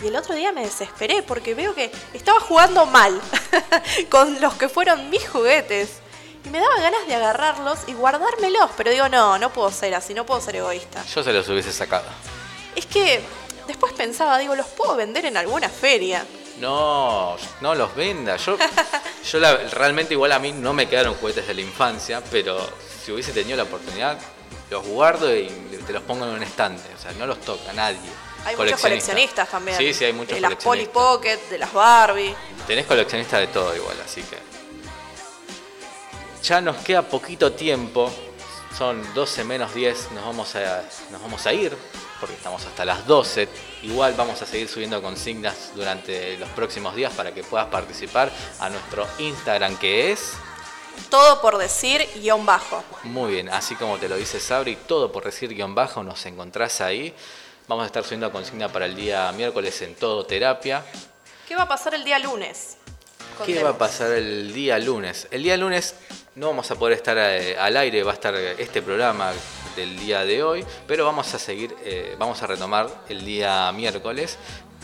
y 0.03 0.09
el 0.09 0.17
otro 0.17 0.35
día 0.35 0.53
me 0.53 0.61
desesperé 0.61 1.23
porque 1.23 1.55
veo 1.55 1.75
que 1.75 1.91
estaba 2.13 2.41
jugando 2.41 2.85
mal 2.85 3.19
con 4.11 4.39
los 4.43 4.53
que 4.55 4.69
fueron 4.69 5.09
mis 5.09 5.27
juguetes. 5.27 6.01
Y 6.45 6.51
me 6.51 6.61
daba 6.61 6.79
ganas 6.79 7.07
de 7.07 7.15
agarrarlos 7.15 7.79
y 7.87 7.95
guardármelos, 7.95 8.71
pero 8.77 8.91
digo, 8.91 9.09
no, 9.09 9.39
no 9.39 9.51
puedo 9.51 9.71
ser 9.71 9.95
así, 9.95 10.13
no 10.13 10.27
puedo 10.27 10.43
ser 10.43 10.57
egoísta. 10.57 11.03
Yo 11.07 11.25
se 11.25 11.33
los 11.33 11.49
hubiese 11.49 11.73
sacado. 11.73 12.05
Es 12.77 12.85
que 12.85 13.23
después 13.69 13.93
pensaba, 13.93 14.37
digo, 14.39 14.57
los 14.57 14.67
puedo 14.67 14.97
vender 14.97 15.25
en 15.27 15.37
alguna 15.37 15.69
feria. 15.69 16.27
No, 16.59 17.37
no 17.61 17.75
los 17.77 17.95
venda. 17.95 18.37
Yo, 18.37 18.57
yo 19.31 19.39
la- 19.39 19.57
realmente 19.57 20.15
igual 20.15 20.33
a 20.33 20.41
mí 20.41 20.51
no 20.51 20.73
me 20.73 20.89
quedaron 20.89 21.15
juguetes 21.15 21.47
de 21.47 21.55
la 21.55 21.61
infancia, 21.61 22.21
pero 22.33 22.59
si 23.05 23.13
hubiese 23.13 23.33
tenido 23.33 23.57
la 23.57 23.63
oportunidad, 23.63 24.19
los 24.71 24.85
guardo 24.85 25.35
y 25.37 25.47
te 25.87 25.93
los 25.93 26.03
pongo 26.03 26.25
en 26.25 26.33
un 26.33 26.43
estante. 26.43 26.83
O 26.99 27.01
sea, 27.01 27.13
no 27.13 27.27
los 27.27 27.41
toca 27.43 27.73
nadie. 27.73 28.01
Hay 28.45 28.57
muchos 28.57 28.81
coleccionistas 28.81 29.49
también. 29.49 29.77
Sí, 29.79 29.93
sí, 29.95 30.05
hay 30.05 30.13
muchos 30.13 30.35
De 30.35 30.41
las 30.41 30.55
Polly 30.57 30.87
coleccionistas. 30.87 31.03
Pocket, 31.03 31.51
de 31.51 31.59
las 31.59 31.73
Barbie. 31.73 32.35
Tenés 32.67 32.87
coleccionistas 32.87 33.41
de 33.41 33.47
todo 33.49 33.75
igual, 33.77 33.97
así 34.05 34.23
que. 34.23 34.39
Ya 36.43 36.61
nos 36.61 36.77
queda 36.79 37.03
poquito 37.03 37.53
tiempo. 37.53 38.11
Son 38.77 39.03
12 39.15 39.45
menos 39.45 39.75
10. 39.75 40.13
Nos 40.13 40.25
vamos 40.25 40.55
a, 40.55 40.83
nos 41.11 41.21
vamos 41.21 41.47
a 41.47 41.53
ir. 41.53 41.77
Porque 42.21 42.35
estamos 42.35 42.65
hasta 42.65 42.85
las 42.85 43.07
12. 43.07 43.49
Igual 43.83 44.15
vamos 44.17 44.41
a 44.43 44.47
seguir 44.47 44.69
subiendo 44.69 45.01
consignas 45.01 45.73
durante 45.75 46.37
los 46.39 46.49
próximos 46.51 46.95
días 46.95 47.13
para 47.13 47.33
que 47.33 47.45
puedas 47.45 47.67
participar 47.69 48.31
a 48.61 48.69
nuestro 48.71 49.07
Instagram 49.19 49.77
que 49.79 50.13
es. 50.13 50.33
Todo 51.11 51.41
por 51.41 51.59
decir 51.59 52.07
guion 52.17 52.45
bajo. 52.45 52.83
Muy 53.05 53.33
bien, 53.33 53.49
así 53.49 53.77
como 53.77 53.99
te 53.99 54.09
lo 54.09 54.17
dice 54.17 54.41
Sabri, 54.41 54.77
todo 54.77 55.13
por 55.13 55.25
decir 55.25 55.55
guion 55.55 55.75
bajo, 55.75 56.03
nos 56.03 56.27
encontrás 56.27 56.81
ahí. 56.81 57.15
Vamos 57.69 57.85
a 57.85 57.87
estar 57.87 58.03
subiendo 58.03 58.33
consigna 58.33 58.69
para 58.71 58.87
el 58.87 58.97
día 58.97 59.31
miércoles 59.33 59.81
en 59.83 59.95
Todo 59.95 60.25
Terapia. 60.25 60.85
¿Qué 61.47 61.55
va 61.55 61.63
a 61.63 61.69
pasar 61.69 61.95
el 61.95 62.03
día 62.03 62.19
lunes? 62.19 62.78
¿Qué 63.45 63.63
va 63.63 63.71
a 63.71 63.79
pasar 63.79 64.13
el 64.13 64.53
día 64.53 64.79
lunes? 64.79 65.29
El 65.31 65.43
día 65.43 65.57
lunes 65.57 65.95
no 66.35 66.49
vamos 66.49 66.71
a 66.71 66.75
poder 66.77 66.97
estar 66.97 67.17
eh, 67.19 67.57
al 67.59 67.77
aire, 67.77 68.03
va 68.03 68.13
a 68.13 68.15
estar 68.15 68.35
este 68.35 68.83
programa 68.83 69.33
del 69.77 69.99
día 69.99 70.25
de 70.25 70.43
hoy, 70.43 70.65
pero 70.87 71.05
vamos 71.05 71.33
a 71.35 71.39
seguir, 71.39 71.75
eh, 71.85 72.17
vamos 72.19 72.43
a 72.43 72.47
retomar 72.47 72.89
el 73.09 73.25
día 73.25 73.71
miércoles, 73.73 74.37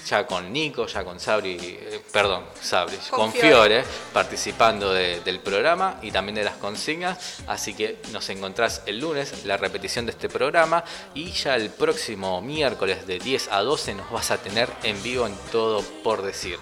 ya 0.06 0.26
con 0.26 0.52
Nico, 0.52 0.86
ya 0.86 1.02
con 1.04 1.18
Sabri, 1.18 1.56
eh, 1.60 2.00
perdón, 2.12 2.44
Sabri, 2.60 2.96
Con 3.10 3.20
con, 3.20 3.32
Fiore. 3.32 3.48
Fiore, 3.48 3.84
participando 4.12 4.92
de- 4.92 5.20
del 5.20 5.40
programa 5.40 5.98
y 6.02 6.10
también 6.10 6.34
de 6.36 6.44
las 6.44 6.56
consignas, 6.56 7.38
así 7.46 7.74
que 7.74 7.98
nos 8.12 8.28
encontrás 8.28 8.82
el 8.86 8.98
lunes, 9.00 9.44
la 9.44 9.56
repetición 9.56 10.06
de 10.06 10.12
este 10.12 10.28
programa, 10.28 10.84
y 11.14 11.30
ya 11.32 11.56
el 11.56 11.70
próximo 11.70 12.40
miércoles 12.42 13.06
de 13.06 13.18
10 13.18 13.48
a 13.50 13.60
12 13.62 13.94
nos 13.94 14.10
vas 14.10 14.30
a 14.30 14.38
tener 14.38 14.68
en 14.82 15.02
vivo 15.02 15.26
en 15.26 15.34
Todo 15.50 15.82
por 16.02 16.22
Decir. 16.22 16.58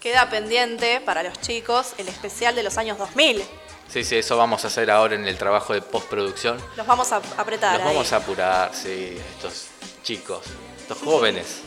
Queda 0.00 0.28
pendiente 0.30 1.00
para 1.00 1.22
los 1.22 1.40
chicos 1.40 1.94
el 1.98 2.08
especial 2.08 2.54
de 2.54 2.62
los 2.62 2.78
años 2.78 2.98
2000. 2.98 3.42
Sí, 3.88 4.04
sí, 4.04 4.16
eso 4.16 4.36
vamos 4.36 4.64
a 4.64 4.68
hacer 4.68 4.90
ahora 4.90 5.14
en 5.14 5.26
el 5.26 5.38
trabajo 5.38 5.72
de 5.72 5.80
postproducción. 5.80 6.58
Los 6.76 6.86
vamos 6.86 7.12
a 7.12 7.22
apretar 7.36 7.80
ahí. 7.80 7.86
vamos 7.86 8.12
a 8.12 8.16
apurar, 8.16 8.74
sí, 8.74 9.16
estos 9.34 9.68
chicos, 10.02 10.42
estos 10.76 10.98
jóvenes. 10.98 11.60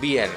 Bien, 0.00 0.30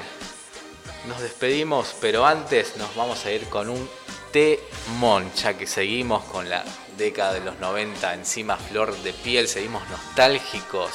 nos 1.06 1.20
despedimos, 1.20 1.94
pero 2.00 2.24
antes 2.24 2.76
nos 2.76 2.94
vamos 2.94 3.24
a 3.26 3.32
ir 3.32 3.48
con 3.48 3.68
un 3.68 3.88
temón, 4.32 5.30
ya 5.34 5.54
que 5.54 5.66
seguimos 5.66 6.24
con 6.24 6.48
la 6.48 6.64
década 6.96 7.34
de 7.34 7.40
los 7.40 7.58
90 7.58 8.14
encima 8.14 8.56
flor 8.56 8.96
de 8.98 9.12
piel, 9.12 9.48
seguimos 9.48 9.88
nostálgicos. 9.88 10.90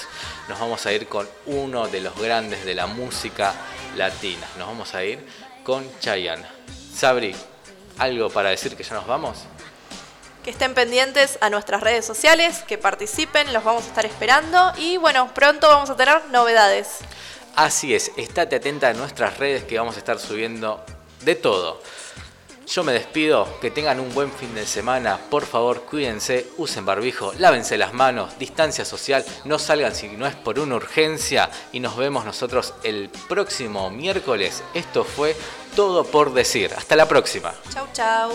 Nos 0.50 0.60
vamos 0.60 0.86
a 0.86 0.94
ir 0.94 1.08
con 1.08 1.28
uno 1.46 1.88
de 1.88 2.02
los 2.02 2.16
grandes 2.20 2.66
de 2.66 2.76
la 2.76 2.88
música 2.88 3.54
latina. 3.96 4.46
Nos 4.58 4.68
vamos 4.68 4.94
a 4.96 5.04
ir 5.04 5.26
con 5.64 5.88
Chayanne. 6.00 6.46
Sabri, 6.96 7.36
¿algo 7.98 8.30
para 8.30 8.50
decir 8.50 8.76
que 8.76 8.84
ya 8.84 8.96
nos 8.96 9.08
vamos? 9.08 9.40
Que 10.44 10.50
estén 10.50 10.74
pendientes 10.74 11.38
a 11.42 11.50
nuestras 11.50 11.82
redes 11.82 12.06
sociales, 12.06 12.64
que 12.68 12.78
participen, 12.78 13.54
los 13.54 13.64
vamos 13.64 13.86
a 13.86 13.88
estar 13.88 14.06
esperando 14.06 14.74
y 14.78 14.98
bueno, 14.98 15.34
pronto 15.34 15.68
vamos 15.68 15.90
a 15.90 15.96
tener 15.96 16.26
novedades. 16.32 17.00
Así 17.56 17.96
es, 17.96 18.12
estate 18.18 18.58
atenta 18.58 18.90
a 18.90 18.94
nuestras 18.94 19.38
redes 19.38 19.64
que 19.64 19.78
vamos 19.78 19.96
a 19.96 20.00
estar 20.00 20.20
subiendo 20.20 20.84
de 21.22 21.36
todo. 21.36 21.82
Yo 22.68 22.84
me 22.84 22.94
despido, 22.94 23.60
que 23.60 23.72
tengan 23.72 24.00
un 24.00 24.14
buen 24.14 24.32
fin 24.32 24.56
de 24.56 24.66
semana, 24.66 25.20
por 25.30 25.46
favor 25.46 25.82
cuídense, 25.82 26.48
usen 26.58 26.86
barbijo, 26.86 27.34
lávense 27.38 27.78
las 27.78 27.94
manos, 27.94 28.38
distancia 28.40 28.86
social, 28.86 29.26
no 29.46 29.60
salgan 29.60 29.94
si 29.94 30.08
no 30.10 30.26
es 30.26 30.36
por 30.36 30.60
una 30.60 30.76
urgencia 30.76 31.50
y 31.72 31.80
nos 31.80 31.98
vemos 31.98 32.26
nosotros 32.26 32.74
el 32.84 33.10
próximo 33.28 33.90
miércoles. 33.90 34.64
Esto 34.74 35.04
fue 35.04 35.36
todo 35.76 36.06
por 36.06 36.34
decir. 36.34 36.72
Hasta 36.76 36.96
la 36.96 37.08
próxima. 37.08 37.54
Chau, 37.70 37.88
chau. 37.94 38.32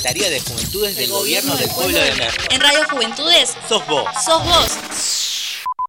Secretaría 0.00 0.30
de 0.30 0.40
Juventudes 0.40 0.96
del 0.96 1.10
Gobierno 1.10 1.54
del 1.56 1.68
Pueblo 1.68 1.98
de 1.98 2.12
México. 2.12 2.44
En 2.48 2.60
Radio 2.62 2.88
Juventudes. 2.90 3.54
Sos 3.68 3.86
vos. 3.86 4.08
Sos 4.24 4.42
vos. 4.42 4.89